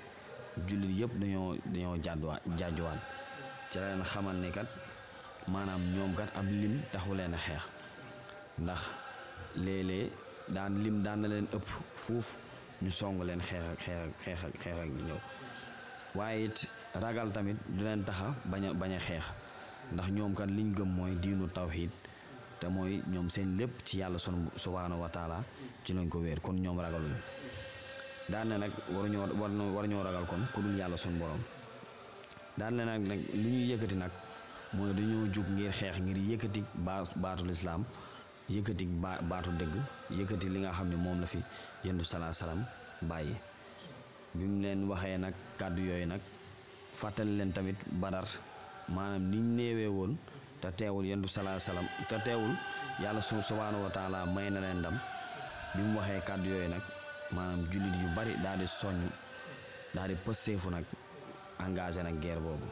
jullit 0.68 0.92
yëpp 1.00 1.12
dañoo 1.20 1.56
dañoo 1.66 1.96
jàdduwaat 2.02 2.42
jàjjuwaat 2.58 3.00
ci 3.70 3.78
la 3.78 3.86
leen 3.94 4.04
xamal 4.04 4.36
ni 4.36 4.50
kat 4.50 4.66
maanaam 5.48 5.80
ñoom 5.94 6.14
kat 6.14 6.30
ab 6.36 6.46
lim 6.50 6.80
taxu 6.92 7.14
leen 7.14 7.34
a 7.34 7.38
xeex 7.38 7.62
ndax 8.58 8.90
léeg-léeg 9.56 10.10
daan 10.48 10.82
lim 10.82 11.02
daan 11.02 11.20
na 11.20 11.28
leen 11.28 11.46
ëpp 11.52 11.66
fuuf 11.94 12.36
ñu 12.82 12.90
song 12.90 13.22
leen 13.24 13.40
xeex 13.40 13.62
ak 13.72 13.80
xeex 13.80 13.98
ak 14.08 14.12
xeex 14.24 14.44
ak 14.44 14.54
xeex 14.62 14.76
ak 14.78 14.88
ñëw 15.06 15.18
waaye 16.14 16.44
it 16.44 16.68
ragal 16.94 17.32
tamit 17.32 17.56
du 17.68 17.84
leen 17.84 18.04
taxa 18.04 18.34
bañ 18.44 18.64
a 18.68 18.72
bañ 18.74 18.92
a 18.94 18.98
xeex 18.98 19.24
ndax 19.92 20.08
ñoom 20.10 20.34
kat 20.34 20.46
liñ 20.50 20.74
gëm 20.74 20.88
mooy 20.96 21.14
diinu 21.22 21.48
tawxiid 21.48 21.90
te 22.60 22.66
mooy 22.68 23.02
ñoom 23.08 23.28
seen 23.30 23.56
lépp 23.58 23.82
ci 23.84 23.98
yàlla 23.98 24.18
sunu 24.18 24.50
subhaanahu 24.56 25.00
wa 25.00 25.08
taala 25.08 25.42
ci 25.84 25.92
lañ 25.94 26.08
ko 26.08 26.18
wéer 26.18 26.40
kon 26.40 26.54
ñoom 26.60 26.78
ragaluñu 26.80 27.16
daan 28.28 28.48
na 28.48 28.58
nag 28.58 28.72
waruñoo 28.94 29.72
war 29.74 29.86
ñoo 29.88 30.02
ragal 30.02 30.26
kon 30.26 30.46
ku 30.54 30.62
dul 30.62 30.76
yàlla 30.78 30.96
sunu 30.96 31.18
borom 31.18 31.42
daan 32.58 32.74
na 32.76 32.84
nag 32.84 33.02
nag 33.06 33.20
li 33.34 33.48
ñuy 33.50 33.66
yëkkati 33.72 33.94
nag 33.96 34.10
mooy 34.72 34.92
dañoo 34.94 35.26
jug 35.32 35.48
ngir 35.50 35.72
xeex 35.72 35.98
ngir 36.00 36.18
yëkkati 36.18 36.64
baa 36.74 37.02
baatu 37.16 37.44
lislaam 37.44 37.84
yëkkati 38.48 38.84
ba 39.02 39.18
baatu 39.22 39.50
dëgg 39.60 39.74
yëkkati 40.10 40.48
li 40.48 40.58
nga 40.60 40.72
xam 40.72 40.88
ne 40.88 40.96
moom 40.96 41.20
la 41.20 41.26
fi 41.26 41.38
yendu 41.84 42.04
salaa 42.04 42.32
salaam 42.32 42.64
bàyyi. 43.02 43.34
Bi 44.34 44.44
mu 44.44 44.62
leen 44.62 44.88
waxee 44.88 45.18
nag 45.18 45.34
kàddu 45.58 45.82
yooyu 45.82 46.06
nag 46.06 46.20
fàttali 46.94 47.36
leen 47.36 47.52
tamit 47.52 47.76
badar 48.00 48.24
maanaam 48.88 49.22
niñ 49.30 49.44
néewee 49.56 49.86
woon 49.88 50.16
te 50.60 50.68
teewul 50.76 51.04
yendu 51.04 51.28
salaa 51.28 51.58
salaam 51.58 51.86
te 52.08 52.16
teewul 52.24 52.54
yàlla 53.02 53.20
su 53.20 53.42
subhaanahu 53.42 53.82
wa 53.84 53.90
taala 53.90 54.26
may 54.26 54.50
na 54.50 54.60
leen 54.60 54.78
ndam. 54.78 54.96
Bi 55.74 55.82
mu 55.82 55.98
waxee 55.98 56.20
kàddu 56.24 56.48
yooyu 56.50 56.68
nag 56.68 56.82
maanaam 57.32 57.64
jullit 57.70 57.94
yu 58.02 58.08
bari 58.16 58.34
daal 58.42 58.58
di 58.58 58.66
soññ 58.66 59.08
daal 59.94 60.08
di 60.08 60.14
pësteefu 60.24 60.70
nag 60.70 60.84
engagé 61.58 62.02
nag 62.02 62.20
guerre 62.20 62.40
boobu 62.40 62.66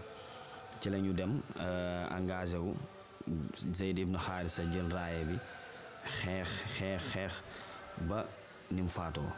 ci 0.81 0.91
la 0.91 0.99
ñu 0.99 1.13
dem 1.13 1.41
engagé 2.17 2.57
wu 2.57 2.75
Zeyd 3.73 3.99
ibnu 3.99 4.19
Xaarisa 4.19 4.63
jël 4.73 4.89
raaye 4.91 5.25
bi. 5.25 5.37
Xeex 6.05 6.49
xeex 6.77 7.03
xeex 7.13 7.33
ba 8.09 8.25
ni 8.71 8.81
mu 8.83 8.89
faatoo 8.89 9.29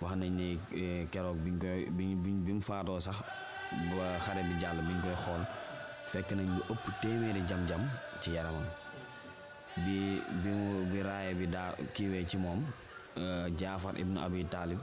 wax 0.00 0.14
nañ 0.16 0.30
ne 0.36 1.06
keroog 1.10 1.38
biñ 1.40 1.58
koy 1.58 1.88
bi 1.90 2.14
bi 2.14 2.52
mu 2.52 2.60
faatoo 2.60 3.00
sax 3.00 3.16
ba 3.96 4.18
xare 4.20 4.42
bi 4.44 4.60
jàll 4.60 4.78
biñ 4.82 5.00
koy 5.02 5.14
xool 5.16 5.42
fekk 6.06 6.32
nañ 6.36 6.46
lu 6.56 6.62
ëpp 6.72 6.84
téeméeri 7.00 7.42
jam-jam 7.48 7.80
ci 8.20 8.30
yaramam 8.32 8.66
bi 9.76 10.20
bi 10.42 10.48
mu 10.50 10.84
bi 10.92 11.02
raaye 11.02 11.34
bi 11.34 11.46
daa 11.48 11.72
kiiwee 11.94 12.26
ci 12.26 12.36
moom 12.36 12.60
Jaafar 13.58 13.94
ibnu 13.98 14.20
Abi 14.20 14.44
Taalib 14.44 14.78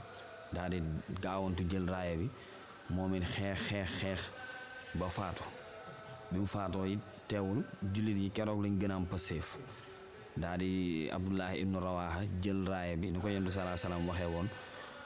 daal 0.52 0.70
di 0.70 0.82
gaawantu 1.20 1.64
jël 1.68 1.86
raaye 1.88 2.16
bi 2.16 2.28
moom 2.90 3.14
it 3.14 3.24
xeex 3.24 3.58
xeex 3.68 3.88
xeex 4.00 4.20
ba 4.94 5.08
faatu. 5.08 5.44
Bi 6.30 6.38
mu 6.38 6.46
faatoo 6.46 6.84
it 6.86 6.98
teewul 7.28 7.62
jullit 7.94 8.16
yi 8.18 8.30
keroog 8.30 8.62
lañ 8.62 8.78
gën 8.78 8.90
a 8.90 8.94
am 8.94 9.06
passeef 9.06 9.58
daal 10.36 10.58
di 10.58 11.08
Abdullahi 11.10 11.60
ibnu 11.62 11.78
Rawaha 11.80 12.22
jël 12.42 12.64
raaya 12.66 12.96
bi 12.96 13.10
ni 13.10 13.18
ko 13.20 13.28
yendu 13.28 13.50
salaa 13.50 13.76
salaam 13.76 14.06
waxee 14.08 14.26
woon 14.26 14.48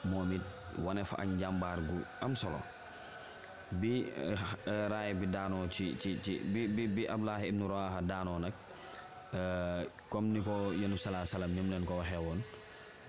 moom 0.05 0.31
it 0.33 0.41
wane 0.77 1.03
fa 1.05 1.15
ak 1.21 1.27
njàmbaar 1.27 1.79
gu 1.81 1.97
am 2.21 2.35
solo. 2.35 2.59
Bi 3.71 4.05
raaya 4.65 5.13
bi 5.13 5.25
daanoo 5.27 5.67
ci 5.69 5.95
ci 5.97 6.17
ci 6.21 6.39
bi 6.39 6.67
bi 6.67 6.87
bi 6.87 7.07
Abdullahi 7.07 7.47
ibnu 7.49 7.67
Rawaha 7.67 8.01
daanoo 8.01 8.39
nag 8.39 8.53
comme 10.09 10.29
ni 10.33 10.41
ko 10.41 10.71
yendu 10.73 10.97
salaa 10.97 11.25
salaam 11.25 11.51
ni 11.53 11.61
mu 11.61 11.69
leen 11.71 11.85
ko 11.85 11.97
waxee 11.97 12.17
woon 12.21 12.41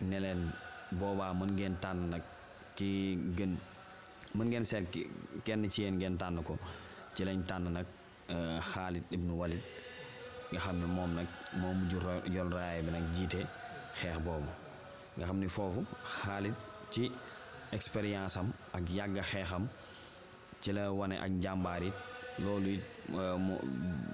ne 0.01 0.19
leen 0.21 0.51
boobaa 0.93 1.33
mën 1.35 1.51
ngeen 1.57 1.77
tànn 1.81 2.11
nag 2.11 2.23
ki 2.77 3.19
gën 3.37 3.57
mën 4.35 4.45
ngeen 4.49 4.65
seet 4.65 4.91
ki 4.91 5.07
kenn 5.45 5.69
ci 5.71 5.83
yéen 5.83 5.97
ngeen 5.99 6.17
tànn 6.17 6.43
ko 6.43 6.59
ci 7.15 7.25
lañ 7.25 7.43
tànn 7.47 7.73
nag 7.73 7.87
Xaalid 8.61 9.05
ibnu 9.11 9.33
Walid 9.39 9.63
nga 10.51 10.59
xam 10.61 10.77
ne 10.81 10.87
moom 10.87 11.15
nag 11.15 11.27
moo 11.61 11.73
mujj 11.75 11.95
jol 12.35 12.51
raaya 12.53 12.83
bi 12.83 12.91
nag 12.91 13.05
jiite 13.15 13.47
xeex 13.95 14.19
boobu. 14.19 14.51
Nga 15.17 15.25
xam 15.27 15.39
ni 15.39 15.49
foofu 15.49 15.85
Xaalid 16.05 16.55
ci 16.91 17.11
expérience 17.73 18.37
am 18.37 18.53
ak 18.73 18.83
yàgg 18.91 19.23
xeexam 19.23 19.67
ci 20.61 20.73
la 20.73 20.91
wane 20.93 21.17
ak 21.25 21.31
njàmbaar 21.31 21.83
it. 21.83 21.95
Loolu 22.39 22.69
it 22.75 22.83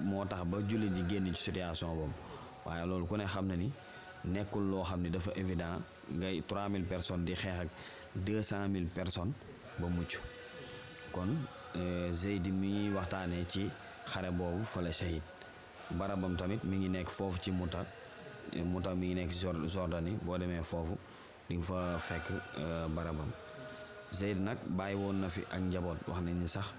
moo 0.03 0.25
tax 0.25 0.43
ba 0.45 0.57
jullit 0.69 0.93
ji 0.95 1.03
génn 1.09 1.27
ci 1.33 1.43
situation 1.43 1.89
boobu. 1.95 2.13
Waaye 2.65 2.85
loolu 2.85 3.05
ku 3.07 3.15
ne 3.17 3.25
xam 3.25 3.47
na 3.47 3.55
ni 3.55 3.71
nekkul 4.25 4.69
loo 4.69 4.83
xam 4.83 5.01
ni 5.01 5.09
dafa 5.09 5.31
évident 5.35 5.81
ngay 6.11 6.41
3000 6.47 6.83
personnes 6.85 7.25
di 7.25 7.33
xeex 7.35 7.59
ak 7.59 7.67
200000 8.15 8.87
personnes 8.93 9.33
ba 9.79 9.87
mucc 9.87 10.19
kon 11.11 11.35
Zeyd 12.11 12.47
mi 12.53 12.91
waxtaanee 12.93 13.45
ci 13.47 13.69
xare 14.05 14.31
boobu 14.31 14.63
fa 14.63 14.81
la 14.81 14.91
shahid 14.91 15.21
barabam 15.91 16.35
tamit 16.37 16.63
mi 16.63 16.77
ngi 16.77 16.89
nekk 16.89 17.09
foofu 17.09 17.39
ci 17.41 17.51
Muta 17.51 17.85
Muta 18.63 18.93
mi 18.93 19.07
ngi 19.07 19.15
nekk 19.15 19.31
Jordanie 19.67 20.17
boo 20.21 20.37
demee 20.37 20.61
foofu 20.63 20.97
di 21.49 21.55
nga 21.57 21.63
fa 21.65 21.97
fekk 21.99 22.29
barabam 22.93 23.31
Zeyd 24.11 24.37
nag 24.37 24.57
bàyyi 24.67 24.95
woon 24.95 25.19
na 25.21 25.29
fi 25.29 25.41
ak 25.49 25.59
njaboot 25.61 25.97
wax 26.07 26.19
nañ 26.21 26.35
ni 26.37 26.47
sax 26.47 26.73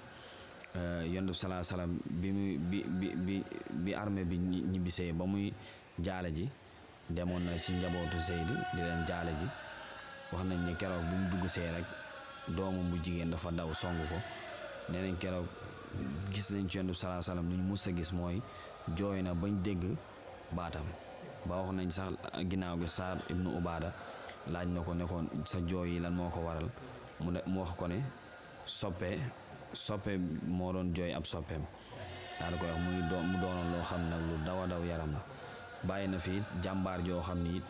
yonent 1.11 1.27
bi 1.27 1.35
salaa 1.35 1.63
salaam 1.63 1.99
bi 2.05 2.31
mu 2.33 2.59
bi 2.71 2.85
bi 2.87 3.09
bi 3.17 3.43
bi 3.71 3.95
armée 3.95 4.25
bi 4.25 4.39
ñibbisee 4.39 5.13
ba 5.13 5.25
muy 5.27 5.53
jaale 5.99 6.31
ji 6.35 6.49
demoon 7.11 7.45
na 7.45 7.59
ci 7.59 7.73
njabootu 7.75 8.19
Zeyd 8.21 8.49
di 8.75 8.81
leen 8.83 9.05
jaale 9.07 9.33
ji. 9.40 9.47
Wax 10.33 10.43
nañ 10.45 10.59
ni 10.67 10.75
keroog 10.77 11.03
bi 11.11 11.14
mu 11.17 11.29
dugg 11.31 11.49
see 11.49 11.71
rek 11.71 11.85
doomam 12.49 12.90
bu 12.90 12.97
jigéen 13.03 13.31
dafa 13.31 13.51
daw 13.51 13.73
song 13.73 13.97
ko. 14.09 14.17
Nee 14.88 15.03
nañ 15.03 15.17
keroog 15.19 15.47
gis 16.33 16.51
nañ 16.51 16.69
ci 16.69 16.77
yonent 16.79 16.90
bi 16.93 16.97
salaa 16.99 17.23
salaam 17.23 17.49
lu 17.51 17.57
ñu 17.57 17.62
mus 17.62 17.87
a 17.87 17.93
gis 17.93 18.12
mooy 18.12 18.43
jooy 18.97 19.23
na 19.23 19.35
bañ 19.35 19.62
dégg 19.62 19.97
baatam. 20.53 20.87
Ba 21.47 21.57
wax 21.57 21.71
nañ 21.73 21.90
sax 21.90 22.12
ginnaaw 22.51 22.79
gi 22.81 22.87
Saad 22.88 23.19
ibnu 23.31 23.51
Ubaada 23.59 23.93
laaj 24.47 24.67
na 24.69 24.81
ko 24.81 24.95
ne 24.95 25.05
ko 25.07 25.23
sa 25.45 25.59
jooy 25.61 25.90
yi 25.95 26.01
lan 26.01 26.14
moo 26.14 26.29
ko 26.31 26.40
waral? 26.40 26.69
Mu 27.21 27.31
ne 27.31 27.40
mu 27.47 27.61
wax 27.61 27.71
ko 27.77 27.87
ne 27.87 28.03
soppe 28.64 29.19
soppe 29.73 30.19
moo 30.47 30.73
doon 30.73 30.93
jooy 30.95 31.12
ab 31.14 31.25
soppeem. 31.27 31.62
Daa 32.40 32.51
da 32.51 32.57
koy 32.57 32.69
wax 32.69 32.81
muy 32.81 33.03
doon 33.11 33.25
mu 33.31 33.38
doonoon 33.38 33.73
loo 33.73 33.83
xam 33.83 34.09
nag 34.11 34.21
lu 34.21 34.35
daw 34.47 34.62
a 34.62 34.67
daw 34.67 34.83
yaram 34.85 35.12
la 35.12 35.21
bàyyi 35.87 36.09
na 36.09 36.18
fi 36.18 36.42
jàmbaar 36.62 37.01
joo 37.07 37.20
xam 37.23 37.42
ni 37.42 37.62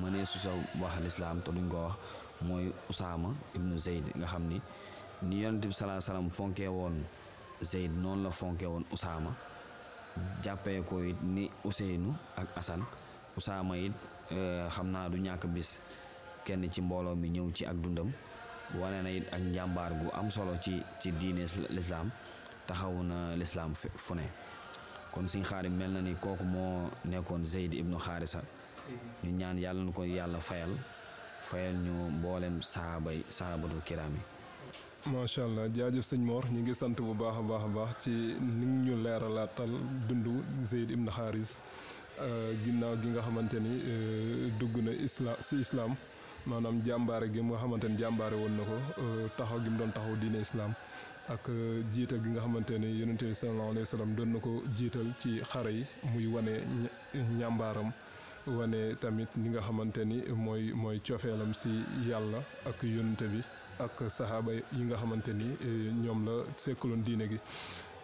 mënee 0.00 0.24
su 0.24 0.38
sa 0.38 0.50
wax 0.80 0.98
lislaam 1.00 1.40
te 1.42 1.50
duñ 1.52 1.68
ko 1.68 1.76
wax 1.84 1.94
mooy 2.42 2.72
Usaama 2.88 3.34
ibnu 3.54 3.78
Zeyd 3.78 4.04
nga 4.16 4.26
xam 4.26 4.48
ni. 4.48 4.60
Ni 5.22 5.42
yonent 5.42 5.66
bi 5.66 5.72
salaa 5.72 6.00
salaam 6.00 6.30
fonkee 6.30 6.68
woon 6.68 7.04
Zeyd 7.62 7.90
noonu 8.02 8.22
la 8.24 8.30
fonkee 8.30 8.66
woon 8.66 8.84
Usaama 8.92 9.30
jàppee 10.42 10.82
ko 10.82 11.02
it 11.02 11.16
ni 11.22 11.50
Useynu 11.64 12.14
ak 12.36 12.48
Asan 12.56 12.82
Usaama 13.36 13.76
it 13.76 13.92
xam 14.70 14.90
naa 14.90 15.08
du 15.08 15.18
ñàkk 15.18 15.46
bis 15.46 15.80
kenn 16.44 16.70
ci 16.72 16.80
mbooloo 16.80 17.14
mi 17.16 17.28
ñëw 17.30 17.50
ci 17.52 17.66
ak 17.66 17.76
dundam. 17.76 18.12
Wane 18.78 19.02
na 19.02 19.10
it 19.10 19.26
ak 19.32 19.40
njàmbaar 19.40 19.92
gu 20.00 20.10
am 20.14 20.30
solo 20.30 20.56
ci 20.60 20.82
ci 21.00 21.12
diine 21.12 21.44
lislaam 21.70 22.10
taxawu 22.66 23.02
na 23.02 23.36
lislaam 23.36 23.74
fu 23.74 24.14
ne 24.14 24.22
kon 25.12 25.26
Sëñ 25.26 25.44
Xaadim 25.44 25.74
mel 25.76 25.90
na 25.92 26.00
ni 26.02 26.14
kooku 26.14 26.44
moo 26.44 26.90
nekkoon 27.04 27.44
Zeyd 27.44 27.74
ibnu 27.74 27.98
Xaarisa. 27.98 28.40
Ñu 29.24 29.30
ñaan 29.38 29.58
yàlla 29.58 29.84
na 29.84 29.92
ko 29.92 30.02
yàlla 30.04 30.40
fayal 30.40 30.72
fayal 31.40 31.74
ñu 31.74 32.10
mboolem 32.18 32.60
sahabay 32.62 33.22
sahabatul 33.28 33.82
kiraam 33.84 34.14
yi. 34.14 34.22
Macha 35.12 35.44
allah 35.44 35.68
jaajëf 35.72 36.04
sëñ 36.04 36.20
Mor 36.20 36.44
ñu 36.50 36.60
ngi 36.62 36.74
sant 36.74 36.96
bu 36.96 37.14
baax 37.14 37.36
a 37.38 37.42
baax 37.42 37.62
a 37.64 37.68
baax 37.68 37.90
ci 38.02 38.10
ni 38.40 38.66
ñu 38.66 38.96
leeralaatal 39.02 39.70
dundu 40.08 40.44
Zeyd 40.64 40.90
ibn 40.90 41.08
Xaaris. 41.10 41.58
Ginnaaw 42.64 42.96
gi 43.00 43.08
nga 43.08 43.22
xamante 43.22 43.54
ni 43.60 43.72
dugg 44.58 44.76
na 44.84 44.92
si 45.40 45.56
islam 45.60 45.94
maanaam 46.46 46.82
jàmbaare 46.84 47.30
gi 47.32 47.40
nga 47.42 47.56
xamante 47.56 47.84
ni 47.88 47.96
jàmbaare 47.96 48.34
woon 48.36 48.56
na 48.56 48.62
ko 48.64 48.76
taxaw 49.38 49.58
gi 49.64 49.70
mu 49.70 49.78
doon 49.78 49.92
taxaw 49.92 50.16
diine 50.20 50.38
islam 50.40 50.74
ak 51.30 51.46
jiital 51.94 52.18
gi 52.24 52.30
nga 52.30 52.40
xamante 52.40 52.74
ni 52.78 52.88
yonente 53.00 53.22
bi 53.26 53.34
sallallahu 53.34 53.70
alayhi 53.70 53.86
wa 53.86 53.92
sallam 53.94 54.14
doon 54.16 54.30
na 54.32 54.38
ko 54.40 54.62
jiital 54.76 55.06
ci 55.20 55.40
xare 55.50 55.70
yi 55.72 55.84
muy 56.12 56.26
wane 56.26 56.54
ñàmbaaram 57.38 57.92
wane 58.46 58.96
tamit 59.00 59.28
li 59.36 59.48
nga 59.50 59.60
xamante 59.60 60.02
ni 60.04 60.16
mooy 60.44 60.72
mooy 60.74 60.98
cofeelam 61.06 61.52
si 61.54 61.70
yàlla 62.08 62.42
ak 62.68 62.82
yonente 62.82 63.26
bi 63.32 63.40
ak 63.78 63.96
saxaaba 64.10 64.52
yi 64.52 64.82
nga 64.86 64.96
xamante 64.96 65.28
ni 65.32 65.46
ñoom 66.04 66.24
la 66.26 66.32
sekkaloon 66.56 67.02
diine 67.04 67.28
gi 67.30 67.38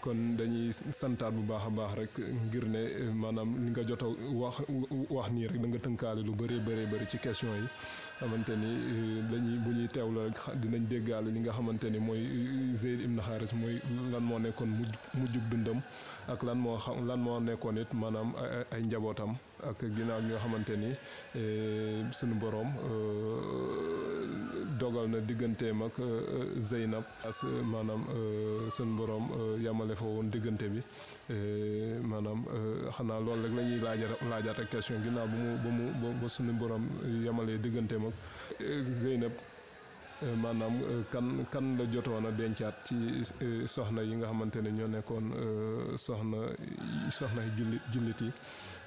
kon 0.07 0.37
dañuy 0.39 0.71
santaat 0.95 1.35
bu 1.35 1.43
baax 1.51 1.67
a 1.67 1.71
baax 1.71 1.93
rek 1.99 2.15
ngir 2.47 2.65
ne 2.71 2.81
maanaam 3.13 3.51
li 3.65 3.71
nga 3.71 3.83
jot 3.83 4.03
a 4.03 4.07
wax 4.41 4.55
wax 5.11 5.27
nii 5.35 5.47
rek 5.51 5.59
da 5.63 5.67
nga 5.69 5.79
tënkaale 5.85 6.23
lu 6.23 6.33
bëree 6.39 6.61
bëree 6.67 6.87
bëri 6.87 7.07
ci 7.11 7.19
question 7.19 7.51
yi. 7.59 7.67
Xamante 8.21 8.55
ni 8.57 8.71
dañuy 9.31 9.59
bu 9.65 9.71
ñuy 9.75 9.89
teewlu 9.89 10.21
rek 10.29 10.39
dinañ 10.63 10.87
déggaale 10.89 11.31
li 11.35 11.41
nga 11.41 11.53
xamante 11.53 11.91
ni 11.91 11.99
mooy 11.99 12.23
Zeyd 12.75 13.01
ibn 13.01 13.19
Xaaris 13.21 13.53
mooy 13.53 13.81
lan 14.13 14.23
moo 14.23 14.39
nekkoon 14.39 14.69
mujj 14.79 14.93
mujjug 15.19 15.43
dundam 15.51 15.83
ak 16.29 16.43
lan 16.43 16.59
moo 16.59 16.79
xam 16.79 17.07
lan 17.07 17.19
moo 17.21 17.41
nekkoon 17.41 17.79
it 17.79 17.93
maanaam 17.93 18.33
ay 18.71 18.83
njabootam 18.83 19.35
ak 19.71 19.79
ginnaaw 19.97 20.21
gi 20.23 20.29
nga 20.33 20.39
xamante 20.43 20.75
ni 20.77 20.91
suñu 22.19 22.35
boroom 22.41 22.71
dogal 24.79 25.09
na 25.09 25.19
digganteem 25.21 25.83
ak 25.83 25.97
Zeynab 26.61 27.05
as 27.29 27.43
maanaam 27.73 28.03
suñu 28.77 28.97
boroom 28.97 29.25
yamale 29.65 29.95
fa 29.97 30.05
woon 30.05 30.31
diggante 30.31 30.67
bi 30.73 30.81
maanaam 32.11 32.45
xanaa 32.97 33.21
loolu 33.21 33.43
rek 33.45 33.55
la 33.57 33.63
ñuy 33.63 33.81
laaja 33.81 34.07
laajaat 34.31 34.59
ak 34.61 34.71
question 34.71 35.03
ginnaaw 35.03 35.27
ba 35.27 35.37
mu 35.37 35.57
ba 35.63 35.71
mu 35.71 36.13
ba 36.21 36.29
suñu 36.29 36.53
boroom 36.61 36.85
yamalee 37.25 37.59
digganteem 37.59 38.07
ak 38.07 38.15
Zeynab 39.03 39.33
maanaam 40.43 40.75
kan 41.13 41.45
kan 41.53 41.77
la 41.79 41.85
jotoon 41.93 42.25
a 42.27 42.31
dencaat 42.33 42.77
ci 42.89 42.97
soxna 43.67 44.03
yi 44.03 44.17
nga 44.17 44.27
xamante 44.27 44.57
ne 44.65 44.71
ñoo 44.73 44.89
nekkoon 44.89 45.27
soxna 45.97 46.39
soxna 47.11 47.43
jullit 47.57 47.83
jullit 47.93 48.21
yi 48.21 48.33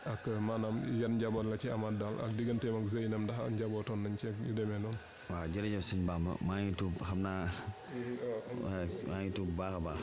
ak 0.06 0.24
maanaam 0.40 0.78
yan 1.02 1.16
njaboot 1.18 1.46
la 1.46 1.58
ci 1.58 1.70
amaat 1.70 1.96
daal 2.00 2.16
ak 2.24 2.32
digganteem 2.38 2.76
ak 2.80 2.86
Zeynab 2.88 3.22
ndax 3.26 3.38
ak 3.40 3.52
njabootoon 3.52 4.00
nañ 4.04 4.16
ci 4.18 4.28
ak 4.28 4.36
yu 4.48 4.54
demee 4.54 4.80
noonu. 4.80 4.98
waaw 5.30 5.48
jërëjëf 5.54 5.84
sëñ 5.84 6.02
Bamba 6.08 6.32
maa 6.48 6.60
ngi 6.62 6.74
tuub 6.76 6.96
xam 7.04 7.20
naa 7.22 7.46
maa 9.08 9.20
ngi 9.22 9.32
tuub 9.36 9.50
baax 9.58 9.74
a 9.76 9.80
baax. 9.80 10.00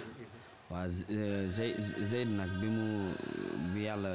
Waa 0.71 0.87
Zey 0.89 1.73
Zeyd 2.11 2.29
nag 2.29 2.51
bi 2.61 2.67
mu 2.67 2.87
bi 3.75 3.81
yàlla 3.87 4.13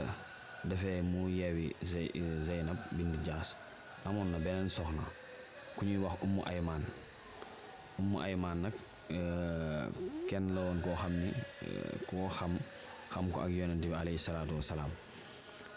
defee 0.63 1.01
mu 1.01 1.27
yeewi 1.29 1.73
Zey 1.81 2.07
Zeynab 2.39 2.77
bind 2.91 3.15
Jaas 3.25 3.55
amoon 4.05 4.31
na 4.31 4.37
beneen 4.39 4.69
soxna 4.69 5.03
ku 5.75 5.85
ñuy 5.85 5.97
wax 6.03 6.15
Ummu 6.23 6.41
Aymaan. 6.45 6.83
Ummu 7.99 8.17
Aymaan 8.19 8.61
nag 8.67 8.73
kenn 10.29 10.45
la 10.55 10.61
woon 10.61 10.79
koo 10.83 10.95
xam 10.95 11.13
ni 11.19 11.29
koo 12.07 12.29
xam 12.29 12.53
xam 13.11 13.25
ko 13.31 13.41
ak 13.43 13.51
yonent 13.51 13.83
bi 13.83 13.93
alayhi 13.93 14.17
salaatu 14.17 14.55
wa 14.55 14.61
salaam 14.63 14.91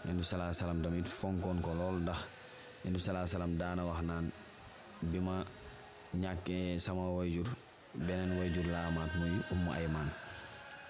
bi 0.05 0.23
salaa 0.25 0.53
salaam 0.53 0.83
tamit 0.83 1.07
fonkoon 1.09 1.59
ko 1.65 1.73
lool 1.75 1.97
ndax 2.03 2.21
bi 2.85 2.99
salaa 3.01 3.27
salaam 3.27 3.57
daana 3.57 3.85
wax 3.85 4.01
naan 4.03 4.27
bi 5.03 5.19
ma 5.21 5.45
ñàkkee 6.15 6.79
sama 6.79 7.11
wayjur 7.17 7.49
beneen 7.95 8.39
wayjur 8.39 8.67
la 8.67 8.87
amaat 8.87 9.13
muy 9.19 9.33
ummu 9.53 9.71
aymaan. 9.73 10.11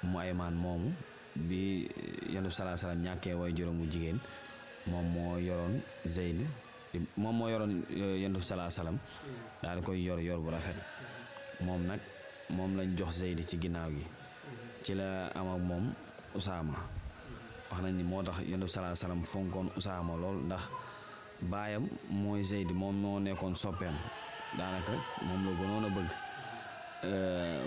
Ummu 0.04 0.18
aymaan 0.18 0.54
moomu 0.54 0.90
bi 1.36 1.88
bi 2.30 2.50
salaa 2.50 2.76
salaam 2.76 3.00
ñàkkee 3.02 3.34
wayjuram 3.34 3.74
mu 3.76 3.86
jigéen 3.92 4.18
moom 4.86 5.06
moo 5.14 5.38
yoroon 5.38 5.80
zeyd 6.04 6.44
moom 7.16 7.36
moo 7.36 7.48
yoroon 7.48 7.84
yonent 7.90 8.36
bi 8.38 8.44
salaa 8.44 8.70
salaam 8.70 8.98
daal 9.62 9.78
di 9.78 9.82
koy 9.86 10.02
yor 10.04 10.20
yor 10.20 10.38
bu 10.40 10.50
rafet. 10.50 10.76
Moom 11.60 11.86
nag 11.86 12.00
moom 12.50 12.76
lañ 12.76 12.96
jox 12.98 13.14
zeyd 13.22 13.40
ci 13.46 13.56
ginnaaw 13.58 13.90
gi. 13.90 14.04
Ci 14.84 14.92
la 14.94 15.30
am 15.34 15.48
ak 15.54 15.60
moom 15.60 15.84
usaama 16.34 16.74
wax 17.74 17.82
nañ 17.82 17.94
ni 17.96 18.02
moo 18.04 18.22
tax 18.22 18.38
yonent 18.46 18.64
bi 18.64 18.68
salaa 18.70 18.94
salaam 18.94 19.22
fonkoon 19.22 19.68
usaama 19.76 20.14
lool 20.16 20.38
ndax 20.46 20.62
baayam 21.42 21.88
mooy 22.10 22.42
Zeyd 22.42 22.70
moom 22.72 22.94
moo 22.96 23.18
nekkoon 23.20 23.54
soppeem. 23.54 23.94
Daanaka 24.58 24.92
moom 25.26 25.44
la 25.46 25.52
gënoon 25.58 25.84
a 25.84 25.88
bëgg. 25.96 26.10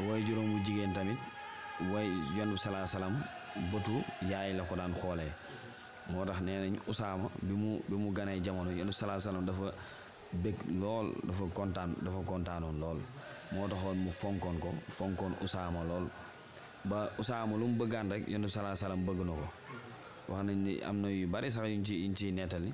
Way 0.07 0.23
juróom 0.25 0.51
bu 0.53 0.63
jigéen 0.65 0.93
tamit 0.93 1.17
way 1.91 2.07
yon 2.37 2.51
bi 2.51 2.57
salaa 2.57 2.87
salaam 2.87 3.21
bëtu 3.71 4.01
yaay 4.29 4.53
la 4.53 4.63
ko 4.63 4.75
daan 4.75 4.93
xoolee. 4.93 5.31
Moo 6.09 6.25
tax 6.25 6.41
nee 6.41 6.59
nañ 6.69 6.79
Usaama 6.87 7.29
bi 7.41 7.53
mu 7.53 7.79
bi 7.89 7.95
mu 7.95 8.11
ganee 8.13 8.39
jamono 8.41 8.71
yon 8.71 8.87
bi 8.87 8.93
salaa 8.93 9.19
salaam 9.19 9.45
dafa 9.45 9.73
bëgg 10.33 10.57
lool 10.79 11.11
dafa 11.27 11.43
kontaan 11.53 11.95
dafa 12.01 12.19
kontaanoon 12.25 12.79
lool. 12.79 12.99
Moo 13.51 13.67
taxoon 13.67 13.97
mu 13.97 14.11
fonkoon 14.11 14.57
ko 14.59 14.73
fonkoon 14.89 15.33
Usaama 15.43 15.83
lool. 15.83 16.07
Ba 16.85 17.09
Usaama 17.19 17.57
lu 17.57 17.67
mu 17.67 17.75
bëggaan 17.77 18.09
rek 18.11 18.27
yon 18.27 18.41
bi 18.41 18.49
salaa 18.49 18.75
salaam 18.75 19.05
bëgg 19.05 19.19
na 19.25 19.31
ko 19.33 19.47
wax 20.29 20.43
nañ 20.45 20.55
ni 20.65 20.73
am 20.83 21.01
na 21.01 21.09
yu 21.09 21.27
bari 21.27 21.51
sax 21.51 21.65
yuñ 21.67 21.83
ci 21.85 21.95
yuñ 22.03 22.13
ciy 22.15 22.31
nettali 22.31 22.71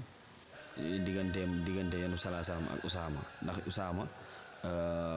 digganteem 0.77 1.63
diggante 1.65 1.95
bi 1.97 2.17
salaa 2.17 2.43
salaam 2.43 2.65
ak 2.73 2.83
Usaama 2.83 3.21
ndax 3.43 3.57
Usaama 3.67 4.03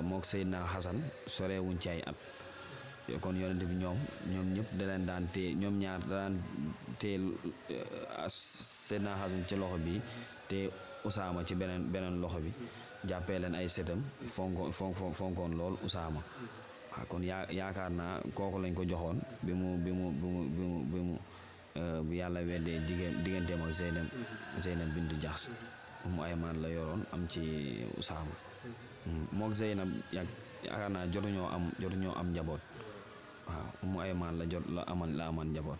mook 0.02 0.24
Seydina 0.24 0.64
Xasan 0.66 0.98
sorewuñ 1.26 1.78
ci 1.80 1.88
ay 1.88 2.02
at 2.06 2.16
kon 3.20 3.36
yonent 3.38 3.62
bi 3.64 3.74
ñoom 3.74 3.96
ñoom 4.32 4.46
ñëpp 4.54 4.68
da 4.78 4.84
leen 4.86 5.06
daan 5.06 5.24
téye 5.32 5.54
ñoom 5.54 5.78
ñaar 5.78 6.00
da 6.08 6.14
daan 6.28 6.34
téye 6.98 7.18
Seydina 8.28 9.14
Xasan 9.16 9.44
ci 9.48 9.56
loxo 9.56 9.78
bi 9.78 10.00
te 10.48 10.68
Usaama 11.04 11.44
ci 11.44 11.54
beneen 11.54 11.86
beneen 11.92 12.20
loxo 12.20 12.38
bi. 12.40 12.52
Jàppee 13.06 13.38
leen 13.38 13.54
ay 13.54 13.68
setam 13.68 14.02
fonko 14.26 14.70
fonko 14.72 15.12
fonkoon 15.12 15.52
lool 15.56 15.76
Usaama 15.84 16.20
waaw 16.96 17.06
kon 17.08 17.22
yaa 17.22 17.46
yaakaar 17.50 17.90
naa 17.90 18.20
kooku 18.34 18.58
lañ 18.58 18.74
ko 18.74 18.82
joxoon 18.84 19.20
bi 19.42 19.52
mu 19.52 19.76
bi 19.78 19.90
mu 19.92 20.10
bi 20.10 20.26
mu 20.26 20.40
bi 20.48 20.62
mu 20.64 20.78
bi 20.84 20.98
mu 21.00 21.14
bu 22.04 22.12
yàlla 22.14 22.40
weddee 22.40 22.80
jigéen 22.86 23.22
digganteem 23.24 23.62
ak 23.62 23.72
Zeynab 23.72 24.06
Zeynab 24.60 24.88
bintu 24.94 25.16
Jaxs 25.20 25.50
mu 26.06 26.22
Aymaan 26.22 26.62
la 26.62 26.68
yoroon 26.68 27.02
am 27.12 27.26
ci 27.28 27.40
Usaama 27.98 28.32
mook 29.32 29.52
Zeynab 29.52 29.88
yàgg 30.12 30.28
yaakaar 30.64 30.90
naa 30.90 31.06
jotuñoo 31.06 31.48
am 31.50 31.70
jotuñoo 31.80 32.14
am 32.16 32.30
njaboot. 32.32 32.60
Waaw 33.46 33.66
mu 33.86 34.00
Aymaan 34.00 34.38
la 34.38 34.44
jot 34.46 34.64
la 34.68 34.82
aman 34.86 35.16
la 35.16 35.26
aman 35.28 35.48
njaboot. 35.52 35.78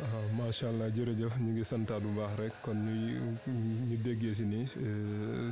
Waaw 0.00 0.28
macha 0.36 0.68
allah 0.68 0.88
jërëjëf 0.90 1.36
ñu 1.40 1.50
ngi 1.52 1.64
santaat 1.64 2.02
bu 2.02 2.10
baax 2.18 2.32
rek. 2.38 2.52
Kon 2.62 2.74
ñuy 2.84 3.20
ñu 3.88 3.96
déggee 4.04 4.34
si 4.34 4.44
ni 4.44 4.66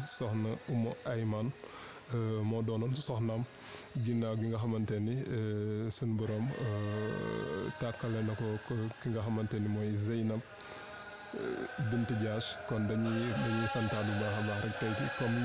soxna 0.00 0.50
Umu 0.68 0.90
Aymaan 1.06 1.50
moo 2.44 2.62
doonoon 2.62 2.94
soxnaam 2.96 3.42
ginnaaw 4.04 4.34
gi 4.40 4.46
nga 4.48 4.58
xamante 4.58 4.96
ni 5.00 5.14
suñ 5.90 6.16
borom 6.18 6.46
tàkkale 7.80 8.20
na 8.26 8.34
ko 8.34 8.44
ki 9.02 9.08
nga 9.10 9.20
xamante 9.22 9.56
ni 9.60 9.68
mooy 9.68 9.96
Zeynab 9.96 10.40
bint 11.90 12.10
Jaash 12.22 12.58
kon 12.68 12.82
dañuy 12.90 13.30
dañuy 13.42 13.68
santaat 13.74 14.02
bu 14.06 14.12
baax 14.20 14.34
a 14.38 14.42
baax 14.48 14.60
rek 14.64 14.74
tey 14.80 14.92
comme 15.18 15.42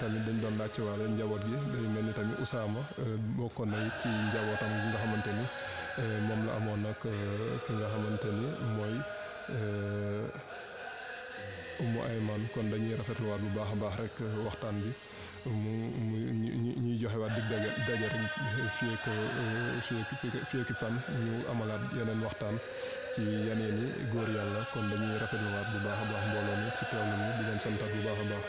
tamit 0.00 0.22
dañ 0.26 0.36
doon 0.42 0.56
laajte 0.58 0.80
waale 0.86 1.04
njaboot 1.12 1.42
gi 1.44 1.56
day 1.72 1.86
mel 1.94 2.04
ni 2.04 2.12
tamit 2.12 2.38
Usaama 2.40 2.80
bokkoon 3.36 3.68
na 3.70 3.76
ci 4.00 4.08
njabootam 4.08 4.72
gi 4.80 4.86
nga 4.88 4.98
xamante 5.02 5.30
ni 5.38 5.44
moom 6.26 6.40
la 6.46 6.52
amoon 6.56 6.80
nag 6.84 6.96
ki 7.64 7.72
nga 7.76 7.86
xamante 7.92 8.28
ni 8.38 8.46
mooy 8.76 8.96
Umu 11.80 11.98
Aymaan 12.04 12.42
kon 12.54 12.68
dañuy 12.70 12.94
rafetluwaat 12.96 13.40
bu 13.40 13.48
baax 13.56 13.70
a 13.72 13.76
baax 13.82 13.94
rek 14.00 14.16
waxtaan 14.46 14.76
bi. 14.82 14.90
Mu 15.48 15.72
mu 16.08 16.16
ñuy 16.84 16.96
joxe 17.00 17.16
waat 17.16 17.32
dig 17.36 17.46
daje 17.50 17.70
daje 17.88 18.06
rek 18.12 18.24
fii 18.76 18.92
ak 18.92 20.46
fii 20.50 20.60
ak 20.60 20.70
fan. 20.80 20.94
Ñu 21.24 21.32
amalaat 21.50 21.82
yeneen 21.96 22.20
waxtaan 22.22 22.56
ci 23.14 23.22
yeneen 23.48 23.78
i 24.02 24.04
góor 24.12 24.28
yàlla. 24.28 24.60
Kon 24.72 24.86
dañuy 24.92 25.16
rafetluwaat 25.22 25.68
bu 25.72 25.78
baax 25.86 25.98
a 26.02 26.04
baax 26.12 26.22
mbooloo 26.28 26.56
mi 26.64 26.70
ci 26.76 26.84
teewlu 26.90 27.14
mi. 27.20 27.26
Di 27.38 27.42
leen 27.48 27.58
santaat 27.64 27.90
bu 27.94 28.00
baax 28.06 28.18
a 28.20 28.24
baax. 28.30 28.44